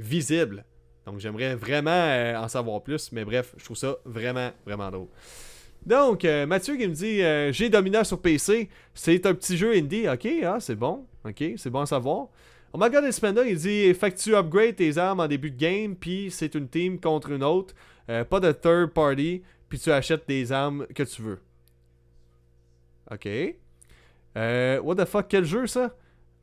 visible. 0.02 0.66
Donc 1.06 1.20
j'aimerais 1.20 1.56
vraiment 1.56 1.90
euh, 1.92 2.36
en 2.36 2.48
savoir 2.48 2.84
plus. 2.84 3.12
Mais 3.12 3.26
bref, 3.26 3.54
je 3.58 3.66
trouve 3.66 3.78
ça 3.78 3.96
vraiment, 4.06 4.52
vraiment 4.66 4.90
drôle. 4.92 5.08
Donc, 5.86 6.26
Mathieu 6.48 6.78
qui 6.78 6.88
me 6.88 6.94
dit 6.94 7.54
J'ai 7.54 7.68
Domina 7.68 8.04
sur 8.04 8.22
PC. 8.22 8.70
C'est 8.94 9.26
un 9.26 9.34
petit 9.34 9.58
jeu 9.58 9.74
indie. 9.74 10.08
Ok, 10.08 10.28
ah, 10.46 10.60
c'est 10.60 10.76
bon. 10.76 11.08
Ok, 11.26 11.44
c'est 11.58 11.72
bon 11.72 11.80
à 11.80 11.86
savoir. 11.88 12.28
Oh 12.72 12.78
my 12.80 12.88
god, 12.92 13.04
Espanda, 13.06 13.44
il 13.44 13.58
dit 13.58 13.92
Fait 13.96 14.12
que 14.12 14.18
tu 14.18 14.36
upgrades 14.36 14.76
tes 14.76 15.00
armes 15.00 15.22
en 15.22 15.28
début 15.28 15.50
de 15.50 15.58
game, 15.58 15.96
puis 15.96 16.30
c'est 16.30 16.54
une 16.54 16.68
team 16.68 17.00
contre 17.00 17.32
une 17.32 17.44
autre. 17.44 17.74
pas 18.06 18.40
de 18.40 18.52
third 18.52 18.92
party, 18.94 19.42
puis 19.70 19.80
tu 19.80 19.92
achètes 19.92 20.28
des 20.28 20.52
armes 20.52 20.86
que 20.94 21.02
tu 21.02 21.24
veux. 21.24 21.40
Ok. 23.12 23.28
Euh, 24.38 24.80
what 24.82 24.96
the 24.96 25.06
fuck, 25.06 25.28
quel 25.28 25.44
jeu 25.44 25.68
ça? 25.68 25.94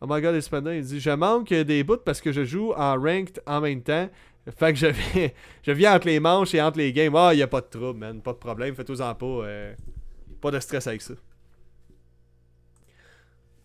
Oh 0.00 0.06
my 0.08 0.20
god, 0.20 0.34
Espana, 0.36 0.76
il 0.76 0.84
dit 0.84 1.00
Je 1.00 1.10
manque 1.10 1.52
des 1.52 1.82
bouts 1.82 1.98
parce 2.04 2.20
que 2.20 2.32
je 2.32 2.44
joue 2.44 2.72
en 2.72 3.00
ranked 3.00 3.40
en 3.46 3.60
même 3.60 3.82
temps. 3.82 4.08
Fait 4.56 4.72
que 4.72 4.78
je 4.78 4.86
viens, 4.86 5.30
je 5.62 5.72
viens 5.72 5.94
entre 5.96 6.06
les 6.06 6.20
manches 6.20 6.54
et 6.54 6.62
entre 6.62 6.78
les 6.78 6.92
games. 6.92 7.14
Ah, 7.16 7.32
oh, 7.34 7.42
a 7.42 7.46
pas 7.46 7.60
de 7.60 7.66
trouble, 7.66 7.98
man. 7.98 8.22
Pas 8.22 8.32
de 8.32 8.38
problème. 8.38 8.74
Faites-en 8.74 9.14
pas. 9.14 9.26
Euh, 9.26 9.74
pas 10.40 10.50
de 10.50 10.60
stress 10.60 10.86
avec 10.86 11.02
ça. 11.02 11.14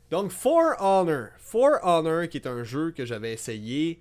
Donc, 0.10 0.32
For 0.32 0.76
Honor. 0.80 1.30
For 1.38 1.80
Honor, 1.84 2.28
qui 2.28 2.38
est 2.38 2.48
un 2.48 2.64
jeu 2.64 2.92
que 2.92 3.06
j'avais 3.06 3.34
essayé 3.34 4.00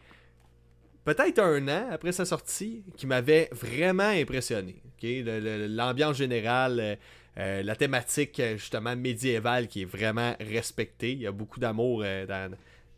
peut-être 1.04 1.38
un 1.40 1.68
an 1.68 1.88
après 1.90 2.12
sa 2.12 2.24
sortie, 2.24 2.82
qui 2.96 3.06
m'avait 3.06 3.48
vraiment 3.52 4.08
impressionné. 4.08 4.82
L'ambiance 5.02 6.16
générale, 6.16 6.98
euh, 7.38 7.42
euh, 7.42 7.62
la 7.62 7.76
thématique 7.76 8.42
justement 8.56 8.96
médiévale 8.96 9.68
qui 9.68 9.82
est 9.82 9.86
vraiment 9.86 10.34
respectée. 10.40 11.12
Il 11.12 11.20
y 11.20 11.26
a 11.26 11.32
beaucoup 11.32 11.60
d'amour 11.60 12.02
euh, 12.04 12.48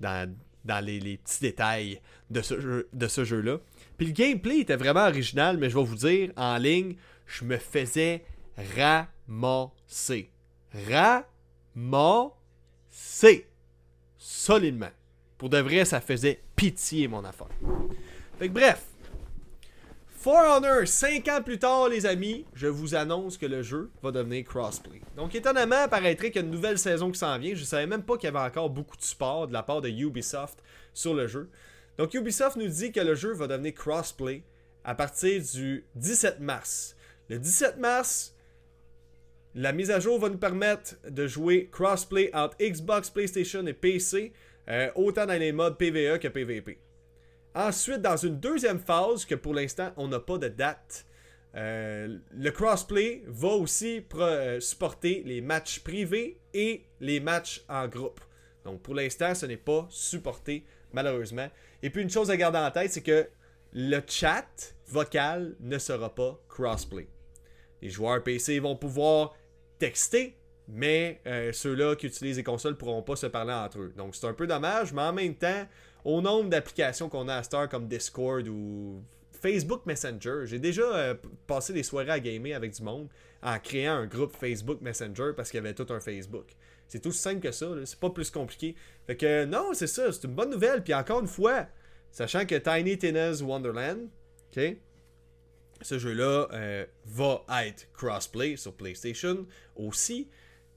dans, 0.01 0.85
les, 0.85 1.19
petits 1.19 1.41
détails 1.41 2.01
de 2.31 2.43
ce, 2.43 2.61
jeu, 2.61 2.89
de 2.93 3.07
ce 3.07 3.25
jeu-là. 3.25 3.59
Puis 3.97 4.09
le 4.09 4.13
gameplay 4.13 4.61
était 4.61 4.77
vraiment 4.77 5.07
original, 5.07 5.59
mais 5.59 5.71
je 5.71 5.79
vais 5.79 5.85
vous 5.85 5.97
dire, 5.97 6.31
en 6.37 6.57
ligne, 6.57 6.97
je 7.27 7.45
me 7.45 7.59
faisais 7.59 8.25
ramasser. 8.77 10.31
Ramasser. 10.89 11.27
Solidement. 14.19 14.91
Pour 15.39 15.49
de 15.49 15.59
vrai, 15.59 15.85
ça 15.85 16.01
faisait 16.01 16.41
pitié 16.57 17.09
mon 17.09 17.25
affaire. 17.25 17.49
Fait 18.39 18.49
que 18.49 18.53
bref, 18.53 18.85
For 20.25 20.43
Honor, 20.43 20.89
5 20.89 21.29
ans 21.29 21.43
plus 21.43 21.59
tard, 21.59 21.91
les 21.91 22.07
amis, 22.07 22.47
je 22.55 22.67
vous 22.67 22.95
annonce 22.95 23.37
que 23.37 23.45
le 23.45 23.63
jeu 23.63 23.91
va 24.03 24.11
devenir 24.11 24.43
crossplay. 24.47 25.03
Donc, 25.19 25.35
étonnamment, 25.35 25.87
paraîtrait 25.87 26.31
qu'il 26.31 26.41
y 26.41 26.43
a 26.43 26.47
une 26.47 26.51
nouvelle 26.51 26.79
saison 26.79 27.11
qui 27.11 27.19
s'en 27.19 27.39
vient. 27.39 27.55
Je 27.55 27.63
savais 27.63 27.87
même 27.87 28.03
pas 28.03 28.17
qu'il 28.17 28.33
y 28.33 28.35
avait 28.35 28.39
encore 28.39 28.71
beaucoup 28.71 28.97
de 28.97 29.03
support 29.03 29.49
de 29.49 29.53
la 29.53 29.63
part 29.63 29.83
de 29.83 29.91
Ubisoft 29.91 30.63
sur 30.95 31.13
le 31.13 31.27
jeu. 31.27 31.51
Donc, 31.99 32.15
Ubisoft 32.15 32.57
nous 32.57 32.69
dit 32.69 32.91
que 32.91 33.01
le 33.01 33.15
jeu 33.15 33.35
va 33.35 33.47
devenir 33.49 33.75
crossplay 33.75 34.43
à 34.83 34.95
partir 34.95 35.43
du 35.43 35.85
17 35.97 36.41
mars. 36.41 36.97
Le 37.29 37.39
17 37.39 37.77
mars, 37.77 38.35
la 39.55 39.73
mise 39.73 39.91
à 39.91 40.01
jour 40.01 40.19
va 40.19 40.31
nous 40.31 40.39
permettre 40.39 40.95
de 41.07 41.27
jouer 41.27 41.69
crossplay 41.71 42.31
entre 42.33 42.57
Xbox, 42.63 43.11
PlayStation 43.11 43.67
et 43.67 43.75
PC, 43.75 44.33
euh, 44.71 44.89
autant 44.95 45.27
dans 45.27 45.39
les 45.39 45.53
modes 45.53 45.77
PvE 45.77 46.17
que 46.19 46.29
PvP. 46.29 46.79
Ensuite, 47.55 48.03
dans 48.03 48.17
une 48.17 48.41
deuxième 48.41 48.81
phase, 48.81 49.25
que 49.25 49.35
pour 49.35 49.55
l'instant, 49.55 49.93
on 49.97 50.09
n'a 50.09 50.19
pas 50.19 50.39
de 50.39 50.49
date, 50.49 51.07
euh, 51.57 52.19
le 52.33 52.51
crossplay 52.51 53.23
va 53.27 53.49
aussi 53.49 54.05
euh, 54.17 54.59
supporter 54.59 55.23
les 55.25 55.41
matchs 55.41 55.81
privés 55.81 56.41
et 56.53 56.85
les 57.01 57.21
matchs 57.21 57.65
en 57.69 57.87
groupe. 57.87 58.21
Donc 58.65 58.83
pour 58.83 58.95
l'instant, 58.95 59.35
ce 59.35 59.47
n'est 59.47 59.57
pas 59.57 59.87
supporté, 59.89 60.65
malheureusement. 60.93 61.49
Et 61.83 61.91
puis 61.91 62.03
une 62.03 62.11
chose 62.11 62.31
à 62.31 62.37
garder 62.37 62.59
en 62.59 62.71
tête, 62.71 62.93
c'est 62.93 63.03
que 63.03 63.29
le 63.73 64.01
chat 64.07 64.75
vocal 64.89 65.55
ne 65.61 65.79
sera 65.79 66.13
pas 66.13 66.41
crossplay. 66.49 67.09
Les 67.83 67.91
joueurs 67.91 68.23
PC 68.23 68.59
vont 68.59 68.77
pouvoir 68.77 69.37
texter, 69.79 70.37
mais 70.67 71.21
euh, 71.27 71.53
ceux-là 71.53 71.95
qui 71.95 72.07
utilisent 72.07 72.39
les 72.39 72.45
consoles 72.45 72.73
ne 72.73 72.79
pourront 72.79 73.03
pas 73.03 73.17
se 73.17 73.27
parler 73.27 73.53
entre 73.53 73.79
eux. 73.79 73.93
Donc 73.97 74.17
c'est 74.17 74.27
un 74.27 74.33
peu 74.33 74.47
dommage, 74.47 74.93
mais 74.93 75.03
en 75.03 75.13
même 75.13 75.35
temps, 75.35 75.69
au 76.05 76.21
nombre 76.21 76.51
d'applications 76.51 77.09
qu'on 77.09 77.29
a 77.29 77.37
à 77.37 77.43
Star 77.43 77.69
comme 77.69 77.89
Discord 77.89 78.47
ou 78.49 79.03
Facebook 79.33 79.85
Messenger. 79.87 80.43
J'ai 80.45 80.59
déjà 80.59 80.83
euh, 80.83 81.15
passé 81.47 81.73
des 81.73 81.83
soirées 81.83 82.11
à 82.11 82.21
gamer 82.21 82.55
avec 82.55 82.73
du 82.73 82.83
monde 82.83 83.09
en 83.43 83.59
créant 83.59 83.95
un 83.95 84.07
groupe 84.07 84.35
Facebook 84.37 84.81
Messenger 84.81 85.33
parce 85.37 85.51
qu'il 85.51 85.59
y 85.59 85.61
avait 85.61 85.75
tout 85.75 85.87
un 85.91 86.01
Facebook. 86.01 86.47
C'est 86.89 87.01
tout 87.01 87.13
simple 87.13 87.41
que 87.41 87.53
ça, 87.53 87.67
c'est 87.85 87.99
pas 87.99 88.11
plus 88.11 88.31
compliqué. 88.31 88.75
Fait 89.07 89.17
que 89.17 89.45
non, 89.45 89.73
c'est 89.73 89.87
ça, 89.87 90.13
c'est 90.13 90.25
une 90.25 90.35
bonne 90.35 90.51
nouvelle. 90.51 90.83
Puis 90.83 90.95
encore 90.95 91.21
une 91.21 91.27
fois, 91.27 91.67
sachant 92.11 92.47
que 92.47 92.55
Tiny 92.55 92.99
Tina's 92.99 93.43
Wonderland, 93.43 94.09
ok, 94.55 94.77
ce 95.81 95.99
jeu-là 95.99 96.49
euh, 96.53 96.87
va 97.05 97.45
être 97.65 97.89
crossplay 97.93 98.57
sur 98.57 98.75
PlayStation 98.75 99.47
aussi 99.77 100.29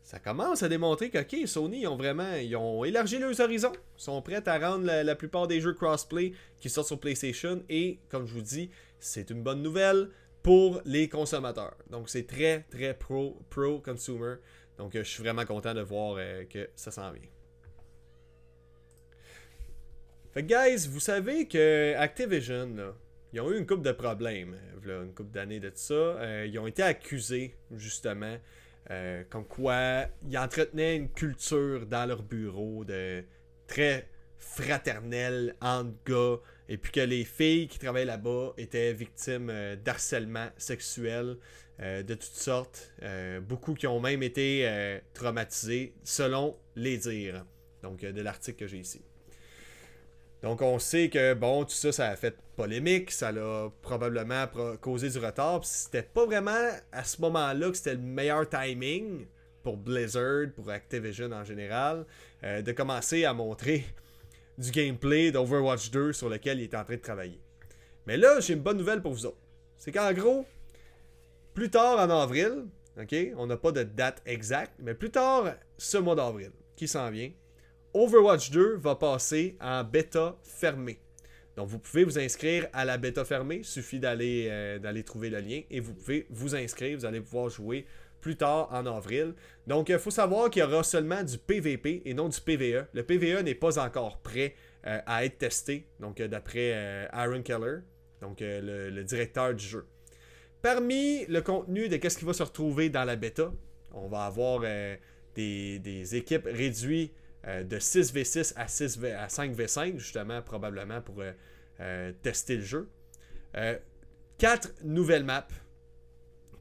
ça 0.08 0.20
commence 0.20 0.64
à 0.64 0.70
démontrer 0.70 1.10
que 1.10 1.46
Sony 1.46 1.86
ont 1.86 1.98
vraiment 1.98 2.36
ils 2.36 2.56
ont 2.56 2.86
élargi 2.86 3.20
leurs 3.20 3.42
horizons, 3.42 3.74
sont 3.98 4.22
prêts 4.22 4.48
à 4.48 4.58
rendre 4.58 4.86
la, 4.86 5.16
plupart 5.16 5.48
des 5.48 5.60
jeux 5.60 5.74
crossplay 5.74 6.32
qui 6.62 6.70
sortent 6.70 6.88
sur 6.88 6.98
PlayStation 6.98 7.62
et 7.68 8.00
comme 8.08 8.26
je 8.26 8.34
vous 8.34 8.42
dis, 8.42 8.72
c'est 9.02 9.32
une 9.32 9.44
bonne 9.44 9.62
nouvelle 9.62 10.08
pour 10.44 10.80
les 10.86 11.10
consommateurs. 11.10 11.76
Donc 11.90 12.08
c'est 12.08 12.26
très 12.26 12.62
très 12.72 12.94
pro 12.94 13.38
pro 13.50 13.80
consumer. 13.80 14.36
Donc 14.78 14.96
euh, 14.96 15.04
je 15.04 15.10
suis 15.10 15.22
vraiment 15.22 15.44
content 15.44 15.74
de 15.74 15.82
voir 15.82 16.16
euh, 16.18 16.46
que 16.46 16.70
ça 16.74 16.90
s'en 16.90 17.12
vient. 17.12 17.30
Fait 20.34 20.46
que 20.46 20.48
guys, 20.48 20.88
vous 20.88 21.02
savez 21.02 21.50
que 21.50 21.96
Activision 21.98 22.94
ils 23.34 23.42
ont 23.42 23.52
eu 23.52 23.58
une 23.58 23.68
coupe 23.68 23.84
de 23.84 23.92
problèmes, 23.92 24.56
euh, 24.88 25.04
une 25.04 25.14
coupe 25.14 25.32
d'années 25.32 25.60
de 25.60 25.68
tout 25.68 25.76
ça. 25.76 26.46
ils 26.46 26.58
ont 26.60 26.68
été 26.68 26.82
accusés 26.82 27.58
justement 27.76 28.38
euh, 28.90 29.24
comme 29.30 29.46
quoi, 29.46 30.06
ils 30.28 30.38
entretenaient 30.38 30.96
une 30.96 31.10
culture 31.10 31.86
dans 31.86 32.06
leur 32.06 32.24
bureau 32.24 32.86
de 32.86 33.24
très 33.68 34.08
fraternelle 34.38 35.56
entre 35.62 35.94
gars, 36.06 36.38
et 36.70 36.78
puis 36.78 36.92
que 36.92 37.02
les 37.02 37.26
filles 37.26 37.68
qui 37.68 37.80
travaillaient 37.80 38.06
là-bas 38.06 38.54
étaient 38.58 38.94
victimes 38.94 39.50
euh, 39.50 39.76
d'harcèlement 39.76 40.48
sexuel 40.58 41.38
euh, 41.80 42.02
de 42.02 42.14
toutes 42.14 42.24
sortes. 42.24 42.94
beaucoup 43.42 43.74
qui 43.74 43.88
ont 43.88 44.00
même 44.00 44.24
été 44.24 45.00
traumatisés, 45.14 45.94
selon 46.04 46.58
les 46.76 46.98
dires. 46.98 47.46
Donc, 47.84 48.02
de 48.02 48.22
l'article 48.22 48.58
que 48.58 48.68
j'ai 48.68 48.80
ici. 48.80 49.02
Donc 50.44 50.62
on 50.62 50.78
sait 50.78 51.10
que 51.10 51.34
bon, 51.34 51.64
tout 51.64 51.72
ça, 51.72 51.92
ça 51.92 52.10
a 52.10 52.16
fait 52.16 52.36
polémique, 52.56 53.12
ça 53.12 53.32
l'a 53.32 53.72
probablement 53.82 54.46
causé 54.82 55.10
du 55.10 55.18
retard. 55.18 55.66
C'était 55.66 56.04
pas 56.04 56.26
vraiment 56.26 56.70
à 56.92 57.04
ce 57.04 57.22
moment-là 57.22 57.72
que 57.72 57.78
c'était 57.78 57.96
le 57.96 58.02
meilleur 58.02 58.48
timing 58.48 59.26
pour 59.64 59.78
Blizzard, 59.78 60.48
pour 60.56 60.70
Activision 60.70 61.32
en 61.32 61.44
général, 61.44 62.06
euh, 62.44 62.62
de 62.62 62.72
commencer 62.72 63.26
à 63.26 63.34
montrer 63.34 63.86
du 64.58 64.72
gameplay 64.72 65.32
d'Overwatch 65.32 65.92
2 65.92 66.14
sur 66.14 66.30
lequel 66.30 66.60
il 66.60 66.64
est 66.66 66.76
en 66.76 66.84
train 66.84 66.96
de 66.96 67.02
travailler. 67.02 67.42
Mais 68.06 68.16
là, 68.16 68.40
j'ai 68.40 68.54
une 68.54 68.62
bonne 68.62 68.78
nouvelle 68.78 69.02
pour 69.02 69.14
vous 69.14 69.26
autres. 69.26 69.42
C'est 69.78 69.92
qu'en 69.92 70.14
gros, 70.14 70.46
plus 71.54 71.70
tard 71.70 72.00
en 72.00 72.10
avril, 72.10 72.66
on 73.36 73.48
n'a 73.48 73.58
pas 73.58 73.72
de 73.72 73.84
date 73.84 74.22
exacte, 74.26 74.74
mais 74.80 74.94
plus 74.94 75.12
tard 75.12 75.56
ce 75.78 75.98
mois 75.98 76.16
d'avril, 76.16 76.52
qui 76.76 76.88
s'en 76.88 77.10
vient, 77.12 77.32
Overwatch 77.98 78.52
2 78.52 78.76
va 78.76 78.94
passer 78.94 79.58
en 79.60 79.84
bêta 79.84 80.38
fermée. 80.44 81.00
Donc 81.56 81.68
vous 81.68 81.80
pouvez 81.80 82.04
vous 82.04 82.20
inscrire 82.20 82.68
à 82.72 82.86
la 82.86 83.00
bêta 83.00 83.26
fermée, 83.26 83.56
il 83.56 83.66
suffit 83.66 84.00
d'aller 84.00 84.50
euh, 84.52 84.78
d'aller 84.78 85.02
trouver 85.02 85.32
le 85.32 85.40
lien 85.40 85.62
et 85.72 85.80
vous 85.80 85.96
pouvez 85.96 86.28
vous 86.30 86.56
inscrire, 86.56 86.96
vous 86.96 87.06
allez 87.06 87.22
pouvoir 87.22 87.50
jouer 87.50 87.88
plus 88.22 88.36
tard 88.36 88.70
en 88.72 88.86
avril. 88.86 89.34
Donc 89.66 89.90
il 89.90 89.98
faut 89.98 90.12
savoir 90.12 90.52
qu'il 90.52 90.62
y 90.62 90.64
aura 90.64 90.84
seulement 90.84 91.24
du 91.24 91.40
PVP 91.40 92.04
et 92.06 92.14
non 92.14 92.30
du 92.30 92.40
PVE. 92.40 92.86
Le 92.94 93.02
PVE 93.02 93.42
n'est 93.42 93.56
pas 93.56 93.80
encore 93.84 94.20
prêt 94.20 94.54
euh, 94.86 95.00
à 95.08 95.26
être 95.26 95.40
testé, 95.40 95.88
donc 96.00 96.22
euh, 96.22 96.28
d'après 96.28 97.08
Aaron 97.12 97.42
Keller, 97.42 97.80
donc 98.22 98.42
le, 98.42 99.02
directeur 99.02 99.56
du 99.56 99.66
jeu. 99.66 99.88
Parmi 100.62 101.26
le 101.26 101.42
contenu 101.42 101.90
de 101.90 101.98
qu'est-ce 101.98 102.20
qui 102.20 102.26
va 102.26 102.34
se 102.34 102.44
retrouver 102.44 102.90
dans 102.92 103.06
la 103.06 103.16
bêta, 103.16 103.52
on 103.92 104.08
va 104.08 104.26
avoir 104.26 104.62
des, 105.34 105.80
des 105.80 106.16
équipes 106.16 106.46
réduites 106.46 107.12
euh, 107.48 107.64
de 107.64 107.78
6v6 107.78 108.54
à, 108.56 108.68
6 108.68 108.98
v, 109.00 109.14
à 109.14 109.28
5v5, 109.28 109.98
justement, 109.98 110.42
probablement 110.42 111.02
pour 111.02 111.24
euh, 111.80 112.12
tester 112.22 112.58
le 112.58 112.64
jeu. 112.64 112.90
quatre 114.38 114.74
nouvelles 114.84 115.24
maps. 115.24 115.48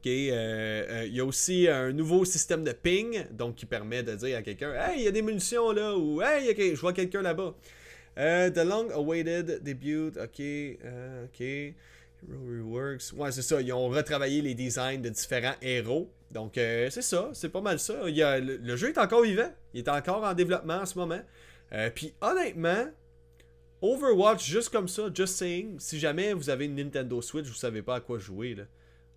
Il 0.05 1.11
y 1.11 1.19
a 1.19 1.25
aussi 1.25 1.67
un 1.67 1.91
nouveau 1.91 2.23
système 2.23 2.63
de 2.63 2.71
ping, 2.71 3.25
donc 3.31 3.55
qui 3.55 3.65
permet 3.65 4.03
de 4.03 4.15
dire 4.15 4.37
à 4.37 4.41
quelqu'un 4.41 4.73
Hey, 4.73 4.99
il 4.99 5.03
y 5.03 5.07
a 5.07 5.11
des 5.11 5.21
munitions 5.21 5.73
là, 5.73 5.97
ou 5.97 6.21
Hey, 6.21 6.55
je 6.57 6.79
vois 6.79 6.93
quelqu'un 6.93 7.21
là-bas. 7.21 7.53
the 8.15 8.63
long 8.63 8.89
awaited 8.91 9.61
debut, 9.63 10.13
ok, 10.17 10.41
ok. 11.25 11.73
Reworks. 12.25 13.13
Ouais, 13.15 13.31
c'est 13.31 13.41
ça. 13.41 13.61
Ils 13.61 13.71
ont 13.73 13.89
retravaillé 13.89 14.41
les 14.41 14.53
designs 14.53 15.01
de 15.01 15.09
différents 15.09 15.55
héros. 15.61 16.09
Donc, 16.31 16.57
euh, 16.57 16.89
c'est 16.89 17.01
ça. 17.01 17.29
C'est 17.33 17.49
pas 17.49 17.61
mal 17.61 17.79
ça. 17.79 17.95
Il 18.07 18.15
y 18.15 18.23
a, 18.23 18.39
le, 18.39 18.75
jeu 18.75 18.89
est 18.89 18.97
encore 18.97 19.23
vivant. 19.23 19.51
Il 19.73 19.79
est 19.79 19.89
encore 19.89 20.23
en 20.23 20.33
développement 20.33 20.81
en 20.81 20.85
ce 20.85 20.97
moment. 20.97 21.21
Euh, 21.73 21.89
puis, 21.93 22.13
honnêtement, 22.21 22.85
Overwatch, 23.81 24.45
juste 24.45 24.69
comme 24.69 24.87
ça, 24.87 25.09
just 25.13 25.35
saying, 25.35 25.79
si 25.79 25.99
jamais 25.99 26.33
vous 26.33 26.49
avez 26.49 26.65
une 26.65 26.75
Nintendo 26.75 27.21
Switch, 27.21 27.45
vous 27.45 27.53
savez 27.53 27.81
pas 27.81 27.95
à 27.95 27.99
quoi 27.99 28.19
jouer, 28.19 28.55
là. 28.55 28.63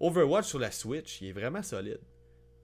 Overwatch 0.01 0.47
sur 0.47 0.59
la 0.59 0.71
Switch, 0.71 1.21
il 1.21 1.29
est 1.29 1.33
vraiment 1.33 1.63
solide. 1.63 2.01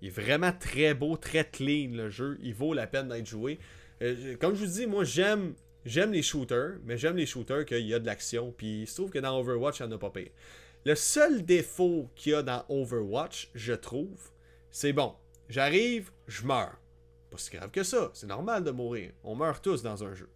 Il 0.01 0.09
est 0.09 0.11
vraiment 0.11 0.53
très 0.53 0.95
beau, 0.95 1.17
très 1.17 1.45
clean 1.45 1.91
le 1.93 2.09
jeu. 2.09 2.39
Il 2.43 2.55
vaut 2.55 2.73
la 2.73 2.87
peine 2.87 3.09
d'être 3.09 3.27
joué. 3.27 3.59
Euh, 4.03 4.37
comme 4.41 4.55
je 4.55 4.65
vous 4.65 4.73
dis, 4.73 4.87
moi 4.87 5.05
j'aime 5.05 5.55
J'aime 5.87 6.11
les 6.11 6.23
shooters, 6.23 6.81
mais 6.85 6.99
j'aime 6.99 7.17
les 7.17 7.27
shooters 7.27 7.65
qu'il 7.65 7.87
y 7.87 7.95
a 7.95 8.01
de 8.01 8.07
l'action. 8.07 8.53
Puis 8.57 8.83
il 8.83 8.87
se 8.89 8.97
trouve 8.97 9.11
que 9.11 9.21
dans 9.21 9.39
Overwatch, 9.39 9.79
il 9.79 9.87
n'y 9.87 9.93
en 9.93 9.97
a 9.97 9.99
pas 9.99 10.11
pire. 10.11 10.31
Le 10.85 10.97
seul 10.97 11.45
défaut 11.45 12.11
qu'il 12.17 12.33
y 12.33 12.35
a 12.35 12.43
dans 12.43 12.65
Overwatch, 12.69 13.51
je 13.55 13.73
trouve, 13.73 14.31
c'est 14.71 14.93
bon. 14.93 15.15
J'arrive, 15.49 16.11
je 16.27 16.45
meurs. 16.45 16.77
Pas 17.31 17.39
si 17.39 17.51
grave 17.51 17.71
que 17.71 17.83
ça. 17.83 18.11
C'est 18.15 18.27
normal 18.27 18.65
de 18.65 18.71
mourir. 18.71 19.13
On 19.23 19.35
meurt 19.35 19.63
tous 19.63 19.83
dans 19.83 20.05
un 20.05 20.15
jeu. 20.15 20.29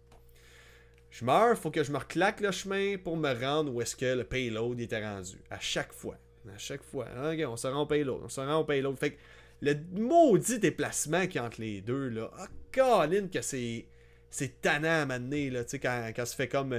Je 1.09 1.25
meurs, 1.25 1.57
faut 1.57 1.71
que 1.71 1.83
je 1.83 1.91
me 1.91 1.97
reclaque 1.97 2.39
le 2.39 2.51
chemin 2.51 2.97
pour 2.97 3.17
me 3.17 3.33
rendre 3.33 3.73
où 3.73 3.81
est-ce 3.81 3.95
que 3.95 4.05
le 4.05 4.23
payload 4.23 4.79
était 4.79 5.05
rendu. 5.05 5.37
À 5.49 5.59
chaque 5.59 5.93
fois. 5.93 6.17
À 6.53 6.57
chaque 6.57 6.83
fois. 6.83 7.07
On 7.15 7.57
se 7.57 7.67
rend 7.67 7.81
au 7.81 7.85
payload. 7.85 8.21
On 8.23 8.29
se 8.29 8.39
rend 8.39 8.59
au 8.59 8.63
payload. 8.63 8.97
Fait 8.97 9.11
que 9.11 9.19
le 9.61 9.75
maudit 9.91 10.59
déplacement 10.59 11.27
qui 11.27 11.39
entre 11.39 11.61
les 11.61 11.81
deux, 11.81 12.09
là. 12.09 12.31
Ah, 12.37 12.47
Colin, 12.71 13.27
que 13.27 13.41
c'est 13.41 13.85
c'est 14.29 14.61
tannant 14.61 15.01
à 15.01 15.05
m'amener, 15.05 15.49
là, 15.49 15.65
tu 15.65 15.71
sais, 15.71 15.79
quand, 15.79 16.09
quand 16.15 16.25
ça 16.25 16.35
fait 16.35 16.47
comme 16.47 16.73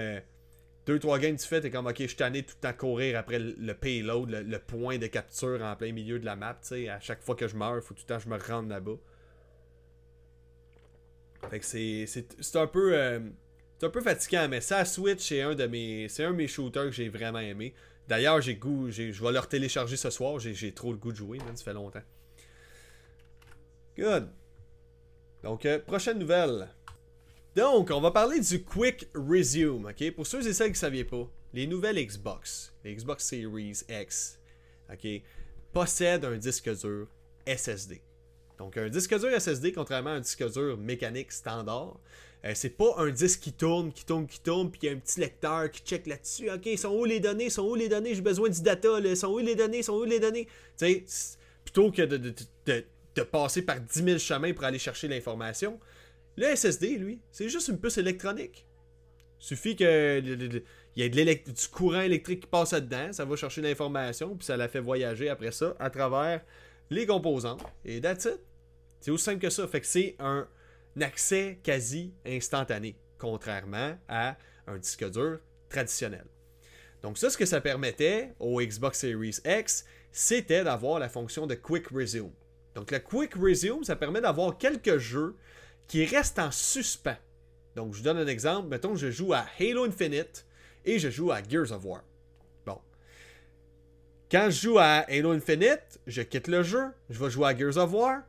2-3 0.86 1.14
euh, 1.14 1.18
games 1.18 1.36
tu 1.36 1.46
fais, 1.46 1.60
t'es 1.60 1.70
comme, 1.70 1.86
ok, 1.86 1.96
je 1.98 2.06
suis 2.06 2.16
tout 2.16 2.24
le 2.24 2.42
temps 2.42 2.72
courir 2.72 3.18
après 3.18 3.38
le, 3.38 3.74
payload, 3.74 4.30
le, 4.30 4.58
point 4.58 4.98
de 4.98 5.06
capture 5.06 5.62
en 5.62 5.76
plein 5.76 5.92
milieu 5.92 6.18
de 6.18 6.24
la 6.24 6.36
map, 6.36 6.54
tu 6.54 6.68
sais, 6.68 6.88
à 6.88 7.00
chaque 7.00 7.22
fois 7.22 7.34
que 7.34 7.46
je 7.46 7.56
meurs, 7.56 7.82
faut 7.82 7.94
tout 7.94 8.02
le 8.02 8.14
temps 8.14 8.18
que 8.18 8.24
je 8.24 8.28
me 8.28 8.38
rende 8.38 8.68
là-bas. 8.68 8.96
Fait 11.50 11.58
que 11.58 11.64
c'est, 11.64 12.06
c'est, 12.06 12.56
un 12.56 12.66
peu... 12.66 12.94
Euh, 12.94 13.20
c'est 13.78 13.86
un 13.86 13.90
peu 13.90 14.00
fatigant, 14.00 14.48
mais 14.48 14.60
ça, 14.60 14.84
Switch, 14.84 15.28
c'est 15.28 15.42
un 15.42 15.54
de 15.54 15.66
mes, 15.66 16.08
c'est 16.08 16.24
un 16.24 16.32
de 16.32 16.46
shooters 16.46 16.84
que 16.84 16.92
j'ai 16.92 17.08
vraiment 17.08 17.40
aimé. 17.40 17.74
D'ailleurs, 18.08 18.40
j'ai 18.40 18.54
goût, 18.54 18.90
je 18.90 19.02
vais 19.02 19.32
le 19.32 19.40
télécharger 19.46 19.96
ce 19.96 20.10
soir. 20.10 20.38
J'ai, 20.38 20.72
trop 20.72 20.92
le 20.92 20.98
goût 20.98 21.12
de 21.12 21.16
jouer, 21.16 21.38
ça 21.54 21.64
fait 21.64 21.72
longtemps. 21.72 22.02
Good. 23.96 24.28
Donc, 25.42 25.66
euh, 25.66 25.78
prochaine 25.80 26.18
nouvelle. 26.18 26.68
Donc, 27.54 27.90
on 27.90 28.00
va 28.00 28.10
parler 28.10 28.40
du 28.40 28.64
Quick 28.64 29.08
Resume, 29.14 29.86
ok? 29.86 30.10
Pour 30.12 30.26
ceux 30.26 30.46
et 30.46 30.54
celles 30.54 30.68
qui 30.68 30.72
ne 30.72 30.76
saviez 30.78 31.04
pas, 31.04 31.28
les 31.52 31.66
nouvelles 31.66 31.98
Xbox, 31.98 32.72
les 32.82 32.94
Xbox 32.94 33.24
Series 33.24 33.82
X, 33.90 34.38
ok, 34.90 35.06
possèdent 35.72 36.24
un 36.24 36.36
disque 36.36 36.74
dur 36.74 37.08
SSD. 37.46 38.00
Donc, 38.58 38.78
un 38.78 38.88
disque 38.88 39.18
dur 39.18 39.38
SSD, 39.38 39.72
contrairement 39.72 40.10
à 40.10 40.14
un 40.14 40.20
disque 40.20 40.50
dur 40.50 40.78
mécanique 40.78 41.30
standard, 41.30 41.98
euh, 42.44 42.52
c'est 42.54 42.70
pas 42.70 42.94
un 42.96 43.10
disque 43.10 43.40
qui 43.40 43.52
tourne, 43.52 43.92
qui 43.92 44.06
tourne, 44.06 44.26
qui 44.26 44.40
tourne, 44.40 44.70
puis 44.70 44.80
il 44.84 44.86
y 44.86 44.88
a 44.88 44.92
un 44.92 44.98
petit 44.98 45.20
lecteur 45.20 45.70
qui 45.70 45.82
check 45.82 46.06
là-dessus. 46.06 46.50
Ok, 46.50 46.66
sont 46.78 46.88
où 46.88 47.04
les 47.04 47.20
données, 47.20 47.50
sont 47.50 47.62
où 47.62 47.74
les 47.74 47.88
données, 47.88 48.14
j'ai 48.14 48.22
besoin 48.22 48.48
du 48.48 48.62
data, 48.62 48.98
là. 48.98 49.14
sont 49.14 49.28
où 49.28 49.38
les 49.38 49.54
données, 49.54 49.82
sont 49.82 49.94
où 49.94 50.04
les 50.04 50.18
données? 50.18 50.46
Tu 50.78 51.04
sais, 51.06 51.36
plutôt 51.64 51.92
que 51.92 52.02
de, 52.02 52.16
de, 52.16 52.84
de, 53.14 53.22
passer 53.22 53.62
par 53.62 53.78
10 53.78 54.04
000 54.04 54.18
chemins 54.18 54.52
pour 54.52 54.64
aller 54.64 54.78
chercher 54.78 55.06
l'information, 55.06 55.78
le 56.36 56.56
SSD, 56.56 56.98
lui, 56.98 57.20
c'est 57.30 57.48
juste 57.48 57.68
une 57.68 57.78
puce 57.78 57.98
électronique. 57.98 58.66
Suffit 59.38 59.76
que 59.76 60.22
il 60.94 61.02
y 61.02 61.02
ait 61.02 61.34
du 61.34 61.68
courant 61.68 62.00
électrique 62.00 62.40
qui 62.40 62.46
passe 62.46 62.72
là-dedans, 62.72 63.12
ça 63.12 63.24
va 63.24 63.34
chercher 63.36 63.62
l'information, 63.62 64.36
puis 64.36 64.44
ça 64.44 64.56
la 64.56 64.68
fait 64.68 64.80
voyager 64.80 65.28
après 65.28 65.50
ça 65.50 65.74
à 65.78 65.90
travers 65.90 66.44
les 66.90 67.06
composants. 67.06 67.56
Et 67.84 68.00
that's 68.00 68.26
it. 68.26 68.38
C'est 69.00 69.10
aussi 69.10 69.24
simple 69.24 69.40
que 69.40 69.50
ça. 69.50 69.66
Fait 69.66 69.80
que 69.80 69.86
c'est 69.86 70.16
un 70.18 70.46
accès 71.00 71.58
quasi 71.62 72.14
instantané, 72.26 72.96
contrairement 73.18 73.98
à 74.08 74.36
un 74.66 74.78
disque 74.78 75.10
dur 75.10 75.40
traditionnel. 75.68 76.26
Donc 77.02 77.18
ça, 77.18 77.30
ce 77.30 77.36
que 77.36 77.46
ça 77.46 77.60
permettait 77.60 78.34
au 78.38 78.60
Xbox 78.60 79.00
Series 79.00 79.38
X, 79.44 79.84
c'était 80.12 80.62
d'avoir 80.62 80.98
la 80.98 81.08
fonction 81.08 81.46
de 81.46 81.54
Quick 81.54 81.88
Resume. 81.88 82.32
Donc 82.74 82.90
le 82.90 83.00
Quick 83.00 83.34
Resume, 83.34 83.82
ça 83.82 83.96
permet 83.96 84.20
d'avoir 84.20 84.56
quelques 84.56 84.98
jeux 84.98 85.36
qui 85.88 86.04
reste 86.04 86.38
en 86.38 86.50
suspens. 86.50 87.16
Donc, 87.76 87.92
je 87.92 87.98
vous 87.98 88.04
donne 88.04 88.18
un 88.18 88.26
exemple. 88.26 88.68
Mettons, 88.68 88.96
je 88.96 89.10
joue 89.10 89.32
à 89.32 89.46
Halo 89.58 89.84
Infinite 89.84 90.46
et 90.84 90.98
je 90.98 91.10
joue 91.10 91.30
à 91.30 91.42
Gears 91.42 91.72
of 91.72 91.84
War. 91.84 92.02
Bon. 92.66 92.78
Quand 94.30 94.50
je 94.50 94.60
joue 94.60 94.78
à 94.78 95.04
Halo 95.08 95.32
Infinite, 95.32 96.00
je 96.06 96.22
quitte 96.22 96.48
le 96.48 96.62
jeu, 96.62 96.84
je 97.10 97.22
vais 97.22 97.30
jouer 97.30 97.48
à 97.48 97.56
Gears 97.56 97.76
of 97.78 97.92
War. 97.92 98.22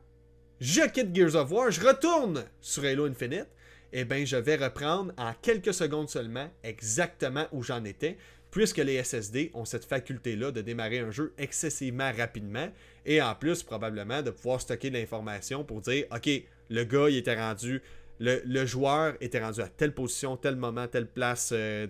Je 0.60 0.88
quitte 0.88 1.14
Gears 1.14 1.34
of 1.34 1.50
War, 1.50 1.70
je 1.70 1.80
retourne 1.86 2.44
sur 2.60 2.84
Halo 2.84 3.06
Infinite. 3.06 3.48
Eh 3.92 4.04
bien, 4.04 4.24
je 4.24 4.36
vais 4.36 4.56
reprendre 4.56 5.12
en 5.16 5.32
quelques 5.40 5.74
secondes 5.74 6.08
seulement 6.08 6.50
exactement 6.64 7.46
où 7.52 7.62
j'en 7.62 7.84
étais, 7.84 8.16
puisque 8.50 8.78
les 8.78 9.02
SSD 9.02 9.50
ont 9.54 9.64
cette 9.64 9.84
faculté-là 9.84 10.50
de 10.50 10.62
démarrer 10.62 10.98
un 10.98 11.10
jeu 11.10 11.32
excessivement 11.38 12.10
rapidement 12.16 12.68
et 13.06 13.20
en 13.20 13.34
plus, 13.34 13.62
probablement, 13.62 14.22
de 14.22 14.30
pouvoir 14.30 14.60
stocker 14.60 14.90
de 14.90 14.98
l'information 14.98 15.64
pour 15.64 15.80
dire 15.80 16.06
OK, 16.10 16.28
le 16.70 16.84
gars, 16.84 17.08
il 17.08 17.16
était 17.16 17.36
rendu. 17.36 17.82
Le, 18.20 18.66
joueur 18.66 19.14
était 19.20 19.40
rendu 19.40 19.60
à 19.60 19.68
telle 19.68 19.92
position, 19.92 20.36
tel 20.36 20.56
moment, 20.56 20.86
telle 20.86 21.08
place. 21.08 21.50
Euh, 21.52 21.86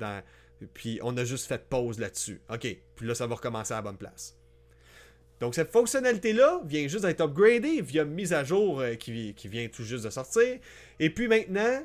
puis 0.73 0.99
on 1.03 1.17
a 1.17 1.25
juste 1.25 1.47
fait 1.47 1.69
pause 1.69 1.99
là-dessus. 1.99 2.41
OK. 2.51 2.67
Puis 2.97 3.07
là, 3.07 3.15
ça 3.15 3.27
va 3.27 3.35
recommencer 3.35 3.73
à 3.73 3.77
la 3.77 3.83
bonne 3.83 3.99
place. 3.99 4.37
Donc 5.41 5.55
cette 5.55 5.73
fonctionnalité-là 5.73 6.63
vient 6.65 6.87
juste 6.87 7.05
d'être 7.05 7.21
upgradée 7.21 7.83
via 7.83 8.05
mise 8.05 8.33
à 8.33 8.45
jour 8.45 8.81
euh, 8.81 8.95
qui, 8.95 9.35
vient 9.45 9.69
tout 9.69 9.83
juste 9.83 10.05
de 10.05 10.11
sortir. 10.11 10.59
Et 11.01 11.11
puis 11.11 11.29
maintenant, 11.29 11.83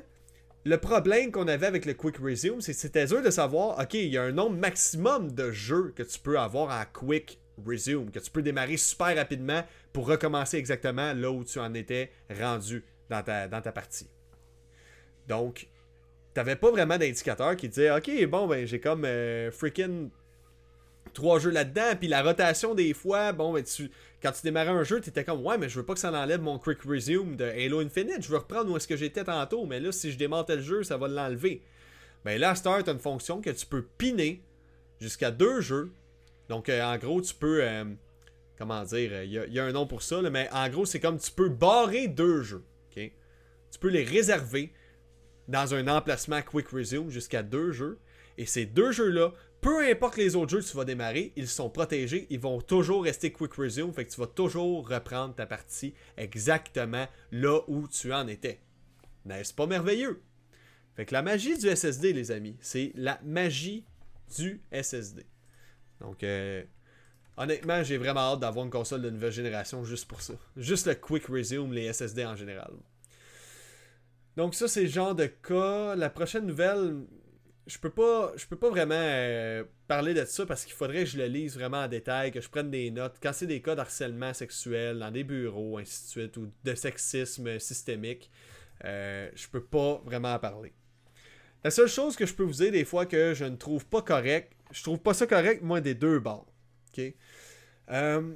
le 0.64 0.76
problème 0.78 1.32
qu'on 1.32 1.48
avait 1.48 1.66
avec 1.66 1.84
le 1.84 1.94
Quick 1.94 2.18
Resume, 2.18 2.60
c'est 2.60 2.72
que 2.72 2.78
c'était 2.78 3.06
dur 3.06 3.22
de 3.22 3.30
savoir, 3.30 3.78
OK, 3.78 3.94
il 3.94 4.08
y 4.08 4.18
a 4.18 4.22
un 4.22 4.32
nombre 4.32 4.56
maximum 4.56 5.32
de 5.32 5.50
jeux 5.50 5.92
que 5.96 6.02
tu 6.02 6.18
peux 6.18 6.38
avoir 6.38 6.70
en 6.70 6.84
Quick 6.92 7.39
Resume, 7.66 8.10
que 8.10 8.18
tu 8.18 8.30
peux 8.30 8.42
démarrer 8.42 8.76
super 8.76 9.14
rapidement 9.16 9.62
pour 9.92 10.06
recommencer 10.06 10.56
exactement 10.56 11.12
là 11.12 11.30
où 11.30 11.44
tu 11.44 11.58
en 11.58 11.74
étais 11.74 12.10
rendu 12.38 12.84
dans 13.08 13.22
ta, 13.22 13.48
dans 13.48 13.60
ta 13.60 13.72
partie. 13.72 14.08
Donc, 15.28 15.68
t'avais 16.34 16.56
pas 16.56 16.70
vraiment 16.70 16.98
d'indicateur 16.98 17.56
qui 17.56 17.68
disait 17.68 17.90
OK, 17.90 18.10
bon, 18.26 18.46
ben 18.46 18.66
j'ai 18.66 18.80
comme 18.80 19.04
euh, 19.04 19.50
freaking 19.50 20.10
trois 21.12 21.38
jeux 21.38 21.50
là-dedans, 21.50 21.96
puis 21.98 22.08
la 22.08 22.22
rotation 22.22 22.74
des 22.74 22.94
fois, 22.94 23.32
bon, 23.32 23.52
ben 23.52 23.64
tu, 23.64 23.90
quand 24.22 24.32
tu 24.32 24.42
démarrais 24.42 24.70
un 24.70 24.84
jeu, 24.84 25.00
tu 25.00 25.08
étais 25.08 25.24
comme 25.24 25.44
ouais, 25.44 25.58
mais 25.58 25.68
je 25.68 25.78
veux 25.78 25.86
pas 25.86 25.94
que 25.94 26.00
ça 26.00 26.12
enlève 26.12 26.40
mon 26.40 26.58
quick 26.58 26.82
resume 26.82 27.36
de 27.36 27.44
Halo 27.44 27.80
Infinite, 27.80 28.22
je 28.22 28.28
veux 28.28 28.38
reprendre 28.38 28.70
où 28.70 28.76
est-ce 28.76 28.86
que 28.86 28.96
j'étais 28.96 29.24
tantôt, 29.24 29.66
mais 29.66 29.80
là, 29.80 29.92
si 29.92 30.12
je 30.12 30.18
démonte 30.18 30.50
le 30.50 30.60
jeu, 30.60 30.82
ça 30.82 30.96
va 30.96 31.08
l'enlever. 31.08 31.62
Ben 32.24 32.38
là, 32.38 32.54
Start 32.54 32.88
a 32.88 32.92
une 32.92 32.98
fonction 32.98 33.40
que 33.40 33.50
tu 33.50 33.66
peux 33.66 33.82
piner 33.82 34.42
jusqu'à 35.00 35.30
deux 35.30 35.60
jeux 35.60 35.90
donc, 36.50 36.68
euh, 36.68 36.82
en 36.82 36.98
gros, 36.98 37.22
tu 37.22 37.32
peux. 37.32 37.62
Euh, 37.62 37.84
comment 38.58 38.82
dire 38.82 39.22
Il 39.22 39.30
y, 39.30 39.58
a 39.60 39.64
un 39.64 39.70
nom 39.70 39.86
pour 39.86 40.02
ça, 40.02 40.20
mais 40.20 40.48
en 40.50 40.68
gros, 40.68 40.84
c'est 40.84 40.98
comme 40.98 41.16
tu 41.16 41.30
peux 41.30 41.48
barrer 41.48 42.08
deux 42.08 42.42
jeux. 42.42 42.64
Tu 42.92 43.78
peux 43.78 43.88
les 43.88 44.02
réserver 44.02 44.72
dans 45.46 45.74
un 45.74 45.86
emplacement 45.86 46.42
Quick 46.42 46.70
Resume 46.70 47.08
jusqu'à 47.08 47.44
deux 47.44 47.70
jeux. 47.70 48.00
Et 48.36 48.46
ces 48.46 48.66
deux 48.66 48.90
jeux-là, 48.90 49.32
peu 49.60 49.88
importe 49.88 50.16
les 50.16 50.34
autres 50.34 50.50
jeux 50.50 50.60
que 50.60 50.68
tu 50.68 50.76
vas 50.76 50.84
démarrer, 50.84 51.32
ils 51.36 51.46
sont 51.46 51.70
protégés, 51.70 52.26
ils 52.30 52.40
vont 52.40 52.60
toujours 52.60 53.04
rester 53.04 53.30
Quick 53.30 53.54
Resume, 53.54 53.92
fait 53.92 54.04
que 54.04 54.10
tu 54.10 54.20
vas 54.20 54.26
toujours 54.26 54.88
reprendre 54.88 55.36
ta 55.36 55.46
partie 55.46 55.94
exactement 56.16 57.06
là 57.30 57.60
où 57.68 57.86
tu 57.86 58.12
en 58.12 58.26
étais. 58.26 58.60
N'est-ce 59.24 59.54
pas 59.54 59.68
merveilleux? 59.68 60.20
Fait 60.96 61.06
que 61.06 61.14
la 61.14 61.22
magie 61.22 61.56
du 61.56 61.68
SSD, 61.68 62.12
les 62.12 62.32
amis, 62.32 62.56
c'est 62.60 62.90
la 62.96 63.20
magie 63.22 63.84
du 64.36 64.60
SSD. 64.72 65.26
Donc, 66.00 66.22
euh, 66.22 66.62
honnêtement, 67.36 67.82
j'ai 67.82 67.98
vraiment 67.98 68.32
hâte 68.32 68.40
d'avoir 68.40 68.64
une 68.64 68.70
console 68.70 69.02
de 69.02 69.10
nouvelle 69.10 69.32
génération 69.32 69.84
juste 69.84 70.08
pour 70.08 70.22
ça. 70.22 70.34
Juste 70.56 70.86
le 70.86 70.94
Quick 70.94 71.26
Resume, 71.26 71.72
les 71.72 71.92
SSD 71.92 72.24
en 72.24 72.36
général. 72.36 72.72
Donc, 74.36 74.54
ça, 74.54 74.68
c'est 74.68 74.82
le 74.82 74.88
genre 74.88 75.14
de 75.14 75.26
cas. 75.26 75.94
La 75.96 76.08
prochaine 76.08 76.46
nouvelle, 76.46 77.04
je 77.66 77.78
peux 77.78 77.90
pas, 77.90 78.32
je 78.36 78.46
peux 78.46 78.56
pas 78.56 78.70
vraiment 78.70 78.94
euh, 78.96 79.64
parler 79.86 80.14
de 80.14 80.24
ça 80.24 80.46
parce 80.46 80.64
qu'il 80.64 80.74
faudrait 80.74 81.04
que 81.04 81.10
je 81.10 81.18
le 81.18 81.26
lise 81.26 81.54
vraiment 81.54 81.82
en 81.82 81.88
détail, 81.88 82.32
que 82.32 82.40
je 82.40 82.48
prenne 82.48 82.70
des 82.70 82.90
notes. 82.90 83.16
Quand 83.22 83.32
c'est 83.32 83.46
des 83.46 83.60
cas 83.60 83.74
d'harcèlement 83.74 84.32
sexuel 84.32 84.98
dans 84.98 85.10
des 85.10 85.24
bureaux, 85.24 85.78
ainsi 85.78 86.04
de 86.04 86.08
suite, 86.08 86.36
ou 86.36 86.50
de 86.64 86.74
sexisme 86.74 87.58
systémique, 87.58 88.30
euh, 88.84 89.30
je 89.34 89.48
peux 89.48 89.62
pas 89.62 90.00
vraiment 90.04 90.34
en 90.34 90.38
parler. 90.38 90.72
La 91.62 91.70
seule 91.70 91.88
chose 91.88 92.16
que 92.16 92.26
je 92.26 92.34
peux 92.34 92.42
vous 92.42 92.54
dire 92.54 92.72
des 92.72 92.84
fois 92.84 93.06
que 93.06 93.34
je 93.34 93.44
ne 93.44 93.56
trouve 93.56 93.84
pas 93.86 94.02
correct, 94.02 94.52
je 94.72 94.82
trouve 94.82 94.98
pas 94.98 95.14
ça 95.14 95.26
correct, 95.26 95.62
moi, 95.62 95.80
des 95.80 95.94
deux 95.94 96.18
bords. 96.18 96.46
OK? 96.92 97.14
Euh, 97.90 98.34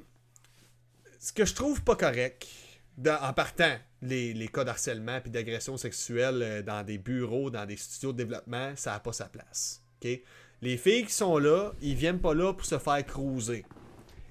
ce 1.19 1.33
que 1.33 1.45
je 1.45 1.55
trouve 1.55 1.83
pas 1.83 1.95
correct, 1.95 2.47
en 3.07 3.33
partant, 3.33 3.77
les, 4.01 4.49
cas 4.53 4.63
d'harcèlement 4.63 5.19
et 5.25 5.29
d'agression 5.29 5.77
sexuelle 5.77 6.41
euh, 6.41 6.61
dans 6.61 6.85
des 6.85 6.97
bureaux, 6.97 7.49
dans 7.49 7.65
des 7.65 7.77
studios 7.77 8.11
de 8.11 8.17
développement, 8.17 8.73
ça 8.75 8.91
n'a 8.91 8.99
pas 8.99 9.13
sa 9.13 9.25
place. 9.25 9.81
Les 10.61 10.77
filles 10.77 11.05
qui 11.05 11.13
sont 11.13 11.37
là, 11.39 11.73
ils 11.81 11.95
viennent 11.95 12.19
pas 12.19 12.33
là 12.33 12.53
pour 12.53 12.65
se 12.65 12.77
faire 12.77 13.03
cruiser. 13.05 13.65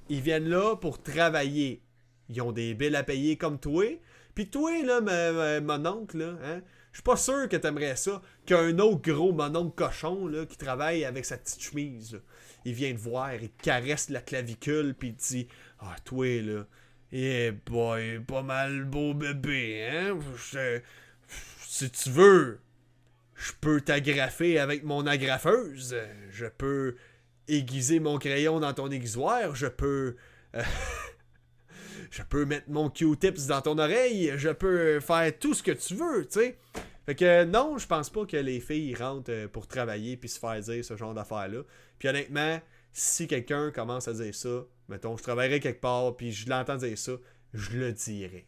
Ils 0.09 0.21
viennent 0.21 0.49
là 0.49 0.77
pour 0.77 1.03
travailler. 1.03 1.83
Ils 2.29 2.41
ont 2.41 2.53
des 2.53 2.75
billes 2.75 2.97
à 2.97 3.03
payer 3.03 3.37
comme 3.37 3.59
toi. 3.59 3.85
Puis 4.35 4.49
toi, 4.49 4.71
là, 4.83 5.61
mon 5.61 5.87
oncle, 5.87 6.19
là, 6.19 6.35
hein, 6.45 6.63
je 6.95 6.99
suis 6.99 7.03
pas 7.03 7.17
sûr 7.17 7.49
que 7.49 7.57
t'aimerais 7.57 7.97
ça 7.97 8.23
qu'un 8.47 8.79
autre 8.79 9.03
gros 9.03 9.33
mononcle 9.33 9.75
cochon 9.75 10.29
là, 10.29 10.47
qui 10.47 10.57
travaille 10.57 11.05
avec 11.05 11.25
sa 11.25 11.37
petite 11.37 11.61
chemise. 11.61 12.21
Il 12.65 12.73
vient 12.73 12.93
te 12.93 13.01
voir, 13.01 13.35
il 13.35 13.51
caresse 13.51 14.11
la 14.11 14.21
clavicule, 14.21 14.95
puis 14.97 15.09
il 15.09 15.17
te 15.17 15.27
dit 15.27 15.49
Ah, 15.81 15.97
toi, 16.05 16.41
là, 16.41 16.67
eh 17.11 17.51
boy, 17.51 18.21
pas 18.21 18.45
mal 18.45 18.85
beau 18.85 19.13
bébé, 19.13 19.89
hein? 19.91 20.21
Si 21.67 21.91
tu 21.91 22.11
veux, 22.11 22.61
je 23.35 23.51
peux 23.61 23.81
t'agrafer 23.81 24.61
avec 24.61 24.85
mon 24.85 25.05
agrafeuse. 25.05 25.97
Je 26.31 26.47
peux 26.47 26.95
aiguiser 27.49 27.99
mon 27.99 28.19
crayon 28.21 28.61
dans 28.61 28.73
ton 28.73 28.89
aiguisoir. 28.93 29.57
Je 29.57 29.67
peux. 29.67 30.15
Euh, 30.55 30.63
je 32.15 32.23
peux 32.23 32.45
mettre 32.45 32.71
mon 32.71 32.91
Q-tips 32.91 33.49
dans 33.49 33.61
ton 33.61 33.77
oreille, 33.77 34.33
je 34.37 34.51
peux 34.51 35.01
faire 35.01 35.37
tout 35.37 35.53
ce 35.53 35.65
que 35.65 35.73
tu 35.73 35.97
veux, 35.97 36.25
tu 36.27 36.39
sais. 36.39 36.59
Fait 37.07 37.17
que 37.17 37.45
non, 37.45 37.77
je 37.77 37.89
pense 37.89 38.09
pas 38.09 38.25
que 38.25 38.37
les 38.37 38.61
filles 38.61 38.95
rentrent 38.95 39.33
euh, 39.33 39.49
pour 39.49 39.67
travailler 39.67 40.17
puis 40.17 40.29
se 40.29 40.39
faire 40.39 40.59
dire 40.61 40.85
ce 40.85 40.97
genre 40.97 41.13
d'affaires-là. 41.13 41.63
Puis 41.99 42.09
honnêtement, 42.09 42.61
si 42.93 43.27
quelqu'un 43.27 43.73
commence 43.73 44.07
à 44.07 44.13
dire 44.13 44.33
ça, 44.33 44.65
mettons, 44.89 45.17
je 45.17 45.25
travaillerai 45.25 45.59
quelque 45.59 45.81
part 45.81 46.17
puis 46.17 46.31
je 46.31 46.49
l'entends 46.49 46.77
dire 46.77 46.97
ça, 46.97 47.15
je 47.53 47.77
le 47.77 47.93
dirai. 47.93 48.47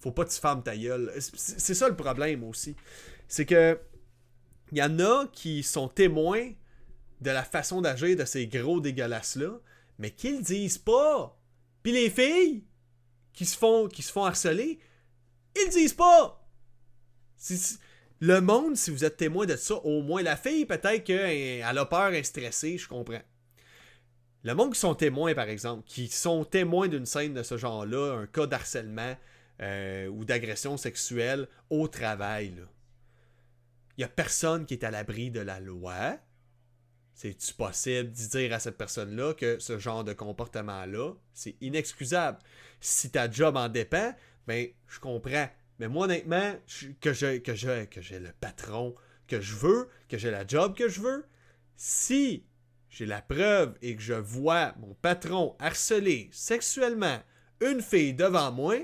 Faut 0.00 0.10
pas 0.10 0.24
que 0.24 0.30
tu 0.30 0.40
fermes 0.40 0.62
ta 0.62 0.74
gueule. 0.74 1.12
C'est 1.18 1.74
ça 1.74 1.90
le 1.90 1.94
problème 1.94 2.42
aussi. 2.44 2.74
C'est 3.28 3.44
que 3.44 3.78
il 4.72 4.78
y 4.78 4.82
en 4.82 4.98
a 5.00 5.26
qui 5.30 5.62
sont 5.62 5.86
témoins 5.86 6.50
de 7.20 7.30
la 7.30 7.44
façon 7.44 7.82
d'agir 7.82 8.16
de 8.16 8.24
ces 8.24 8.46
gros 8.46 8.80
dégueulasses-là, 8.80 9.60
mais 9.98 10.10
qu'ils 10.10 10.42
disent 10.42 10.78
pas. 10.78 11.38
Puis 11.82 11.92
les 11.92 12.08
filles, 12.08 12.64
qui 13.32 13.44
se 13.46 13.56
font, 13.56 13.88
harceler, 14.24 14.78
ils 15.56 15.64
le 15.66 15.70
disent 15.70 15.94
pas. 15.94 16.46
le 18.20 18.40
monde, 18.40 18.76
si 18.76 18.90
vous 18.90 19.04
êtes 19.04 19.16
témoin 19.16 19.46
de 19.46 19.56
ça, 19.56 19.74
au 19.76 20.02
moins 20.02 20.22
la 20.22 20.36
fille, 20.36 20.66
peut-être 20.66 21.04
qu'elle 21.04 21.62
a 21.62 21.86
peur, 21.86 22.08
elle 22.08 22.16
est 22.16 22.22
stressée, 22.22 22.78
je 22.78 22.88
comprends. 22.88 23.22
Le 24.44 24.54
monde 24.54 24.72
qui 24.72 24.80
sont 24.80 24.94
témoins, 24.94 25.34
par 25.34 25.48
exemple, 25.48 25.84
qui 25.86 26.08
sont 26.08 26.44
témoins 26.44 26.88
d'une 26.88 27.06
scène 27.06 27.34
de 27.34 27.42
ce 27.42 27.56
genre-là, 27.56 28.14
un 28.14 28.26
cas 28.26 28.46
d'harcèlement 28.46 29.16
euh, 29.60 30.08
ou 30.08 30.24
d'agression 30.24 30.76
sexuelle 30.76 31.46
au 31.70 31.86
travail, 31.86 32.54
il 33.96 34.00
n'y 34.00 34.04
a 34.04 34.08
personne 34.08 34.66
qui 34.66 34.74
est 34.74 34.84
à 34.84 34.90
l'abri 34.90 35.30
de 35.30 35.40
la 35.40 35.60
loi. 35.60 36.16
C'est-tu 37.22 37.54
possible 37.54 38.10
de 38.10 38.28
dire 38.30 38.52
à 38.52 38.58
cette 38.58 38.76
personne-là 38.76 39.34
que 39.34 39.60
ce 39.60 39.78
genre 39.78 40.02
de 40.02 40.12
comportement-là, 40.12 41.12
c'est 41.32 41.54
inexcusable? 41.60 42.40
Si 42.80 43.12
ta 43.12 43.30
job 43.30 43.56
en 43.56 43.68
dépend, 43.68 44.12
ben, 44.48 44.66
je 44.88 44.98
comprends. 44.98 45.48
Mais 45.78 45.86
moi, 45.86 46.06
honnêtement, 46.06 46.56
que 47.00 47.12
je, 47.12 47.38
que 47.38 47.84
que 47.84 48.00
j'ai 48.00 48.18
le 48.18 48.32
patron 48.40 48.96
que 49.28 49.40
je 49.40 49.54
veux, 49.54 49.88
que 50.08 50.18
j'ai 50.18 50.32
la 50.32 50.44
job 50.44 50.74
que 50.76 50.88
je 50.88 51.00
veux, 51.00 51.24
si 51.76 52.44
j'ai 52.90 53.06
la 53.06 53.22
preuve 53.22 53.76
et 53.82 53.94
que 53.94 54.02
je 54.02 54.14
vois 54.14 54.74
mon 54.80 54.94
patron 54.94 55.54
harceler 55.60 56.28
sexuellement 56.32 57.22
une 57.60 57.82
fille 57.82 58.14
devant 58.14 58.50
moi, 58.50 58.78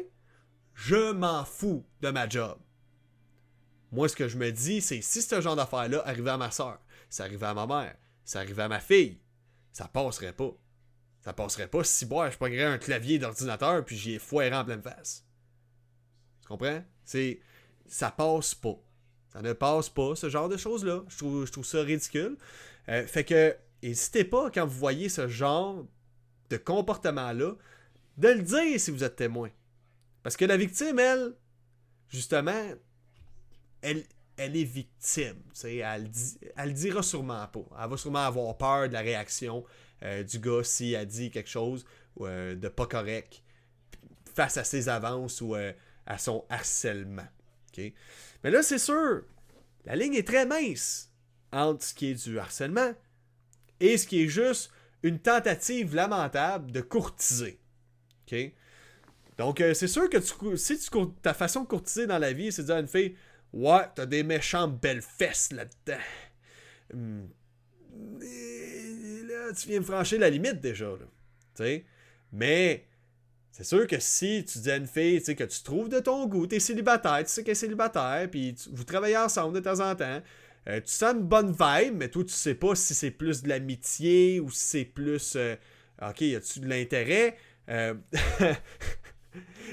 je 0.74 1.10
m'en 1.10 1.44
fous 1.44 1.84
de 2.02 2.10
ma 2.10 2.28
job. 2.28 2.56
Moi, 3.90 4.08
ce 4.08 4.14
que 4.14 4.28
je 4.28 4.36
me 4.36 4.52
dis, 4.52 4.80
c'est 4.80 5.02
si 5.02 5.22
ce 5.22 5.40
genre 5.40 5.56
d'affaire-là 5.56 6.04
arrivait 6.06 6.30
à 6.30 6.36
ma 6.36 6.52
soeur, 6.52 6.78
ça 7.10 7.24
arrivait 7.24 7.46
à 7.46 7.54
ma 7.54 7.66
mère, 7.66 7.96
ça 8.28 8.40
arrivait 8.40 8.64
à 8.64 8.68
ma 8.68 8.78
fille, 8.78 9.18
ça 9.72 9.88
passerait 9.88 10.34
pas. 10.34 10.52
Ça 11.22 11.32
passerait 11.32 11.66
pas 11.66 11.82
si 11.82 12.04
moi 12.04 12.28
je 12.28 12.36
prendrais 12.36 12.62
un 12.62 12.76
clavier 12.76 13.18
d'ordinateur 13.18 13.82
puis 13.86 13.96
j'y 13.96 14.14
ai 14.14 14.18
foiré 14.18 14.54
en 14.54 14.66
pleine 14.66 14.82
face. 14.82 15.24
Tu 16.42 16.48
comprends? 16.48 16.84
C'est. 17.06 17.40
Ça 17.86 18.10
passe 18.10 18.54
pas. 18.54 18.76
Ça 19.32 19.40
ne 19.40 19.54
passe 19.54 19.88
pas, 19.88 20.14
ce 20.14 20.28
genre 20.28 20.50
de 20.50 20.58
choses-là. 20.58 21.04
Je 21.08 21.16
trouve, 21.16 21.46
je 21.46 21.52
trouve 21.52 21.64
ça 21.64 21.80
ridicule. 21.80 22.36
Euh, 22.90 23.06
fait 23.06 23.24
que, 23.24 23.56
n'hésitez 23.82 24.24
pas, 24.24 24.50
quand 24.50 24.66
vous 24.66 24.78
voyez 24.78 25.08
ce 25.08 25.26
genre 25.26 25.86
de 26.50 26.58
comportement-là, 26.58 27.54
de 28.18 28.28
le 28.28 28.42
dire 28.42 28.78
si 28.78 28.90
vous 28.90 29.04
êtes 29.04 29.16
témoin. 29.16 29.48
Parce 30.22 30.36
que 30.36 30.44
la 30.44 30.58
victime, 30.58 30.98
elle, 30.98 31.34
justement, 32.10 32.72
elle, 33.80 34.04
elle 34.38 34.56
est 34.56 34.64
victime. 34.64 35.42
Elle, 35.64 36.10
elle 36.56 36.68
le 36.68 36.72
dira 36.72 37.02
sûrement 37.02 37.46
pas. 37.48 37.82
Elle 37.82 37.90
va 37.90 37.96
sûrement 37.96 38.24
avoir 38.24 38.56
peur 38.56 38.88
de 38.88 38.92
la 38.92 39.00
réaction 39.00 39.64
euh, 40.02 40.22
du 40.22 40.38
gars 40.38 40.62
si 40.62 40.92
elle 40.92 41.06
dit 41.06 41.30
quelque 41.30 41.50
chose 41.50 41.84
euh, 42.20 42.54
de 42.54 42.68
pas 42.68 42.86
correct 42.86 43.42
face 44.34 44.56
à 44.56 44.64
ses 44.64 44.88
avances 44.88 45.40
ou 45.40 45.56
euh, 45.56 45.72
à 46.06 46.16
son 46.18 46.44
harcèlement. 46.48 47.26
Mais 48.42 48.50
là, 48.50 48.62
c'est 48.64 48.78
sûr, 48.78 49.22
la 49.84 49.94
ligne 49.94 50.14
est 50.14 50.26
très 50.26 50.46
mince 50.46 51.12
entre 51.52 51.84
ce 51.84 51.94
qui 51.94 52.10
est 52.10 52.24
du 52.26 52.38
harcèlement 52.40 52.92
et 53.78 53.96
ce 53.96 54.06
qui 54.06 54.24
est 54.24 54.28
juste 54.28 54.70
une 55.04 55.20
tentative 55.20 55.94
lamentable 55.94 56.72
de 56.72 56.80
courtiser. 56.80 57.60
Donc, 59.36 59.62
c'est 59.74 59.86
sûr 59.86 60.10
que 60.10 60.20
si 60.56 60.78
tu, 60.78 60.90
ta 61.22 61.34
façon 61.34 61.62
de 61.62 61.68
courtiser 61.68 62.08
dans 62.08 62.18
la 62.18 62.32
vie, 62.32 62.50
c'est 62.50 62.62
de 62.62 62.66
dire 62.66 62.76
à 62.76 62.80
une 62.80 62.88
fille 62.88 63.14
Ouais, 63.52 63.82
t'as 63.94 64.06
des 64.06 64.22
méchantes 64.22 64.80
belles 64.80 65.02
fesses 65.02 65.52
là-dedans. 65.52 66.02
Hmm. 66.92 67.26
là, 68.20 69.52
tu 69.52 69.68
viens 69.68 69.80
de 69.80 69.84
franchir 69.84 70.20
la 70.20 70.30
limite 70.30 70.60
déjà. 70.60 70.86
Là. 70.86 71.66
Mais 72.32 72.86
c'est 73.50 73.64
sûr 73.64 73.86
que 73.86 73.98
si 73.98 74.44
tu 74.44 74.58
dis 74.60 74.70
à 74.70 74.76
une 74.76 74.86
fille 74.86 75.22
que 75.22 75.44
tu 75.44 75.62
trouves 75.62 75.88
de 75.88 75.98
ton 75.98 76.26
goût, 76.26 76.46
t'es 76.46 76.60
célibataire, 76.60 77.24
tu 77.24 77.30
sais 77.30 77.42
qu'elle 77.42 77.52
est 77.52 77.54
célibataire, 77.54 78.28
puis 78.30 78.54
vous 78.70 78.84
travaillez 78.84 79.16
ensemble 79.16 79.54
de 79.54 79.60
temps 79.60 79.80
en 79.80 79.94
temps, 79.94 80.22
euh, 80.68 80.80
tu 80.80 80.92
sens 80.92 81.14
une 81.14 81.22
bonne 81.22 81.50
vibe, 81.52 81.94
mais 81.96 82.08
toi, 82.08 82.24
tu 82.24 82.32
sais 82.32 82.54
pas 82.54 82.74
si 82.74 82.94
c'est 82.94 83.10
plus 83.10 83.42
de 83.42 83.48
l'amitié 83.48 84.40
ou 84.40 84.50
si 84.50 84.60
c'est 84.60 84.84
plus. 84.84 85.34
Euh, 85.36 85.56
ok, 86.02 86.20
y 86.20 86.36
a-tu 86.36 86.60
de 86.60 86.68
l'intérêt? 86.68 87.36
Euh, 87.70 87.94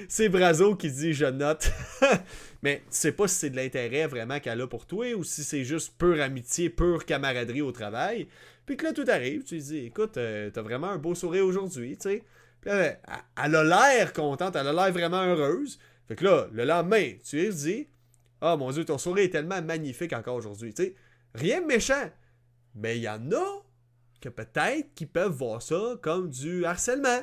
C'est 0.08 0.30
Brazo 0.30 0.76
qui 0.76 0.92
dit 0.92 1.14
je 1.14 1.26
note. 1.26 1.72
Mais 2.64 2.80
tu 2.80 2.86
sais 2.90 3.12
pas 3.12 3.28
si 3.28 3.36
c'est 3.36 3.50
de 3.50 3.56
l'intérêt 3.56 4.08
vraiment 4.08 4.40
qu'elle 4.40 4.62
a 4.62 4.68
pour 4.68 4.86
toi 4.86 5.14
ou 5.14 5.24
si 5.24 5.44
c'est 5.44 5.64
juste 5.64 5.94
pure 5.98 6.22
amitié, 6.22 6.70
pure 6.70 7.06
camaraderie 7.06 7.62
au 7.62 7.72
travail. 7.72 8.28
Puis 8.66 8.78
que 8.78 8.86
là, 8.86 8.94
tout 8.94 9.06
arrive, 9.08 9.44
tu 9.44 9.56
lui 9.56 9.62
dis 9.62 9.78
écoute, 9.86 10.18
euh, 10.18 10.50
t'as 10.50 10.62
vraiment 10.62 10.90
un 10.90 10.98
beau 10.98 11.14
sourire 11.14 11.46
aujourd'hui, 11.46 11.96
tu 11.98 12.10
sais. 12.10 12.24
Puis 12.62 12.72
elle, 12.72 13.56
a 13.56 13.64
l'air 13.64 14.14
contente, 14.14 14.56
elle 14.56 14.68
a 14.68 14.74
l'air 14.74 14.92
vraiment 14.92 15.24
heureuse. 15.24 15.80
Fait 16.08 16.16
que 16.16 16.24
là, 16.24 16.48
le 16.52 16.66
lendemain, 16.66 17.14
tu 17.24 17.38
lui 17.38 17.54
dis 17.54 17.88
Ah 18.42 18.54
oh, 18.54 18.58
mon 18.58 18.72
dieu, 18.72 18.84
ton 18.86 18.98
sourire 18.98 19.26
est 19.26 19.30
tellement 19.30 19.62
magnifique 19.62 20.14
encore 20.14 20.36
aujourd'hui. 20.36 20.74
Tu 20.74 20.84
sais, 20.84 20.96
rien 21.36 21.62
de 21.62 21.68
méchant. 21.68 22.10
Mais 22.74 22.98
il 22.98 23.04
y 23.04 23.10
en 23.10 23.32
a 23.32 23.64
que 24.22 24.30
peut-être 24.30 24.94
qui 24.96 25.06
peuvent 25.06 25.32
voir 25.32 25.62
ça 25.62 25.96
comme 26.02 26.30
du 26.30 26.66
harcèlement. 26.66 27.22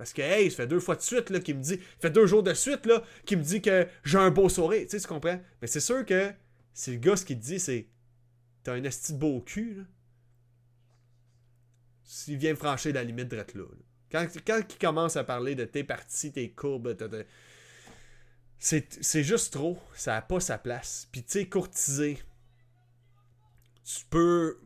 Parce 0.00 0.14
que, 0.14 0.22
hey, 0.22 0.50
ça 0.50 0.56
fait 0.56 0.66
deux 0.66 0.80
fois 0.80 0.96
de 0.96 1.02
suite 1.02 1.42
qu'il 1.42 1.58
me 1.58 1.62
dit, 1.62 1.78
fait 2.00 2.08
deux 2.08 2.24
jours 2.24 2.42
de 2.42 2.54
suite 2.54 2.86
là, 2.86 3.02
qu'il 3.26 3.36
me 3.36 3.42
dit 3.42 3.60
que 3.60 3.86
j'ai 4.02 4.16
un 4.16 4.30
beau 4.30 4.48
sourire. 4.48 4.84
Tu 4.84 4.92
sais, 4.92 5.00
tu 5.00 5.06
comprends? 5.06 5.38
Mais 5.60 5.68
c'est 5.68 5.78
sûr 5.78 6.06
que 6.06 6.32
c'est 6.72 6.92
le 6.92 6.96
gars 6.96 7.16
ce 7.16 7.26
qui 7.26 7.36
te 7.36 7.44
dit, 7.44 7.60
c'est 7.60 7.86
T'as 8.62 8.72
un 8.72 8.84
esti 8.84 9.12
beau 9.12 9.42
cul, 9.42 9.74
là. 9.74 9.82
S'il 12.02 12.38
vient 12.38 12.56
franchir 12.56 12.94
la 12.94 13.04
limite 13.04 13.28
de 13.28 13.36
là, 13.36 13.44
là. 13.54 13.64
Quand, 14.10 14.26
quand 14.46 14.62
il 14.70 14.78
commence 14.78 15.16
à 15.16 15.24
parler 15.24 15.54
de 15.54 15.66
tes 15.66 15.84
parties, 15.84 16.32
tes 16.32 16.50
courbes, 16.50 16.96
c'est 18.58 19.22
juste 19.22 19.52
trop. 19.52 19.78
Ça 19.92 20.12
n'a 20.12 20.22
pas 20.22 20.40
sa 20.40 20.56
place. 20.56 21.08
Puis, 21.12 21.22
tu 21.24 21.32
sais, 21.32 21.46
courtiser. 21.46 22.18
Tu 23.84 24.02
peux. 24.08 24.58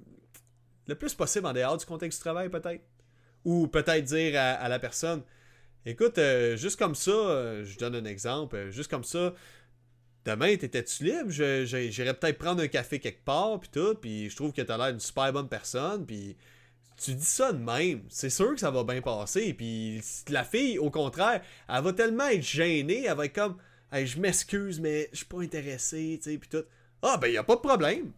Le 0.86 0.94
plus 0.94 1.12
possible 1.12 1.46
en 1.46 1.52
dehors 1.52 1.76
du 1.76 1.86
contexte 1.86 2.20
du 2.20 2.22
travail, 2.22 2.50
peut-être. 2.50 2.84
Ou 3.44 3.66
peut-être 3.66 4.04
dire 4.04 4.40
à, 4.40 4.68
la 4.68 4.78
personne 4.78 5.22
Écoute, 5.86 6.16
euh, 6.16 6.56
juste 6.56 6.78
comme 6.78 6.94
ça, 6.94 7.10
euh, 7.10 7.64
je 7.66 7.78
donne 7.78 7.94
un 7.94 8.06
exemple, 8.06 8.56
euh, 8.56 8.70
juste 8.70 8.90
comme 8.90 9.04
ça, 9.04 9.34
demain, 10.24 10.56
t'étais-tu 10.56 11.04
libre? 11.04 11.28
J'irais 11.28 12.14
peut-être 12.14 12.38
prendre 12.38 12.62
un 12.62 12.68
café 12.68 12.98
quelque 13.00 13.22
part, 13.22 13.60
puis 13.60 13.68
tout, 13.70 13.94
puis 13.94 14.30
je 14.30 14.36
trouve 14.36 14.52
que 14.52 14.62
t'as 14.62 14.78
l'air 14.78 14.92
d'une 14.92 15.00
super 15.00 15.30
bonne 15.30 15.48
personne, 15.48 16.06
puis 16.06 16.38
tu 16.96 17.14
dis 17.14 17.24
ça 17.26 17.52
de 17.52 17.58
même, 17.58 18.02
c'est 18.08 18.30
sûr 18.30 18.54
que 18.54 18.60
ça 18.60 18.70
va 18.70 18.82
bien 18.82 19.02
passer, 19.02 19.52
puis 19.52 20.00
la 20.30 20.44
fille, 20.44 20.78
au 20.78 20.90
contraire, 20.90 21.42
elle 21.68 21.82
va 21.82 21.92
tellement 21.92 22.28
être 22.28 22.42
gênée, 22.42 23.04
elle 23.04 23.16
va 23.16 23.26
être 23.26 23.34
comme, 23.34 23.58
hey, 23.92 24.06
je 24.06 24.18
m'excuse, 24.18 24.80
mais 24.80 25.10
je 25.12 25.18
suis 25.18 25.26
pas 25.26 25.42
intéressé, 25.42 26.18
tu 26.22 26.30
sais, 26.30 26.38
puis 26.38 26.48
tout. 26.48 26.64
Ah, 27.02 27.18
ben, 27.18 27.28
y 27.28 27.36
a 27.36 27.44
pas 27.44 27.56
de 27.56 27.60
problème. 27.60 28.12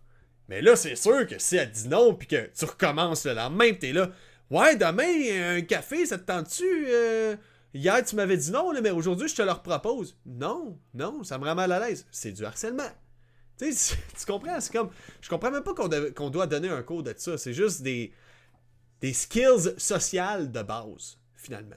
Mais 0.48 0.62
là, 0.62 0.76
c'est 0.76 0.94
sûr 0.94 1.26
que 1.26 1.38
si 1.38 1.56
elle 1.56 1.70
dit 1.70 1.88
non, 1.88 2.14
puis 2.14 2.28
que 2.28 2.48
tu 2.56 2.64
recommences 2.64 3.26
le 3.26 3.34
lendemain, 3.34 3.72
t'es 3.72 3.92
là, 3.92 4.10
ouais, 4.50 4.76
demain, 4.76 5.56
un 5.56 5.60
café, 5.62 6.06
ça 6.06 6.18
te 6.18 6.24
tente-tu? 6.24 6.64
Euh, 6.88 7.36
hier, 7.74 8.04
tu 8.04 8.16
m'avais 8.16 8.36
dit 8.36 8.50
non, 8.50 8.72
mais 8.80 8.90
aujourd'hui, 8.90 9.28
je 9.28 9.34
te 9.34 9.42
le 9.42 9.52
propose. 9.62 10.16
Non, 10.24 10.78
non, 10.94 11.22
ça 11.24 11.38
me 11.38 11.44
rend 11.44 11.54
mal 11.54 11.72
à 11.72 11.80
l'aise. 11.80 12.06
C'est 12.10 12.32
du 12.32 12.44
harcèlement. 12.44 12.90
Tu 13.58 13.72
sais, 13.72 13.96
tu 14.18 14.26
comprends? 14.26 14.60
C'est 14.60 14.72
comme. 14.72 14.90
Je 15.20 15.28
comprends 15.28 15.50
même 15.50 15.62
pas 15.62 15.74
qu'on 15.74 16.30
doit 16.30 16.46
donner 16.46 16.68
un 16.68 16.82
cours 16.82 17.02
de 17.02 17.14
ça. 17.16 17.38
C'est 17.38 17.54
juste 17.54 17.82
des, 17.82 18.12
des 19.00 19.12
skills 19.12 19.74
sociales 19.78 20.50
de 20.50 20.62
base, 20.62 21.18
finalement. 21.34 21.76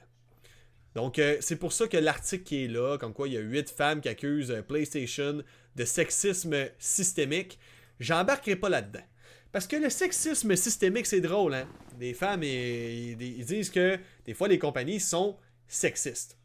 Donc, 0.95 1.20
euh, 1.20 1.38
c'est 1.39 1.55
pour 1.55 1.72
ça 1.72 1.88
que 1.88 1.97
l'article 1.97 2.43
qui 2.43 2.65
est 2.65 2.67
là, 2.67 2.97
comme 2.97 3.13
quoi 3.13 3.28
il 3.28 3.36
y 3.36 3.38
a 3.38 3.41
8 3.41 3.70
femmes 3.70 4.01
qui 4.01 4.09
accusent 4.09 4.51
euh, 4.51 4.61
PlayStation 4.61 5.43
de 5.76 5.86
sexisme 5.86 6.55
systémique, 6.80 7.59
j'embarquerai 7.99 8.55
pas 8.55 8.70
là-dedans. 8.70 9.03
Parce 9.51 9.67
que 9.67 9.76
le 9.76 9.89
sexisme 9.89 10.55
systémique, 10.55 11.05
c'est 11.05 11.22
drôle, 11.22 11.53
hein? 11.53 11.67
Des 12.00 12.14
femmes, 12.14 12.43
ils, 12.43 13.18
disent 13.18 13.70
que 13.70 14.00
des 14.26 14.34
fois, 14.34 14.47
les 14.47 14.58
compagnies 14.58 15.02
sont 15.02 15.38
sexistes. 15.68 16.38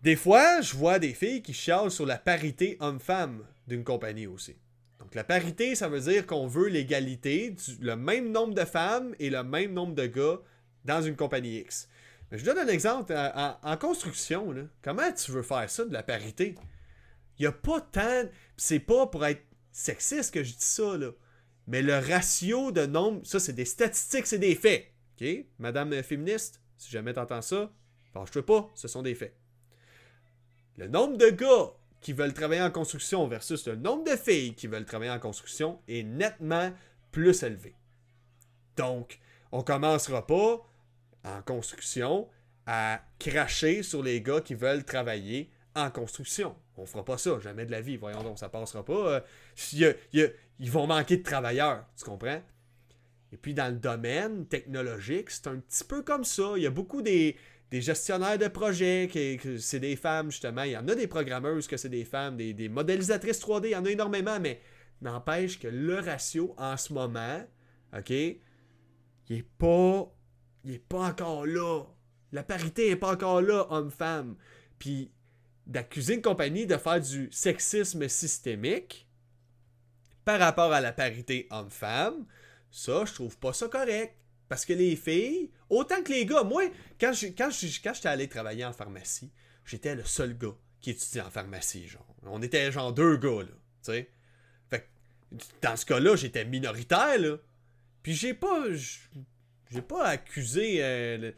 Des 0.00 0.14
fois, 0.14 0.60
je 0.60 0.76
vois 0.76 1.00
des 1.00 1.12
filles 1.12 1.42
qui 1.42 1.52
chialent 1.52 1.90
sur 1.90 2.06
la 2.06 2.18
parité 2.18 2.76
homme-femme 2.78 3.44
d'une 3.66 3.82
compagnie 3.82 4.28
aussi. 4.28 4.54
Donc, 5.00 5.16
la 5.16 5.24
parité, 5.24 5.74
ça 5.74 5.88
veut 5.88 6.00
dire 6.00 6.24
qu'on 6.24 6.46
veut 6.46 6.68
l'égalité, 6.68 7.56
le 7.80 7.96
même 7.96 8.30
nombre 8.30 8.54
de 8.54 8.64
femmes 8.64 9.12
et 9.18 9.28
le 9.28 9.42
même 9.42 9.72
nombre 9.72 9.96
de 9.96 10.06
gars 10.06 10.38
dans 10.84 11.02
une 11.02 11.16
compagnie 11.16 11.58
X. 11.58 11.88
Mais 12.30 12.38
je 12.38 12.44
donne 12.44 12.58
un 12.58 12.68
exemple. 12.68 13.12
En, 13.12 13.76
construction, 13.76 14.54
comment 14.82 15.12
tu 15.12 15.32
veux 15.32 15.42
faire 15.42 15.68
ça, 15.68 15.84
de 15.84 15.92
la 15.92 16.04
parité? 16.04 16.54
Il 17.38 17.42
n'y 17.42 17.46
a 17.46 17.52
pas 17.52 17.80
tant. 17.80 18.22
C'est 18.56 18.78
pas 18.78 19.08
pour 19.08 19.26
être 19.26 19.42
sexiste 19.72 20.32
que 20.32 20.44
je 20.44 20.52
dis 20.52 20.64
ça, 20.64 20.96
là. 20.96 21.10
Mais 21.66 21.82
le 21.82 21.98
ratio 21.98 22.72
de 22.72 22.86
nombre, 22.86 23.24
ça, 23.24 23.38
c'est 23.38 23.52
des 23.52 23.64
statistiques, 23.64 24.26
c'est 24.26 24.38
des 24.38 24.54
faits. 24.54 24.86
OK? 25.20 25.26
Madame 25.58 26.02
féministe, 26.02 26.60
si 26.76 26.90
jamais 26.90 27.12
t'entends 27.12 27.42
ça, 27.42 27.70
fâche-toi 28.12 28.44
pas, 28.44 28.70
ce 28.74 28.88
sont 28.88 29.02
des 29.02 29.14
faits. 29.14 29.34
Le 30.76 30.88
nombre 30.88 31.16
de 31.16 31.30
gars 31.30 31.72
qui 32.00 32.12
veulent 32.12 32.34
travailler 32.34 32.62
en 32.62 32.70
construction 32.70 33.26
versus 33.28 33.66
le 33.66 33.76
nombre 33.76 34.04
de 34.10 34.16
filles 34.16 34.54
qui 34.54 34.66
veulent 34.66 34.84
travailler 34.84 35.12
en 35.12 35.20
construction 35.20 35.78
est 35.86 36.02
nettement 36.02 36.72
plus 37.12 37.42
élevé. 37.42 37.74
Donc, 38.76 39.20
on 39.52 39.62
commencera 39.62 40.26
pas 40.26 40.66
en 41.24 41.42
construction 41.42 42.28
à 42.66 43.02
cracher 43.18 43.82
sur 43.82 44.02
les 44.02 44.20
gars 44.20 44.40
qui 44.40 44.54
veulent 44.54 44.84
travailler 44.84 45.50
en 45.74 45.90
construction. 45.90 46.56
On 46.76 46.86
fera 46.86 47.04
pas 47.04 47.18
ça, 47.18 47.38
jamais 47.38 47.66
de 47.66 47.70
la 47.70 47.80
vie. 47.80 47.96
Voyons 47.96 48.22
donc, 48.22 48.38
ça 48.38 48.48
passera 48.48 48.84
pas. 48.84 49.22
Euh, 49.74 49.94
ils 50.58 50.70
vont 50.70 50.86
manquer 50.86 51.16
de 51.16 51.22
travailleurs, 51.22 51.84
tu 51.96 52.04
comprends? 52.04 52.42
Et 53.32 53.36
puis 53.36 53.54
dans 53.54 53.72
le 53.72 53.78
domaine 53.78 54.46
technologique, 54.46 55.30
c'est 55.30 55.46
un 55.46 55.56
petit 55.56 55.84
peu 55.84 56.02
comme 56.02 56.24
ça. 56.24 56.52
Il 56.56 56.62
y 56.62 56.66
a 56.66 56.70
beaucoup 56.70 57.00
des, 57.00 57.36
des 57.72 57.80
gestionnaires 57.80 58.36
de 58.36 58.48
projets, 58.48 59.08
que, 59.10 59.56
c'est 59.56 59.80
des 59.80 59.96
femmes, 59.96 60.30
justement. 60.30 60.62
Il 60.64 60.72
y 60.72 60.76
en 60.76 60.86
a 60.88 60.94
des 60.94 61.06
programmeuses 61.06 61.66
que 61.66 61.78
c'est 61.78 61.88
des 61.88 62.04
femmes, 62.04 62.36
des, 62.36 62.68
modélisatrices 62.68 63.40
3D, 63.40 63.68
il 63.68 63.70
y 63.70 63.76
en 63.76 63.84
a 63.86 63.90
énormément, 63.90 64.38
mais 64.38 64.60
n'empêche 65.00 65.58
que 65.58 65.68
le 65.68 65.98
ratio 65.98 66.54
en 66.58 66.76
ce 66.76 66.92
moment, 66.92 67.42
OK, 67.96 68.10
il 68.10 68.38
est 69.30 69.48
pas. 69.58 70.14
Il 70.64 70.74
est 70.74 70.86
pas 70.86 71.08
encore 71.08 71.46
là. 71.46 71.84
La 72.30 72.42
parité 72.42 72.90
est 72.90 72.96
pas 72.96 73.12
encore 73.12 73.40
là, 73.40 73.66
homme-femme. 73.70 74.36
Puis 74.78 75.10
d'accuser 75.66 76.14
une 76.14 76.22
compagnie 76.22 76.66
de 76.66 76.76
faire 76.76 77.00
du 77.00 77.28
sexisme 77.32 78.06
systémique 78.06 79.08
par 80.24 80.38
rapport 80.38 80.72
à 80.72 80.80
la 80.80 80.92
parité 80.92 81.46
homme-femme, 81.50 82.26
ça, 82.70 83.04
je 83.04 83.12
trouve 83.12 83.38
pas 83.38 83.52
ça 83.52 83.68
correct. 83.68 84.16
Parce 84.48 84.64
que 84.66 84.72
les 84.72 84.96
filles, 84.96 85.50
autant 85.70 86.02
que 86.02 86.12
les 86.12 86.26
gars, 86.26 86.42
moi, 86.42 86.64
quand 87.00 87.12
j'étais 87.12 87.42
quand 87.42 87.50
quand 87.82 88.06
allé 88.06 88.28
travailler 88.28 88.64
en 88.64 88.72
pharmacie, 88.72 89.32
j'étais 89.64 89.94
le 89.94 90.04
seul 90.04 90.36
gars 90.36 90.54
qui 90.80 90.90
étudiait 90.90 91.22
en 91.22 91.30
pharmacie, 91.30 91.88
genre. 91.88 92.06
On 92.24 92.42
était 92.42 92.70
genre 92.70 92.92
deux 92.92 93.16
gars, 93.16 93.42
là, 93.42 93.46
tu 93.46 93.92
sais. 93.92 94.10
Fait 94.68 94.88
dans 95.62 95.76
ce 95.76 95.86
cas-là, 95.86 96.16
j'étais 96.16 96.44
minoritaire, 96.44 97.18
là. 97.18 97.36
Puis 98.02 98.14
j'ai 98.14 98.34
pas... 98.34 98.66
J'ai 99.70 99.80
pas 99.80 100.04
accusé 100.04 100.84
euh, 100.84 101.32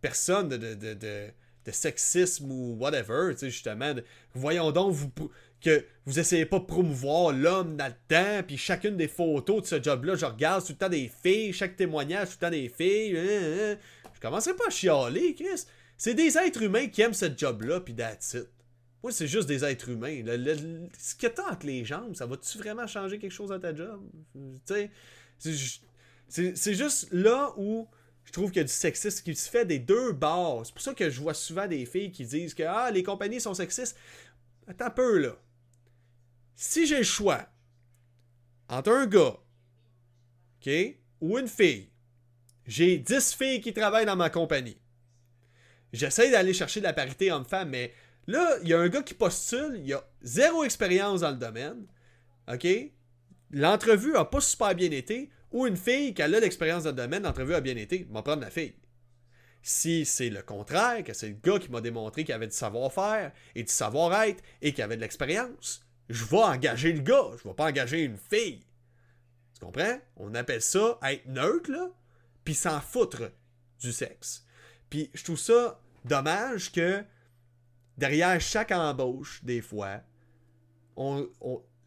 personne 0.00 0.48
de, 0.48 0.56
de, 0.56 0.74
de, 0.74 1.30
de, 1.64 1.70
sexisme 1.70 2.50
ou 2.50 2.76
whatever, 2.80 3.32
tu 3.32 3.38
sais, 3.38 3.50
justement. 3.50 3.94
voyons 4.34 4.72
donc, 4.72 4.92
vous 4.92 5.12
que 5.60 5.84
vous 6.04 6.18
essayez 6.18 6.46
pas 6.46 6.58
de 6.58 6.64
promouvoir 6.64 7.32
l'homme 7.32 7.76
là-dedans, 7.76 8.42
puis 8.46 8.56
chacune 8.56 8.96
des 8.96 9.08
photos 9.08 9.62
de 9.62 9.66
ce 9.66 9.82
job-là, 9.82 10.14
je 10.14 10.24
regarde 10.24 10.64
tout 10.64 10.72
le 10.72 10.78
temps 10.78 10.88
des 10.88 11.10
filles, 11.22 11.52
chaque 11.52 11.76
témoignage, 11.76 12.28
tout 12.28 12.36
le 12.40 12.46
temps 12.46 12.50
des 12.50 12.68
filles. 12.68 13.16
Hein, 13.16 13.74
hein. 13.74 13.76
Je 14.14 14.20
commencerai 14.20 14.54
pas 14.54 14.68
à 14.68 14.70
chialer, 14.70 15.34
Chris. 15.34 15.64
C'est 15.96 16.14
des 16.14 16.36
êtres 16.38 16.62
humains 16.62 16.86
qui 16.88 17.02
aiment 17.02 17.14
ce 17.14 17.26
job-là, 17.34 17.80
puis 17.80 17.94
that's 17.94 18.34
it. 18.34 18.48
Moi, 19.02 19.12
c'est 19.12 19.26
juste 19.26 19.48
des 19.48 19.64
êtres 19.64 19.88
humains. 19.88 20.22
ce 20.98 21.14
que 21.14 21.26
t'as 21.26 21.50
entre 21.50 21.66
les 21.66 21.84
jambes, 21.84 22.14
ça 22.14 22.26
va-tu 22.26 22.58
vraiment 22.58 22.86
changer 22.86 23.18
quelque 23.18 23.32
chose 23.32 23.52
à 23.52 23.58
ta 23.58 23.74
job? 23.74 24.00
C'est 26.28 26.74
juste 26.74 27.08
là 27.12 27.52
où 27.56 27.88
je 28.24 28.32
trouve 28.32 28.50
qu'il 28.50 28.58
y 28.58 28.64
a 28.64 28.64
du 28.64 28.72
sexisme 28.72 29.24
qui 29.24 29.34
se 29.34 29.48
fait 29.48 29.64
des 29.64 29.78
deux 29.78 30.12
bords. 30.12 30.66
C'est 30.66 30.72
pour 30.72 30.82
ça 30.82 30.94
que 30.94 31.08
je 31.08 31.20
vois 31.20 31.34
souvent 31.34 31.66
des 31.66 31.86
filles 31.86 32.10
qui 32.10 32.24
disent 32.24 32.54
que 32.54 32.64
ah, 32.64 32.90
les 32.90 33.02
compagnies 33.02 33.40
sont 33.40 33.54
sexistes. 33.54 33.96
Attends 34.66 34.90
peu, 34.90 35.18
là 35.18 35.36
si 36.56 36.86
j'ai 36.86 36.98
le 36.98 37.04
choix 37.04 37.46
entre 38.68 38.90
un 38.90 39.06
gars, 39.06 39.36
OK, 40.58 40.70
ou 41.20 41.38
une 41.38 41.48
fille, 41.48 41.90
j'ai 42.66 42.98
10 42.98 43.34
filles 43.34 43.60
qui 43.60 43.72
travaillent 43.72 44.06
dans 44.06 44.16
ma 44.16 44.30
compagnie. 44.30 44.78
J'essaie 45.92 46.30
d'aller 46.30 46.52
chercher 46.52 46.80
de 46.80 46.86
la 46.86 46.92
parité 46.92 47.30
homme-femme, 47.30 47.68
mais 47.68 47.92
là, 48.26 48.56
il 48.62 48.68
y 48.68 48.74
a 48.74 48.80
un 48.80 48.88
gars 48.88 49.02
qui 49.02 49.14
postule, 49.14 49.80
il 49.84 49.92
a 49.94 50.04
zéro 50.22 50.64
expérience 50.64 51.20
dans 51.20 51.30
le 51.30 51.36
domaine, 51.36 51.86
OK? 52.52 52.66
L'entrevue 53.52 54.16
a 54.16 54.24
pas 54.24 54.40
super 54.40 54.74
bien 54.74 54.90
été, 54.90 55.30
ou 55.52 55.66
une 55.66 55.76
fille 55.76 56.12
qui 56.12 56.22
a 56.22 56.28
l'expérience 56.28 56.82
dans 56.82 56.90
le 56.90 56.96
domaine, 56.96 57.22
l'entrevue 57.22 57.54
a 57.54 57.60
bien 57.60 57.76
été, 57.76 58.06
va 58.10 58.22
prendre 58.22 58.42
la 58.42 58.50
fille. 58.50 58.74
Si 59.62 60.04
c'est 60.04 60.30
le 60.30 60.42
contraire, 60.42 61.04
que 61.04 61.12
c'est 61.12 61.28
le 61.28 61.36
gars 61.42 61.58
qui 61.58 61.70
m'a 61.70 61.80
démontré 61.80 62.24
qu'il 62.24 62.34
avait 62.34 62.46
du 62.48 62.54
savoir-faire 62.54 63.32
et 63.54 63.62
du 63.62 63.72
savoir-être 63.72 64.42
et 64.62 64.72
qu'il 64.72 64.82
avait 64.82 64.96
de 64.96 65.00
l'expérience, 65.00 65.85
je 66.08 66.24
vais 66.24 66.36
engager 66.36 66.92
le 66.92 67.00
gars, 67.00 67.30
je 67.38 67.48
vais 67.48 67.54
pas 67.54 67.66
engager 67.66 68.02
une 68.02 68.16
fille. 68.16 68.64
Tu 69.54 69.60
comprends? 69.64 69.98
On 70.16 70.34
appelle 70.34 70.62
ça 70.62 70.98
être 71.02 71.26
neutre, 71.26 71.70
là, 71.70 71.88
puis 72.44 72.54
s'en 72.54 72.80
foutre 72.80 73.30
du 73.80 73.92
sexe. 73.92 74.46
Puis 74.90 75.10
je 75.14 75.24
trouve 75.24 75.38
ça 75.38 75.80
dommage 76.04 76.72
que 76.72 77.04
derrière 77.96 78.40
chaque 78.40 78.70
embauche, 78.70 79.42
des 79.44 79.60
fois, 79.60 80.00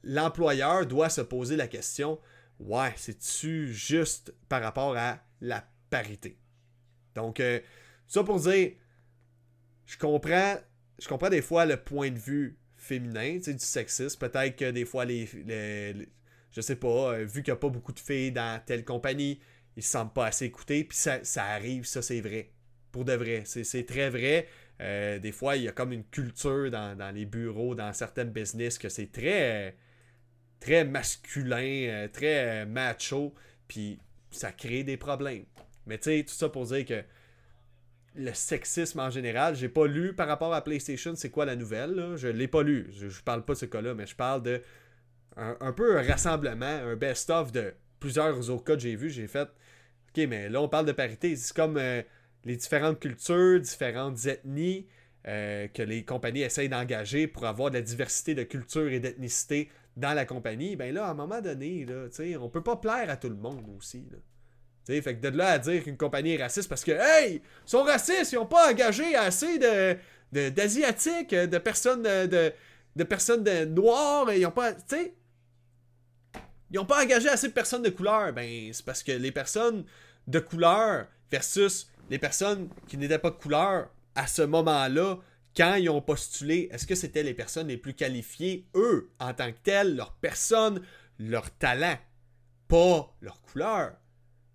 l'employeur 0.03 0.85
doit 0.85 1.09
se 1.09 1.21
poser 1.21 1.55
la 1.55 1.67
question 1.67 2.19
Ouais, 2.59 2.93
c'est-tu 2.97 3.73
juste 3.73 4.33
par 4.49 4.61
rapport 4.61 4.97
à 4.97 5.19
la 5.39 5.65
parité? 5.89 6.37
Donc, 7.15 7.39
euh, 7.39 7.61
ça 8.05 8.23
pour 8.23 8.39
dire, 8.39 8.73
je 9.85 9.97
comprends, 9.97 10.57
je 10.99 11.07
comprends 11.07 11.29
des 11.29 11.41
fois 11.41 11.65
le 11.65 11.77
point 11.77 12.11
de 12.11 12.19
vue 12.19 12.59
féminin, 12.89 13.39
tu 13.43 13.53
du 13.53 13.59
sexisme. 13.59 14.19
Peut-être 14.19 14.55
que 14.55 14.71
des 14.71 14.85
fois, 14.85 15.05
les, 15.05 15.27
je 16.51 16.61
sais 16.61 16.75
pas, 16.75 17.13
euh, 17.13 17.25
vu 17.25 17.43
qu'il 17.43 17.53
n'y 17.53 17.57
a 17.57 17.59
pas 17.59 17.69
beaucoup 17.69 17.93
de 17.93 17.99
filles 17.99 18.31
dans 18.31 18.59
telle 18.65 18.83
compagnie, 18.83 19.39
ils 19.75 19.83
se 19.83 19.91
sentent 19.91 20.13
pas 20.13 20.25
assez 20.25 20.45
écoutés, 20.45 20.83
puis 20.83 20.97
ça, 20.97 21.21
arrive, 21.37 21.85
ça 21.85 22.01
c'est 22.01 22.21
vrai. 22.21 22.49
Pour 22.91 23.05
de 23.05 23.13
vrai, 23.13 23.43
c'est 23.45 23.85
très 23.85 24.09
vrai. 24.09 24.47
Euh, 24.81 25.19
des 25.19 25.31
fois, 25.31 25.55
il 25.55 25.63
y 25.63 25.67
a 25.67 25.71
comme 25.71 25.93
une 25.93 26.05
culture 26.05 26.71
dans, 26.71 27.13
les 27.13 27.25
bureaux, 27.25 27.75
dans 27.75 27.93
certaines 27.93 28.31
business, 28.31 28.79
que 28.79 28.89
c'est 28.89 29.11
très, 29.11 29.75
très 30.59 30.83
masculin, 30.85 31.87
euh, 31.89 32.07
très 32.07 32.65
macho, 32.65 33.35
puis 33.67 33.99
ça 34.31 34.51
crée 34.51 34.83
des 34.83 34.97
problèmes. 34.97 35.45
Mais 35.85 35.97
tu 35.99 36.05
sais, 36.05 36.23
tout 36.27 36.33
ça 36.33 36.49
pour 36.49 36.65
dire 36.65 36.85
que 36.85 37.03
le 38.15 38.33
sexisme 38.33 38.99
en 38.99 39.09
général. 39.09 39.55
J'ai 39.55 39.69
pas 39.69 39.87
lu 39.87 40.13
par 40.13 40.27
rapport 40.27 40.53
à 40.53 40.63
PlayStation, 40.63 41.13
c'est 41.15 41.29
quoi 41.29 41.45
la 41.45 41.55
nouvelle. 41.55 41.91
Là. 41.91 42.15
Je 42.15 42.27
l'ai 42.27 42.47
pas 42.47 42.63
lu. 42.63 42.87
Je, 42.91 43.21
parle 43.21 43.45
pas 43.45 43.53
de 43.53 43.59
ce 43.59 43.65
cas-là, 43.65 43.93
mais 43.93 44.05
je 44.05 44.15
parle 44.15 44.43
de 44.43 44.61
un, 45.37 45.71
peu 45.71 45.97
un 45.97 46.01
rassemblement, 46.01 46.65
un 46.65 46.95
best-of 46.95 47.51
de 47.51 47.73
plusieurs 47.99 48.49
autres 48.49 48.63
cas 48.63 48.75
que 48.75 48.81
j'ai 48.81 48.95
vus. 48.95 49.09
J'ai 49.09 49.27
fait 49.27 49.47
OK, 50.09 50.27
mais 50.27 50.49
là, 50.49 50.61
on 50.61 50.67
parle 50.67 50.85
de 50.85 50.91
parité. 50.91 51.35
C'est 51.35 51.55
comme 51.55 51.77
euh, 51.77 52.01
les 52.43 52.57
différentes 52.57 52.99
cultures, 52.99 53.59
différentes 53.59 54.25
ethnies 54.25 54.87
euh, 55.27 55.67
que 55.67 55.83
les 55.83 56.03
compagnies 56.03 56.41
essayent 56.41 56.69
d'engager 56.69 57.27
pour 57.27 57.45
avoir 57.45 57.69
de 57.69 57.75
la 57.75 57.81
diversité 57.81 58.35
de 58.35 58.43
culture 58.43 58.91
et 58.91 58.99
d'ethnicité 58.99 59.69
dans 59.95 60.13
la 60.13 60.25
compagnie. 60.25 60.75
Ben 60.75 60.93
là, 60.93 61.07
à 61.07 61.11
un 61.11 61.13
moment 61.13 61.41
donné, 61.41 61.85
là, 61.85 62.07
on 62.39 62.49
peut 62.49 62.63
pas 62.63 62.77
plaire 62.77 63.09
à 63.09 63.17
tout 63.17 63.29
le 63.29 63.35
monde 63.35 63.65
aussi. 63.77 64.07
Fait 65.01 65.15
que 65.15 65.21
de 65.21 65.35
là 65.35 65.51
à 65.51 65.59
dire 65.59 65.83
qu'une 65.83 65.97
compagnie 65.97 66.33
est 66.33 66.41
raciste 66.41 66.69
parce 66.69 66.83
que, 66.83 66.91
hey, 66.91 67.35
ils 67.35 67.69
sont 67.69 67.83
racistes, 67.83 68.31
ils 68.31 68.35
n'ont 68.35 68.45
pas 68.45 68.71
engagé 68.71 69.15
assez 69.15 69.59
d'asiatiques, 70.31 71.31
de, 71.31 71.57
personnes 71.57 72.03
de, 72.03 72.53
de, 72.95 73.03
personnes 73.03 73.43
de 73.43 73.65
noires, 73.65 74.31
ils 74.33 74.45
ont 74.45 74.51
pas. 74.51 74.73
Ils 76.71 76.75
n'ont 76.75 76.85
pas 76.85 77.03
engagé 77.03 77.29
assez 77.29 77.47
de 77.47 77.53
personnes 77.53 77.81
de 77.81 77.89
couleur. 77.89 78.31
Ben, 78.33 78.71
c'est 78.73 78.85
parce 78.85 79.01
que 79.01 79.11
les 79.11 79.31
personnes 79.31 79.85
de 80.27 80.39
couleur 80.39 81.07
versus 81.31 81.89
les 82.09 82.19
personnes 82.19 82.69
qui 82.87 82.97
n'étaient 82.97 83.19
pas 83.19 83.31
de 83.31 83.35
couleur 83.35 83.89
à 84.15 84.27
ce 84.27 84.41
moment-là, 84.41 85.17
quand 85.55 85.75
ils 85.75 85.89
ont 85.89 86.01
postulé, 86.01 86.69
est-ce 86.71 86.85
que 86.85 86.95
c'était 86.95 87.23
les 87.23 87.33
personnes 87.33 87.67
les 87.67 87.77
plus 87.77 87.93
qualifiées, 87.93 88.67
eux, 88.75 89.11
en 89.19 89.33
tant 89.33 89.51
que 89.51 89.57
telles, 89.63 89.95
leur 89.95 90.13
personne, 90.13 90.81
leur 91.17 91.51
talent, 91.51 91.97
pas 92.67 93.15
leur 93.21 93.41
couleur? 93.41 93.93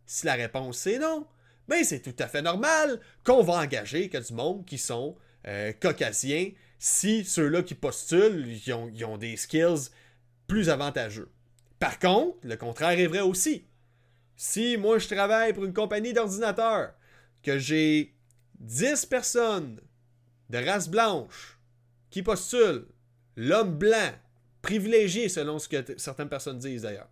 Si 0.06 0.26
la 0.26 0.34
réponse 0.34 0.86
est 0.86 0.98
non, 0.98 1.26
ben 1.68 1.82
c'est 1.84 2.00
tout 2.00 2.22
à 2.22 2.28
fait 2.28 2.42
normal 2.42 3.00
qu'on 3.24 3.42
va 3.42 3.54
engager 3.54 4.08
que 4.08 4.18
du 4.18 4.34
monde 4.34 4.64
qui 4.66 4.78
sont 4.78 5.16
euh, 5.46 5.72
caucasiens 5.72 6.50
si 6.78 7.24
ceux-là 7.24 7.62
qui 7.62 7.74
postulent, 7.74 8.46
ils 8.46 9.04
ont, 9.04 9.16
des 9.16 9.36
skills 9.36 9.88
plus 10.46 10.68
avantageux. 10.68 11.30
Par 11.78 11.98
contre, 11.98 12.36
le 12.42 12.56
contraire 12.56 12.98
est 12.98 13.06
vrai 13.06 13.20
aussi. 13.20 13.64
Si 14.36 14.76
moi 14.76 14.98
je 14.98 15.08
travaille 15.08 15.52
pour 15.52 15.64
une 15.64 15.72
compagnie 15.72 16.12
d'ordinateurs, 16.12 16.92
que 17.42 17.58
j'ai 17.58 18.14
10 18.60 19.06
personnes 19.06 19.80
de 20.50 20.58
race 20.58 20.88
blanche 20.88 21.58
qui 22.10 22.22
postulent, 22.22 22.86
l'homme 23.36 23.76
blanc, 23.76 24.12
privilégié 24.60 25.28
selon 25.28 25.58
ce 25.58 25.68
que 25.68 25.98
certaines 25.98 26.28
personnes 26.28 26.58
disent 26.58 26.82
d'ailleurs, 26.82 27.08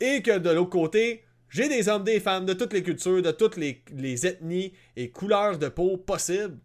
et 0.00 0.22
que 0.22 0.38
de 0.38 0.50
l'autre 0.50 0.70
côté, 0.70 1.23
j'ai 1.54 1.68
des 1.68 1.88
hommes, 1.88 2.02
des 2.02 2.18
femmes 2.18 2.46
de 2.46 2.52
toutes 2.52 2.72
les 2.72 2.82
cultures, 2.82 3.22
de 3.22 3.30
toutes 3.30 3.56
les, 3.56 4.26
ethnies 4.26 4.72
et 4.96 5.10
couleurs 5.12 5.56
de 5.56 5.68
peau 5.68 5.96
possibles. 5.96 6.58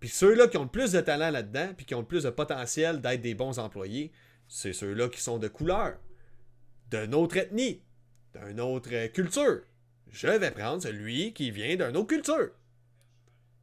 Puis 0.00 0.10
ceux-là 0.10 0.48
qui 0.48 0.58
ont 0.58 0.64
le 0.64 0.68
plus 0.68 0.92
de 0.92 1.00
talent 1.00 1.30
là-dedans, 1.30 1.72
puis 1.74 1.86
qui 1.86 1.94
ont 1.94 2.00
le 2.00 2.06
plus 2.06 2.24
de 2.24 2.28
potentiel 2.28 3.00
d'être 3.00 3.22
des 3.22 3.34
bons 3.34 3.58
employés, 3.58 4.12
c'est 4.48 4.74
ceux-là 4.74 5.08
qui 5.08 5.18
sont 5.18 5.38
de 5.38 5.48
couleur, 5.48 5.96
d'une 6.90 7.14
autre 7.14 7.38
ethnie, 7.38 7.80
d'une 8.34 8.60
autre 8.60 9.06
culture. 9.06 9.62
Je 10.10 10.26
vais 10.26 10.50
prendre 10.50 10.82
celui 10.82 11.32
qui 11.32 11.50
vient 11.50 11.76
d'une 11.76 11.96
autre 11.96 12.08
culture. 12.08 12.50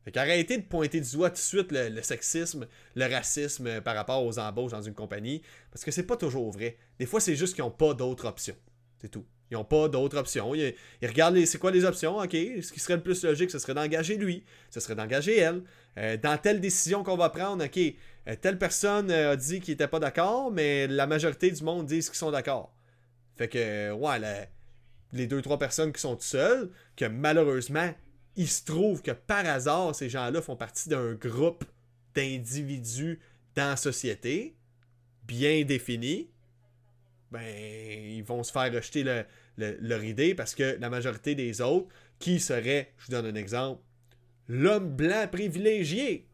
Fait 0.03 0.11
qu'arrêtez 0.11 0.57
de 0.57 0.65
pointer 0.65 0.99
du 0.99 1.11
doigt 1.11 1.29
tout 1.29 1.35
de 1.35 1.39
suite 1.41 1.71
le, 1.71 1.89
le, 1.89 2.01
sexisme, 2.01 2.65
le 2.95 3.05
racisme 3.05 3.81
par 3.81 3.93
rapport 3.93 4.25
aux 4.25 4.39
embauches 4.39 4.71
dans 4.71 4.81
une 4.81 4.95
compagnie, 4.95 5.43
parce 5.69 5.85
que 5.85 5.91
c'est 5.91 6.07
pas 6.07 6.17
toujours 6.17 6.49
vrai. 6.49 6.79
Des 6.97 7.05
fois, 7.05 7.19
c'est 7.19 7.35
juste 7.35 7.53
qu'ils 7.53 7.63
n'ont 7.63 7.69
pas 7.69 7.93
d'autres 7.93 8.25
options. 8.25 8.57
C'est 8.99 9.09
tout. 9.09 9.27
Ils 9.51 9.55
n'ont 9.55 9.63
pas 9.63 9.87
d'autres 9.87 10.17
options. 10.17 10.53
Ils, 10.53 10.75
regardent 11.01 11.43
c'est 11.45 11.57
quoi 11.57 11.71
les 11.71 11.85
options? 11.85 12.17
OK, 12.17 12.31
ce 12.31 12.71
qui 12.71 12.79
serait 12.79 12.95
le 12.95 13.01
plus 13.01 13.23
logique, 13.23 13.49
ce 13.49 13.57
serait 13.57 13.73
d'engager 13.73 14.15
lui, 14.15 14.43
ce 14.69 14.79
serait 14.79 14.95
d'engager 14.95 15.37
elle. 15.37 15.63
Euh, 15.97 16.17
dans 16.17 16.37
telle 16.37 16.61
décision 16.61 17.03
qu'on 17.03 17.17
va 17.17 17.29
prendre, 17.29 17.65
OK, 17.65 17.77
euh, 17.77 18.35
telle 18.39 18.59
personne 18.59 19.09
euh, 19.09 19.31
a 19.31 19.35
dit 19.35 19.59
qu'il 19.59 19.73
n'était 19.73 19.87
pas 19.87 19.99
d'accord, 19.99 20.51
mais 20.51 20.87
la 20.87 21.07
majorité 21.07 21.49
du 21.49 21.63
monde 21.63 21.87
disent 21.87 22.09
qu'ils 22.09 22.17
sont 22.17 22.31
d'accord. 22.31 22.73
Fait 23.35 23.47
que, 23.47 23.91
ouais, 23.91 24.47
les 25.13 25.25
deux, 25.25 25.41
trois 25.41 25.57
personnes 25.57 25.91
qui 25.91 26.01
sont 26.01 26.17
seules, 26.19 26.69
que 26.95 27.05
malheureusement, 27.05 27.91
il 28.35 28.47
se 28.47 28.63
trouve 28.63 29.01
que 29.01 29.11
par 29.11 29.45
hasard, 29.45 29.95
ces 29.95 30.09
gens-là 30.09 30.41
font 30.41 30.55
partie 30.55 30.89
d'un 30.89 31.13
groupe 31.13 31.65
d'individus 32.13 33.19
dans 33.55 33.69
la 33.69 33.75
société, 33.75 34.55
bien 35.23 35.63
défini, 35.63 36.29
ben, 37.31 37.43
ils 37.43 38.23
vont 38.23 38.43
se 38.43 38.51
faire 38.51 38.73
rejeter 38.73 39.03
leur 39.57 40.03
idée 40.03 40.35
parce 40.35 40.55
que 40.55 40.77
la 40.79 40.89
majorité 40.89 41.35
des 41.35 41.61
autres, 41.61 41.87
qui 42.19 42.39
seraient, 42.39 42.93
je 42.97 43.05
vous 43.05 43.11
donne 43.11 43.25
un 43.25 43.35
exemple, 43.35 43.81
l'homme 44.47 44.89
blanc 44.95 45.27
privilégié, 45.31 46.27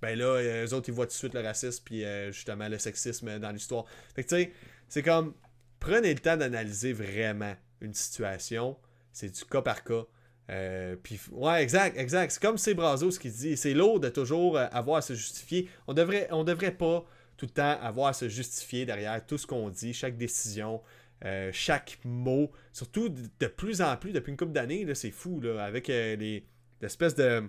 ben 0.00 0.18
là, 0.18 0.24
euh, 0.24 0.66
eux 0.66 0.74
autres, 0.74 0.88
ils 0.88 0.94
voient 0.94 1.06
tout 1.06 1.12
de 1.12 1.16
suite 1.16 1.34
le 1.34 1.40
racisme 1.40 1.82
puis 1.84 2.04
euh, 2.04 2.32
justement 2.32 2.68
le 2.68 2.78
sexisme 2.78 3.38
dans 3.38 3.52
l'histoire. 3.52 3.84
Fait 4.14 4.24
que 4.24 4.28
tu 4.28 4.34
sais, 4.34 4.52
c'est 4.88 5.02
comme, 5.02 5.34
prenez 5.78 6.12
le 6.12 6.18
temps 6.18 6.36
d'analyser 6.36 6.92
vraiment 6.92 7.54
une 7.80 7.94
situation. 7.94 8.76
C'est 9.12 9.30
du 9.30 9.44
cas 9.44 9.62
par 9.62 9.84
cas. 9.84 10.04
Euh, 10.50 10.96
puis, 11.00 11.20
ouais, 11.30 11.62
exact, 11.62 11.96
exact. 11.96 12.32
C'est 12.32 12.42
comme 12.42 12.58
c'est 12.58 12.74
Brazo 12.74 13.12
ce 13.12 13.20
qu'il 13.20 13.32
dit. 13.32 13.56
C'est 13.56 13.74
lourd 13.74 14.00
de 14.00 14.08
toujours 14.08 14.58
avoir 14.58 14.98
à 14.98 15.02
se 15.02 15.14
justifier. 15.14 15.68
On 15.86 15.94
devrait, 15.94 16.26
on 16.30 16.42
devrait 16.42 16.72
pas 16.72 17.04
tout 17.42 17.46
le 17.46 17.54
temps 17.54 17.76
avoir 17.82 18.06
à 18.06 18.12
se 18.12 18.28
justifier 18.28 18.86
derrière 18.86 19.26
tout 19.26 19.36
ce 19.36 19.48
qu'on 19.48 19.68
dit, 19.68 19.92
chaque 19.92 20.16
décision, 20.16 20.80
euh, 21.24 21.50
chaque 21.52 21.98
mot. 22.04 22.52
Surtout 22.72 23.08
de, 23.08 23.46
plus 23.48 23.82
en 23.82 23.96
plus, 23.96 24.12
depuis 24.12 24.30
une 24.30 24.36
couple 24.36 24.52
d'années, 24.52 24.86
c'est 24.94 25.10
fou, 25.10 25.40
là, 25.40 25.64
avec 25.64 25.90
euh, 25.90 26.14
les, 26.14 26.46
l'espèce 26.80 27.16
de, 27.16 27.42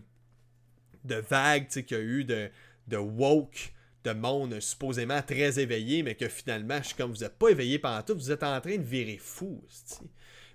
de 1.03 1.15
vague 1.15 1.67
qu'il 1.67 1.85
y 1.91 1.93
a 1.93 1.99
eu 1.99 2.23
de, 2.23 2.49
de 2.87 2.97
woke, 2.97 3.71
de 4.03 4.13
monde 4.13 4.59
supposément 4.59 5.21
très 5.21 5.59
éveillé, 5.59 6.01
mais 6.01 6.15
que 6.15 6.27
finalement, 6.27 6.79
je 6.79 6.87
suis 6.87 6.95
comme 6.95 7.11
vous 7.11 7.21
n'êtes 7.21 7.37
pas 7.37 7.49
éveillé 7.49 7.77
pendant 7.77 8.01
tout, 8.01 8.15
vous 8.15 8.31
êtes 8.31 8.41
en 8.41 8.59
train 8.59 8.77
de 8.77 8.81
virer 8.81 9.19
fou. 9.19 9.63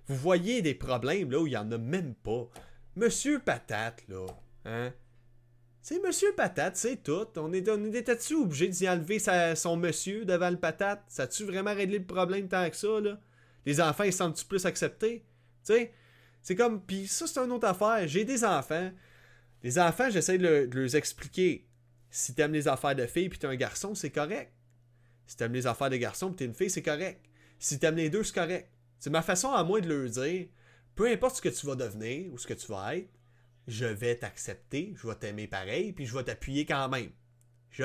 Vous 0.09 0.17
voyez 0.17 0.63
des 0.63 0.75
problèmes 0.75 1.31
là 1.31 1.39
où 1.39 1.47
il 1.47 1.51
n'y 1.51 1.57
en 1.57 1.71
a 1.71 1.79
même 1.79 2.17
pas. 2.17 2.49
Monsieur 2.97 3.39
Patate, 3.39 4.03
là, 4.09 4.27
hein? 4.65 4.93
C'est 5.89 6.05
Monsieur 6.05 6.35
Patate, 6.35 6.77
c'est 6.77 7.03
tout. 7.03 7.27
On, 7.37 7.51
est, 7.51 7.67
on 7.71 7.83
était-tu 7.87 8.35
obligé 8.35 8.69
d'y 8.69 8.87
enlever 8.87 9.19
son 9.57 9.79
monsieur 9.79 10.27
devant 10.27 10.51
le 10.51 10.59
patate? 10.59 11.03
Ça 11.09 11.23
a-tu 11.23 11.45
vraiment 11.45 11.73
réglé 11.75 11.99
le 11.99 12.05
problème 12.05 12.47
tant 12.47 12.69
que 12.69 12.77
ça, 12.77 13.01
là? 13.01 13.19
Les 13.65 13.81
enfants, 13.81 14.05
ils 14.05 14.13
sentent-tu 14.13 14.45
plus 14.45 14.67
acceptés? 14.67 15.25
Tu 15.65 15.73
sais? 15.73 15.95
C'est 16.43 16.57
comme. 16.57 16.85
Puis 16.85 17.07
ça, 17.07 17.27
c'est 17.27 17.41
une 17.41 17.53
autre 17.53 17.67
affaire. 17.67 18.07
J'ai 18.07 18.27
des 18.27 18.45
enfants. 18.45 18.91
Les 19.63 19.79
enfants, 19.79 20.11
j'essaie 20.11 20.37
de, 20.37 20.69
leur 20.71 20.95
expliquer. 20.95 21.67
Si 22.11 22.35
t'aimes 22.35 22.53
les 22.53 22.69
affaires 22.69 22.95
de 22.95 23.07
filles 23.07 23.31
puis 23.31 23.39
t'es 23.39 23.47
un 23.47 23.57
garçon, 23.57 23.95
c'est 23.95 24.11
correct. 24.11 24.53
Si 25.27 25.39
t'aimes 25.39 25.55
les 25.55 25.67
affaires 25.67 25.89
de 25.89 25.97
garçons 25.97 26.27
puis 26.27 26.37
t'es 26.37 26.45
une 26.45 26.55
fille, 26.55 26.69
c'est 26.69 26.83
correct. 26.83 27.25
Si 27.59 27.79
t'aimes 27.79 27.97
les 27.97 28.11
deux, 28.11 28.25
c'est 28.25 28.35
correct. 28.35 28.71
C'est 28.99 29.09
ma 29.09 29.23
façon 29.23 29.53
à 29.53 29.65
moi 29.65 29.81
de 29.81 29.89
leur 29.89 30.11
dire 30.11 30.49
peu 30.95 31.11
importe 31.11 31.37
ce 31.37 31.41
que 31.41 31.49
tu 31.49 31.65
vas 31.67 31.77
devenir 31.77 32.31
ou 32.31 32.37
ce 32.37 32.47
que 32.47 32.53
tu 32.53 32.67
vas 32.67 32.95
être, 32.95 33.09
je 33.69 33.85
vais 33.85 34.17
t'accepter, 34.17 34.95
je 34.97 35.07
vais 35.07 35.15
t'aimer 35.15 35.47
pareil, 35.47 35.93
puis 35.93 36.07
je 36.07 36.17
vais 36.17 36.25
t'appuyer 36.25 36.65
quand 36.65 36.89
même. 36.89 37.11
Je 37.71 37.85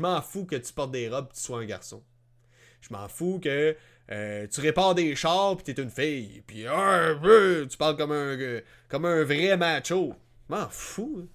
m'en 0.00 0.22
fous 0.22 0.46
que 0.46 0.56
tu 0.56 0.72
portes 0.72 0.92
des 0.92 1.08
robes 1.08 1.26
et 1.30 1.34
tu 1.34 1.40
sois 1.40 1.58
un 1.58 1.66
garçon. 1.66 2.02
Je 2.80 2.88
m'en 2.92 3.08
fous 3.08 3.40
que 3.42 3.76
euh, 4.10 4.46
tu 4.46 4.60
répares 4.60 4.94
des 4.94 5.16
chars 5.16 5.56
puis 5.56 5.74
t'es 5.74 5.82
une 5.82 5.90
fille. 5.90 6.42
Puis 6.46 6.66
ah, 6.68 7.14
tu 7.68 7.76
parles 7.76 7.96
comme 7.96 8.12
un, 8.12 8.60
comme 8.88 9.06
un 9.06 9.24
vrai 9.24 9.56
macho. 9.56 10.14
Je 10.48 10.54
m'en 10.54 10.68
fous. 10.68 11.22
Hein. 11.22 11.28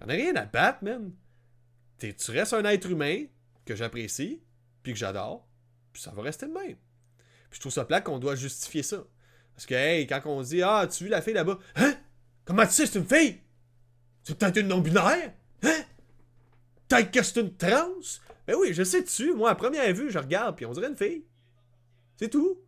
J'en 0.00 0.08
ai 0.08 0.16
rien 0.16 0.36
à 0.36 0.44
battre, 0.44 0.84
man. 0.84 1.12
tu 1.98 2.30
restes 2.30 2.52
un 2.52 2.64
être 2.64 2.88
humain 2.88 3.24
que 3.66 3.74
j'apprécie 3.74 4.40
puis 4.84 4.92
que 4.92 4.98
j'adore. 4.98 5.48
Puis 5.92 6.02
ça 6.02 6.12
va 6.12 6.22
rester 6.22 6.46
le 6.46 6.52
même. 6.52 6.76
Puis 7.50 7.56
je 7.56 7.60
trouve 7.60 7.72
ça 7.72 7.84
plat 7.84 8.00
qu'on 8.00 8.18
doit 8.18 8.36
justifier 8.36 8.84
ça. 8.84 9.04
Parce 9.54 9.66
que, 9.66 9.74
hey, 9.74 10.06
quand 10.06 10.22
on 10.26 10.42
dit 10.42 10.62
Ah, 10.62 10.86
tu 10.90 11.04
vu 11.04 11.10
la 11.10 11.20
fille 11.20 11.34
là-bas? 11.34 11.58
Hein? 11.76 11.94
Comment 12.44 12.66
tu 12.66 12.72
sais 12.72 12.86
c'est 12.86 12.98
une 12.98 13.06
fille? 13.06 13.40
C'est 14.24 14.38
peut-être 14.38 14.58
une 14.58 14.68
non-binaire? 14.68 15.32
Hein? 15.62 15.82
Peut-être 16.88 17.10
que 17.10 17.22
c'est 17.22 17.40
une 17.40 17.56
trans? 17.56 18.00
Ben 18.46 18.56
oui, 18.58 18.74
je 18.74 18.82
sais 18.82 19.02
dessus. 19.02 19.34
Moi, 19.34 19.50
à 19.50 19.54
première 19.54 19.92
vue, 19.94 20.10
je 20.10 20.18
regarde, 20.18 20.56
puis 20.56 20.66
on 20.66 20.72
dirait 20.72 20.88
une 20.88 20.96
fille. 20.96 21.24
C'est 22.16 22.28
tout. 22.28 22.58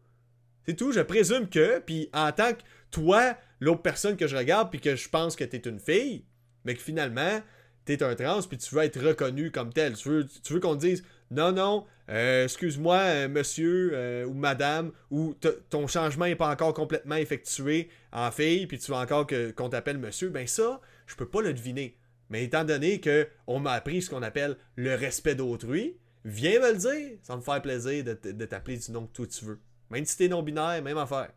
C'est 0.66 0.74
tout. 0.74 0.92
Je 0.92 1.00
présume 1.00 1.48
que, 1.48 1.80
puis 1.80 2.08
en 2.12 2.32
tant 2.32 2.52
que 2.54 2.62
toi, 2.90 3.36
l'autre 3.60 3.82
personne 3.82 4.16
que 4.16 4.26
je 4.26 4.36
regarde, 4.36 4.70
puis 4.70 4.80
que 4.80 4.96
je 4.96 5.08
pense 5.08 5.36
que 5.36 5.44
t'es 5.44 5.68
une 5.68 5.80
fille, 5.80 6.24
mais 6.64 6.74
que 6.74 6.82
finalement, 6.82 7.40
t'es 7.84 8.02
un 8.02 8.14
trans, 8.14 8.42
puis 8.42 8.56
tu 8.58 8.74
veux 8.74 8.82
être 8.82 9.00
reconnu 9.00 9.50
comme 9.50 9.72
tel. 9.72 9.94
Tu 9.94 10.08
veux, 10.08 10.26
tu 10.26 10.52
veux 10.54 10.60
qu'on 10.60 10.76
te 10.76 10.86
dise, 10.86 11.04
non, 11.34 11.52
non, 11.52 11.86
euh, 12.10 12.44
excuse-moi, 12.44 12.96
euh, 12.96 13.28
monsieur 13.28 13.90
euh, 13.94 14.24
ou 14.24 14.34
madame, 14.34 14.92
ou 15.10 15.34
ton 15.68 15.86
changement 15.86 16.26
n'est 16.26 16.36
pas 16.36 16.50
encore 16.50 16.74
complètement 16.74 17.16
effectué 17.16 17.88
en 18.12 18.30
fille, 18.30 18.66
puis 18.66 18.78
tu 18.78 18.90
veux 18.90 18.96
encore 18.96 19.26
qu'on 19.56 19.68
t'appelle 19.68 19.98
monsieur, 19.98 20.28
ben 20.28 20.46
ça, 20.46 20.80
je 21.06 21.16
peux 21.16 21.28
pas 21.28 21.42
le 21.42 21.52
deviner. 21.52 21.96
Mais 22.30 22.44
étant 22.44 22.64
donné 22.64 23.00
que 23.00 23.28
on 23.46 23.58
m'a 23.58 23.72
appris 23.72 24.02
ce 24.02 24.10
qu'on 24.10 24.22
appelle 24.22 24.56
le 24.76 24.94
respect 24.94 25.34
d'autrui, 25.34 25.98
viens 26.24 26.60
me 26.60 26.72
le 26.72 26.78
dire, 26.78 27.18
ça 27.22 27.36
me 27.36 27.42
faire 27.42 27.60
plaisir 27.60 28.04
de, 28.04 28.44
t'appeler 28.44 28.78
du 28.78 28.92
nom 28.92 29.06
que 29.06 29.12
toi 29.12 29.26
tu 29.26 29.44
veux. 29.44 29.60
Même 29.90 30.04
si 30.04 30.16
t'es 30.16 30.28
non-binaire, 30.28 30.82
même 30.82 30.98
affaire. 30.98 31.30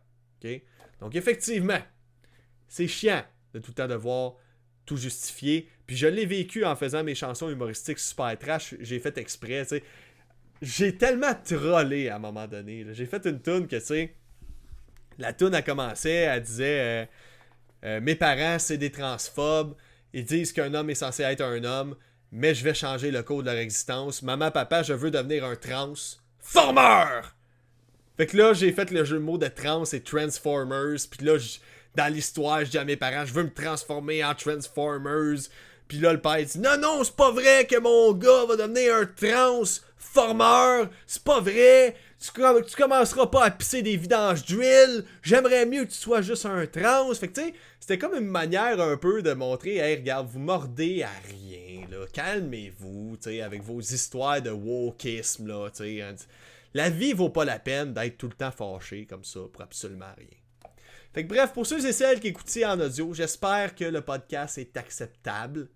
Donc 1.00 1.14
effectivement, 1.14 1.80
c'est 2.68 2.86
chiant 2.86 3.22
de 3.52 3.58
tout 3.58 3.72
le 3.72 3.74
temps 3.74 3.88
devoir 3.88 4.34
tout 4.88 4.96
justifier. 4.96 5.68
Puis 5.86 5.96
je 5.96 6.06
l'ai 6.06 6.24
vécu 6.24 6.64
en 6.64 6.74
faisant 6.74 7.04
mes 7.04 7.14
chansons 7.14 7.50
humoristiques 7.50 7.98
super 7.98 8.36
trash. 8.38 8.74
J'ai 8.80 8.98
fait 8.98 9.16
exprès, 9.18 9.66
tu. 9.66 9.82
J'ai 10.60 10.96
tellement 10.96 11.34
trollé 11.34 12.08
à 12.08 12.16
un 12.16 12.18
moment 12.18 12.48
donné. 12.48 12.84
J'ai 12.92 13.06
fait 13.06 13.24
une 13.26 13.40
tune 13.40 13.68
que, 13.68 13.76
tu 13.76 13.82
sais, 13.82 14.14
la 15.18 15.32
tune 15.32 15.54
a 15.54 15.62
commencé, 15.62 16.10
elle 16.10 16.42
disait 16.42 16.80
euh, 16.80 17.06
euh, 17.84 18.00
Mes 18.00 18.16
parents, 18.16 18.58
c'est 18.58 18.78
des 18.78 18.90
transphobes. 18.90 19.76
Ils 20.12 20.24
disent 20.24 20.52
qu'un 20.52 20.72
homme 20.74 20.90
est 20.90 20.96
censé 20.96 21.22
être 21.22 21.42
un 21.42 21.62
homme, 21.62 21.94
mais 22.32 22.54
je 22.54 22.64
vais 22.64 22.74
changer 22.74 23.10
le 23.10 23.22
code 23.22 23.44
de 23.44 23.50
leur 23.50 23.58
existence. 23.58 24.22
Maman, 24.22 24.50
papa, 24.50 24.82
je 24.82 24.94
veux 24.94 25.10
devenir 25.10 25.44
un 25.44 25.54
transformer. 25.54 27.20
Fait 28.16 28.26
que 28.26 28.36
là, 28.36 28.52
j'ai 28.52 28.72
fait 28.72 28.90
le 28.90 29.04
jeu 29.04 29.18
de 29.18 29.22
mots 29.22 29.38
de 29.38 29.46
trans 29.46 29.84
et 29.84 30.00
Transformers. 30.00 30.98
Puis 31.08 31.24
là, 31.24 31.36
dans 31.98 32.12
l'histoire, 32.12 32.64
je 32.64 32.70
dis 32.70 32.78
à 32.78 32.84
mes 32.84 32.96
parents, 32.96 33.26
je 33.26 33.32
veux 33.32 33.42
me 33.42 33.52
transformer 33.52 34.24
en 34.24 34.32
Transformers. 34.32 35.48
Puis 35.88 35.98
là, 35.98 36.12
le 36.12 36.20
père 36.20 36.44
dit, 36.44 36.60
non, 36.60 36.78
non, 36.80 37.02
c'est 37.02 37.16
pas 37.16 37.32
vrai 37.32 37.66
que 37.66 37.78
mon 37.80 38.12
gars 38.12 38.44
va 38.46 38.56
devenir 38.56 38.94
un 38.94 39.06
formeur, 39.96 40.88
c'est 41.06 41.24
pas 41.24 41.40
vrai, 41.40 41.96
tu, 42.20 42.30
commenceras 42.30 43.26
pas 43.26 43.44
à 43.44 43.50
pisser 43.50 43.82
des 43.82 43.96
vidanges 43.96 44.44
d'huile, 44.44 45.04
j'aimerais 45.22 45.66
mieux 45.66 45.84
que 45.84 45.90
tu 45.90 45.98
sois 45.98 46.22
juste 46.22 46.46
un 46.46 46.66
trans. 46.66 47.12
Fait 47.14 47.28
que 47.28 47.40
tu 47.40 47.46
sais, 47.46 47.54
c'était 47.80 47.98
comme 47.98 48.14
une 48.14 48.28
manière 48.28 48.80
un 48.80 48.96
peu 48.96 49.22
de 49.22 49.32
montrer, 49.32 49.78
hey, 49.78 49.96
regarde, 49.96 50.28
vous 50.28 50.38
mordez 50.38 51.02
à 51.02 51.10
rien, 51.28 51.86
là, 51.90 52.06
calmez-vous, 52.12 53.16
tu 53.16 53.30
sais, 53.30 53.42
avec 53.42 53.62
vos 53.62 53.80
histoires 53.80 54.40
de 54.40 54.50
wokisme, 54.50 55.48
là, 55.48 55.68
tu 55.70 55.98
sais. 55.98 56.14
La 56.74 56.90
vie 56.90 57.12
vaut 57.12 57.30
pas 57.30 57.44
la 57.44 57.58
peine 57.58 57.92
d'être 57.92 58.18
tout 58.18 58.28
le 58.28 58.34
temps 58.34 58.52
fâché 58.52 59.04
comme 59.04 59.24
ça 59.24 59.40
pour 59.52 59.62
absolument 59.62 60.12
rien. 60.16 60.38
Fait 61.12 61.24
que 61.24 61.28
bref, 61.28 61.52
pour 61.52 61.66
ceux 61.66 61.84
et 61.86 61.92
celles 61.92 62.20
qui 62.20 62.28
écoutaient 62.28 62.64
en 62.64 62.78
audio, 62.80 63.14
j'espère 63.14 63.74
que 63.74 63.84
le 63.84 64.00
podcast 64.02 64.58
est 64.58 64.76
acceptable. 64.76 65.68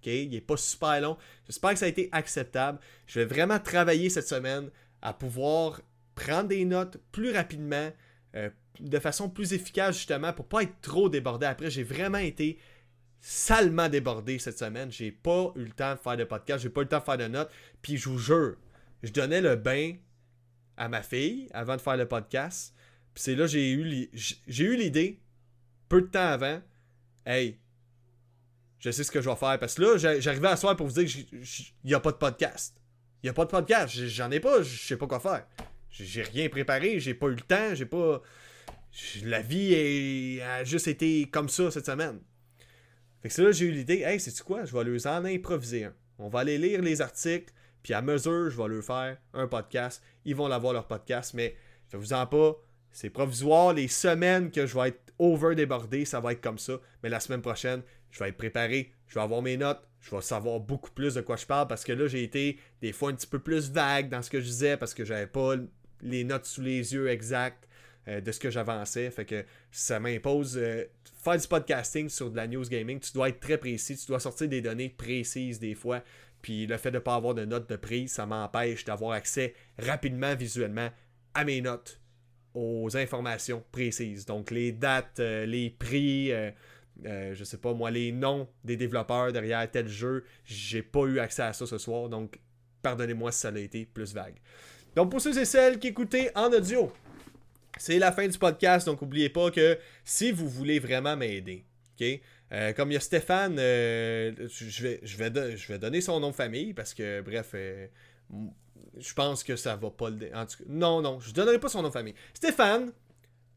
OK? 0.00 0.06
Il 0.06 0.34
est 0.34 0.40
pas 0.40 0.56
super 0.56 1.00
long. 1.00 1.16
J'espère 1.46 1.72
que 1.72 1.78
ça 1.78 1.86
a 1.86 1.88
été 1.88 2.08
acceptable. 2.12 2.78
Je 3.06 3.20
vais 3.20 3.26
vraiment 3.26 3.58
travailler 3.58 4.10
cette 4.10 4.28
semaine 4.28 4.70
à 5.02 5.12
pouvoir 5.12 5.80
prendre 6.14 6.48
des 6.48 6.64
notes 6.64 6.98
plus 7.12 7.32
rapidement, 7.32 7.90
euh, 8.34 8.50
de 8.78 8.98
façon 8.98 9.28
plus 9.28 9.52
efficace 9.52 9.96
justement, 9.96 10.32
pour 10.32 10.46
pas 10.46 10.62
être 10.62 10.80
trop 10.82 11.08
débordé. 11.08 11.46
Après, 11.46 11.70
j'ai 11.70 11.82
vraiment 11.82 12.18
été 12.18 12.58
salement 13.20 13.88
débordé 13.88 14.38
cette 14.38 14.58
semaine. 14.58 14.90
J'ai 14.90 15.12
pas 15.12 15.52
eu 15.56 15.64
le 15.64 15.72
temps 15.72 15.94
de 15.94 16.00
faire 16.00 16.16
de 16.16 16.24
podcast, 16.24 16.62
j'ai 16.62 16.70
pas 16.70 16.80
eu 16.80 16.84
le 16.84 16.88
temps 16.88 16.98
de 16.98 17.04
faire 17.04 17.18
de 17.18 17.28
notes. 17.28 17.50
Puis 17.82 17.96
je 17.96 18.08
vous 18.08 18.18
jure, 18.18 18.56
je 19.02 19.12
donnais 19.12 19.40
le 19.40 19.56
bain 19.56 19.94
à 20.76 20.88
ma 20.88 21.02
fille 21.02 21.48
avant 21.52 21.76
de 21.76 21.80
faire 21.80 21.96
le 21.96 22.06
podcast. 22.06 22.74
Puis 23.14 23.22
c'est 23.24 23.34
là 23.34 23.46
eu 23.46 24.10
j'ai 24.12 24.64
eu 24.64 24.76
l'idée 24.76 25.20
peu 25.88 26.02
de 26.02 26.06
temps 26.06 26.20
avant. 26.20 26.60
Hey, 27.26 27.58
je 28.78 28.90
sais 28.90 29.04
ce 29.04 29.10
que 29.10 29.20
je 29.20 29.28
vais 29.28 29.36
faire. 29.36 29.58
Parce 29.58 29.74
que 29.74 29.82
là, 29.82 30.18
j'arrivais 30.18 30.48
à 30.48 30.56
soir 30.56 30.76
pour 30.76 30.86
vous 30.86 31.02
dire 31.02 31.06
qu'il 31.06 31.44
n'y 31.84 31.94
a 31.94 32.00
pas 32.00 32.12
de 32.12 32.16
podcast. 32.16 32.76
Il 33.22 33.26
n'y 33.26 33.30
a 33.30 33.34
pas 33.34 33.44
de 33.44 33.50
podcast. 33.50 33.94
J'en 34.06 34.30
ai 34.30 34.40
pas, 34.40 34.62
je 34.62 34.76
sais 34.76 34.96
pas 34.96 35.06
quoi 35.06 35.20
faire. 35.20 35.46
J'ai 35.90 36.22
rien 36.22 36.48
préparé, 36.48 37.00
j'ai 37.00 37.14
pas 37.14 37.26
eu 37.26 37.34
le 37.34 37.40
temps, 37.40 37.74
j'ai 37.74 37.86
pas. 37.86 38.22
La 39.24 39.42
vie 39.42 40.40
a 40.40 40.64
juste 40.64 40.88
été 40.88 41.28
comme 41.30 41.48
ça 41.48 41.70
cette 41.70 41.86
semaine. 41.86 42.20
Fait 43.20 43.28
que 43.28 43.34
c'est 43.34 43.42
là 43.42 43.52
j'ai 43.52 43.66
eu 43.66 43.72
l'idée, 43.72 44.00
hey, 44.00 44.18
c'est 44.18 44.32
tu 44.32 44.42
quoi? 44.42 44.64
Je 44.64 44.74
vais 44.74 44.82
leur 44.82 45.06
en 45.06 45.24
improviser 45.24 45.84
un. 45.84 45.94
On 46.18 46.28
va 46.28 46.40
aller 46.40 46.56
lire 46.58 46.80
les 46.80 47.00
articles, 47.02 47.52
puis 47.82 47.92
à 47.92 48.00
mesure, 48.00 48.50
je 48.50 48.56
vais 48.56 48.68
leur 48.68 48.82
faire 48.82 49.18
un 49.34 49.46
podcast. 49.46 50.02
Ils 50.24 50.34
vont 50.34 50.48
l'avoir 50.48 50.72
leur 50.72 50.86
podcast, 50.86 51.34
mais 51.34 51.54
je 51.92 51.96
vous 51.96 52.12
en 52.12 52.26
pas. 52.26 52.56
C'est 52.92 53.10
provisoire. 53.10 53.72
Les 53.72 53.88
semaines 53.88 54.50
que 54.50 54.66
je 54.66 54.74
vais 54.78 54.88
être 54.88 55.12
over 55.18 55.54
débordé, 55.54 56.04
ça 56.04 56.20
va 56.20 56.32
être 56.32 56.40
comme 56.40 56.58
ça. 56.58 56.74
Mais 57.02 57.08
la 57.08 57.20
semaine 57.20 57.42
prochaine, 57.42 57.82
je 58.10 58.18
vais 58.18 58.30
être 58.30 58.36
préparé. 58.36 58.92
Je 59.06 59.14
vais 59.14 59.20
avoir 59.20 59.42
mes 59.42 59.56
notes. 59.56 59.86
Je 60.00 60.14
vais 60.14 60.22
savoir 60.22 60.60
beaucoup 60.60 60.90
plus 60.90 61.14
de 61.14 61.20
quoi 61.20 61.36
je 61.36 61.44
parle 61.44 61.68
parce 61.68 61.84
que 61.84 61.92
là, 61.92 62.06
j'ai 62.06 62.22
été 62.22 62.58
des 62.80 62.92
fois 62.92 63.10
un 63.10 63.14
petit 63.14 63.26
peu 63.26 63.38
plus 63.38 63.70
vague 63.70 64.08
dans 64.08 64.22
ce 64.22 64.30
que 64.30 64.40
je 64.40 64.46
disais 64.46 64.76
parce 64.76 64.94
que 64.94 65.04
j'avais 65.04 65.26
pas 65.26 65.56
les 66.00 66.24
notes 66.24 66.46
sous 66.46 66.62
les 66.62 66.94
yeux 66.94 67.08
exactes 67.08 67.68
euh, 68.08 68.22
de 68.22 68.32
ce 68.32 68.40
que 68.40 68.50
j'avançais. 68.50 69.10
Fait 69.10 69.26
que 69.26 69.44
ça 69.70 70.00
m'impose. 70.00 70.56
Euh, 70.56 70.84
faire 71.22 71.36
du 71.36 71.46
podcasting 71.46 72.08
sur 72.08 72.30
de 72.30 72.36
la 72.36 72.46
news 72.46 72.64
gaming, 72.66 72.98
tu 72.98 73.12
dois 73.12 73.28
être 73.28 73.40
très 73.40 73.58
précis. 73.58 73.96
Tu 73.96 74.06
dois 74.06 74.20
sortir 74.20 74.48
des 74.48 74.62
données 74.62 74.88
précises 74.88 75.60
des 75.60 75.74
fois. 75.74 76.02
Puis 76.40 76.66
le 76.66 76.78
fait 76.78 76.90
de 76.90 76.96
ne 76.96 77.00
pas 77.00 77.14
avoir 77.14 77.34
de 77.34 77.44
notes 77.44 77.68
de 77.68 77.76
prise, 77.76 78.12
ça 78.12 78.24
m'empêche 78.24 78.84
d'avoir 78.84 79.12
accès 79.12 79.54
rapidement, 79.78 80.34
visuellement 80.34 80.90
à 81.34 81.44
mes 81.44 81.60
notes, 81.60 81.99
aux 82.54 82.96
informations 82.96 83.62
précises. 83.72 84.26
Donc 84.26 84.50
les 84.50 84.72
dates, 84.72 85.20
euh, 85.20 85.46
les 85.46 85.70
prix, 85.70 86.32
euh, 86.32 86.50
euh, 87.06 87.34
je 87.34 87.44
sais 87.44 87.58
pas 87.58 87.72
moi, 87.72 87.90
les 87.90 88.12
noms 88.12 88.48
des 88.64 88.76
développeurs 88.76 89.32
derrière 89.32 89.70
tel 89.70 89.88
jeu, 89.88 90.24
j'ai 90.44 90.82
pas 90.82 91.04
eu 91.04 91.18
accès 91.18 91.42
à 91.42 91.52
ça 91.52 91.66
ce 91.66 91.78
soir. 91.78 92.08
Donc 92.08 92.38
pardonnez-moi 92.82 93.32
si 93.32 93.40
ça 93.40 93.48
a 93.48 93.58
été 93.58 93.86
plus 93.86 94.14
vague. 94.14 94.36
Donc 94.96 95.10
pour 95.10 95.20
ceux 95.20 95.38
et 95.38 95.44
celles 95.44 95.78
qui 95.78 95.88
écoutaient 95.88 96.32
en 96.34 96.52
audio, 96.52 96.92
c'est 97.78 97.98
la 97.98 98.12
fin 98.12 98.26
du 98.26 98.38
podcast. 98.38 98.86
Donc 98.86 99.00
n'oubliez 99.00 99.28
pas 99.28 99.50
que 99.50 99.78
si 100.04 100.32
vous 100.32 100.48
voulez 100.48 100.78
vraiment 100.78 101.16
m'aider, 101.16 101.64
ok? 101.98 102.20
Euh, 102.52 102.72
comme 102.72 102.90
il 102.90 102.94
y 102.94 102.96
a 102.96 103.00
Stéphane, 103.00 103.56
euh, 103.60 104.32
je, 104.48 104.82
vais, 104.82 105.00
je, 105.04 105.16
vais 105.16 105.56
je 105.56 105.68
vais 105.68 105.78
donner 105.78 106.00
son 106.00 106.18
nom 106.18 106.30
de 106.30 106.34
famille 106.34 106.74
parce 106.74 106.94
que, 106.94 107.20
bref, 107.20 107.54
je 108.98 109.14
pense 109.14 109.44
que 109.44 109.56
ça 109.56 109.76
va 109.76 109.90
pas 109.90 110.10
le. 110.10 110.34
En 110.34 110.46
tout 110.46 110.58
cas, 110.58 110.64
non, 110.68 111.00
non, 111.00 111.20
je 111.20 111.32
donnerai 111.32 111.58
pas 111.58 111.68
son 111.68 111.82
nom 111.82 111.88
de 111.88 111.92
famille. 111.92 112.14
Stéphane, 112.34 112.92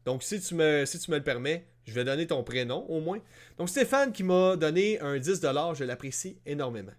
donc 0.04 0.22
si 0.22 0.40
tu, 0.40 0.54
me, 0.54 0.84
si 0.84 0.98
tu 0.98 1.10
me 1.10 1.16
le 1.16 1.22
permets, 1.22 1.66
je 1.86 1.92
vais 1.92 2.04
donner 2.04 2.26
ton 2.26 2.42
prénom 2.44 2.84
au 2.88 3.00
moins. 3.00 3.20
Donc 3.58 3.68
Stéphane 3.68 4.12
qui 4.12 4.22
m'a 4.22 4.56
donné 4.56 5.00
un 5.00 5.16
10$, 5.16 5.74
je 5.74 5.84
l'apprécie 5.84 6.38
énormément. 6.46 6.92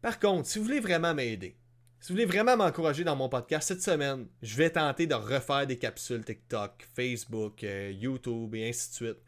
Par 0.00 0.18
contre, 0.18 0.48
si 0.48 0.58
vous 0.58 0.64
voulez 0.64 0.80
vraiment 0.80 1.14
m'aider, 1.14 1.56
si 2.00 2.08
vous 2.08 2.14
voulez 2.14 2.26
vraiment 2.26 2.56
m'encourager 2.56 3.04
dans 3.04 3.14
mon 3.14 3.28
podcast 3.28 3.68
cette 3.68 3.82
semaine, 3.82 4.26
je 4.42 4.56
vais 4.56 4.70
tenter 4.70 5.06
de 5.06 5.14
refaire 5.14 5.66
des 5.66 5.78
capsules 5.78 6.24
TikTok, 6.24 6.88
Facebook, 6.96 7.62
YouTube 7.62 8.54
et 8.56 8.68
ainsi 8.68 8.90
de 8.90 8.94
suite. 8.94 9.18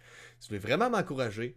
Si 0.40 0.48
vous 0.48 0.56
voulez 0.56 0.58
vraiment 0.58 0.90
m'encourager, 0.90 1.56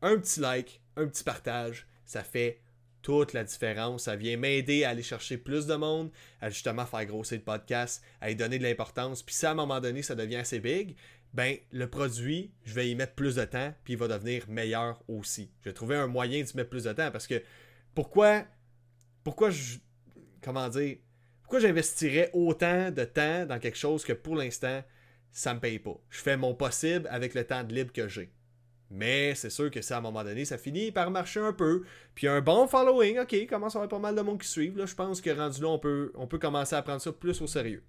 un 0.00 0.18
petit 0.18 0.40
like, 0.40 0.80
un 0.96 1.06
petit 1.06 1.22
partage, 1.22 1.86
ça 2.04 2.24
fait 2.24 2.61
toute 3.02 3.32
la 3.32 3.44
différence. 3.44 4.04
Ça 4.04 4.16
vient 4.16 4.36
m'aider 4.36 4.84
à 4.84 4.90
aller 4.90 5.02
chercher 5.02 5.36
plus 5.36 5.66
de 5.66 5.74
monde, 5.74 6.10
à 6.40 6.48
justement 6.48 6.86
faire 6.86 7.04
grossir 7.04 7.38
le 7.38 7.44
podcast, 7.44 8.02
à 8.20 8.30
y 8.30 8.36
donner 8.36 8.58
de 8.58 8.62
l'importance. 8.62 9.22
Puis 9.22 9.34
si 9.34 9.46
à 9.46 9.50
un 9.50 9.54
moment 9.54 9.80
donné 9.80 10.02
ça 10.02 10.14
devient 10.14 10.36
assez 10.36 10.60
big, 10.60 10.96
ben 11.34 11.56
le 11.70 11.88
produit, 11.88 12.52
je 12.64 12.74
vais 12.74 12.90
y 12.90 12.94
mettre 12.94 13.14
plus 13.14 13.36
de 13.36 13.44
temps, 13.44 13.74
puis 13.84 13.94
il 13.94 13.98
va 13.98 14.08
devenir 14.08 14.48
meilleur 14.48 15.02
aussi. 15.08 15.50
Je 15.60 15.70
vais 15.70 15.74
trouver 15.74 15.96
un 15.96 16.06
moyen 16.06 16.42
d'y 16.42 16.56
mettre 16.56 16.70
plus 16.70 16.84
de 16.84 16.92
temps 16.92 17.10
parce 17.10 17.26
que 17.26 17.42
pourquoi, 17.94 18.44
pourquoi 19.24 19.50
je, 19.50 19.78
comment 20.42 20.68
dire, 20.68 20.96
pourquoi 21.42 21.60
j'investirais 21.60 22.30
autant 22.32 22.90
de 22.90 23.04
temps 23.04 23.46
dans 23.46 23.58
quelque 23.58 23.78
chose 23.78 24.04
que 24.04 24.12
pour 24.12 24.36
l'instant 24.36 24.82
ça 25.32 25.54
me 25.54 25.60
paye 25.60 25.78
pas. 25.78 25.98
Je 26.10 26.20
fais 26.20 26.36
mon 26.36 26.54
possible 26.54 27.08
avec 27.10 27.34
le 27.34 27.44
temps 27.44 27.64
de 27.64 27.74
libre 27.74 27.92
que 27.92 28.06
j'ai. 28.06 28.30
Mais 28.94 29.34
c'est 29.34 29.48
sûr 29.48 29.70
que 29.70 29.80
ça, 29.80 29.96
à 29.96 29.98
un 29.98 30.02
moment 30.02 30.22
donné, 30.22 30.44
ça 30.44 30.58
finit 30.58 30.92
par 30.92 31.10
marcher 31.10 31.40
un 31.40 31.54
peu. 31.54 31.82
Puis 32.14 32.28
un 32.28 32.42
bon 32.42 32.66
following, 32.68 33.18
ok, 33.20 33.46
commence 33.48 33.74
à 33.74 33.78
avoir 33.78 33.88
pas 33.88 33.98
mal 33.98 34.14
de 34.14 34.20
monde 34.20 34.38
qui 34.38 34.46
suivent. 34.48 34.84
Je 34.84 34.94
pense 34.94 35.22
que 35.22 35.30
rendu 35.30 35.62
là, 35.62 35.68
on 35.68 35.78
peut, 35.78 36.12
on 36.14 36.26
commencer 36.26 36.76
à 36.76 36.82
prendre 36.82 37.00
ça 37.00 37.10
plus 37.10 37.40
au 37.40 37.46
sérieux. 37.46 37.82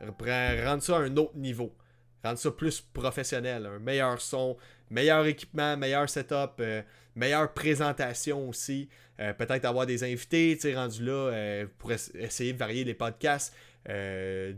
Rendre 0.00 0.82
ça 0.82 0.96
à 0.98 1.00
un 1.00 1.16
autre 1.16 1.34
niveau. 1.34 1.74
Rendre 2.22 2.38
ça 2.38 2.50
plus 2.50 2.80
professionnel. 2.80 3.64
Un 3.64 3.78
meilleur 3.78 4.20
son, 4.20 4.58
meilleur 4.90 5.24
équipement, 5.24 5.78
meilleur 5.78 6.10
setup, 6.10 6.52
euh, 6.60 6.82
meilleure 7.14 7.54
présentation 7.54 8.46
aussi. 8.46 8.90
Euh, 9.18 9.32
peut-être 9.32 9.64
avoir 9.64 9.86
des 9.86 10.04
invités, 10.04 10.52
tu 10.56 10.62
sais, 10.62 10.74
rendu 10.74 11.04
là, 11.04 11.12
euh, 11.12 11.66
pour 11.78 11.90
essayer 11.92 12.52
de 12.52 12.58
varier 12.58 12.84
les 12.84 12.94
podcasts. 12.94 13.54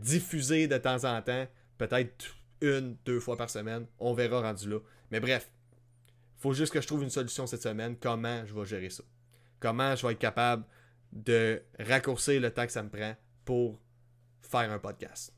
diffuser 0.01 0.67
de 0.67 0.77
temps 0.77 1.05
en 1.05 1.21
temps. 1.21 1.47
Peut-être 1.77 2.35
une, 2.59 2.97
deux 3.05 3.21
fois 3.21 3.37
par 3.37 3.49
semaine. 3.49 3.85
On 3.99 4.13
verra 4.13 4.41
rendu 4.41 4.69
là. 4.69 4.79
Mais 5.11 5.21
bref, 5.21 5.49
faut 6.43 6.53
juste 6.53 6.73
que 6.73 6.81
je 6.81 6.87
trouve 6.87 7.03
une 7.03 7.09
solution 7.09 7.47
cette 7.47 7.63
semaine. 7.63 7.95
Comment 7.95 8.45
je 8.45 8.53
vais 8.53 8.65
gérer 8.65 8.89
ça? 8.89 9.03
Comment 9.61 9.95
je 9.95 10.05
vais 10.05 10.11
être 10.11 10.19
capable 10.19 10.65
de 11.13 11.61
raccourcir 11.79 12.41
le 12.41 12.51
temps 12.51 12.65
que 12.65 12.71
ça 12.73 12.83
me 12.83 12.89
prend 12.89 13.15
pour 13.45 13.79
faire 14.41 14.69
un 14.69 14.77
podcast? 14.77 15.33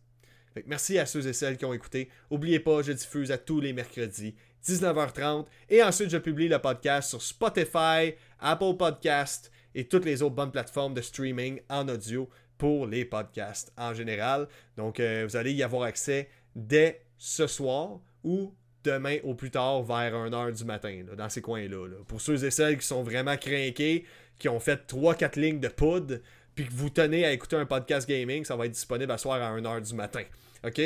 merci 0.66 0.98
à 0.98 1.06
ceux 1.06 1.28
et 1.28 1.34
celles 1.34 1.58
qui 1.58 1.66
ont 1.66 1.74
écouté. 1.74 2.10
N'oubliez 2.32 2.60
pas, 2.60 2.82
je 2.82 2.94
diffuse 2.94 3.32
à 3.32 3.38
tous 3.38 3.60
les 3.60 3.72
mercredis, 3.72 4.36
19h30. 4.66 5.46
Et 5.70 5.84
ensuite, 5.84 6.10
je 6.10 6.18
publie 6.18 6.48
le 6.48 6.58
podcast 6.58 7.10
sur 7.10 7.22
Spotify, 7.22 8.16
Apple 8.40 8.76
Podcast 8.76 9.52
et 9.76 9.88
toutes 9.88 10.06
les 10.06 10.24
autres 10.24 10.34
bonnes 10.34 10.52
plateformes 10.52 10.96
de 10.96 11.02
streaming 11.02 11.62
en 11.70 11.88
audio 11.88 12.28
pour 12.58 12.88
les 12.88 13.06
podcasts 13.06 13.72
en 13.78 13.94
général. 13.94 14.48
Donc, 14.76 15.00
euh, 15.00 15.28
vous 15.28 15.36
allez 15.36 15.54
y 15.54 15.62
avoir 15.62 15.84
accès 15.84 16.30
dès 16.56 17.06
ce 17.18 17.46
soir 17.46 18.00
ou 18.24 18.56
demain 18.86 19.18
au 19.24 19.34
plus 19.34 19.52
tard 19.52 19.84
vers 19.84 20.14
1h 20.14 20.56
du 20.56 20.66
matin, 20.66 21.04
dans 21.18 21.30
ces 21.30 21.42
coins-là. 21.42 21.88
Pour 22.08 22.22
ceux 22.22 22.44
et 22.46 22.52
celles 22.52 22.78
qui 22.78 22.88
sont 22.88 23.04
vraiment 23.04 23.38
craqués, 23.38 24.06
qui 24.40 24.50
ont 24.50 24.60
fait 24.60 24.88
3-4 24.88 25.40
lignes 25.40 25.60
de 25.60 25.68
poudre, 25.68 26.20
puis 26.56 26.66
que 26.66 26.72
vous 26.74 26.90
tenez 26.90 27.26
à 27.26 27.32
écouter 27.32 27.56
un 27.56 27.66
podcast 27.66 28.08
gaming, 28.08 28.46
ça 28.46 28.56
va 28.56 28.66
être 28.66 28.72
disponible 28.72 29.12
à 29.12 29.18
soir 29.18 29.42
à 29.42 29.60
1h 29.60 29.88
du 29.88 29.94
matin. 29.94 30.24
OK? 30.64 30.82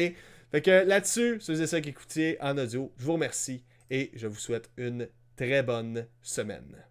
Fait 0.51 0.61
que 0.61 0.83
là-dessus, 0.85 1.37
ceux 1.39 1.61
et 1.61 1.67
celles 1.67 1.83
qui 1.83 1.89
écoutiez 1.89 2.37
en 2.41 2.57
audio, 2.57 2.91
je 2.97 3.05
vous 3.05 3.13
remercie 3.13 3.63
et 3.91 4.11
je 4.15 4.27
vous 4.27 4.39
souhaite 4.39 4.69
une 4.77 5.07
très 5.35 5.61
bonne 5.61 6.07
semaine. 6.21 6.88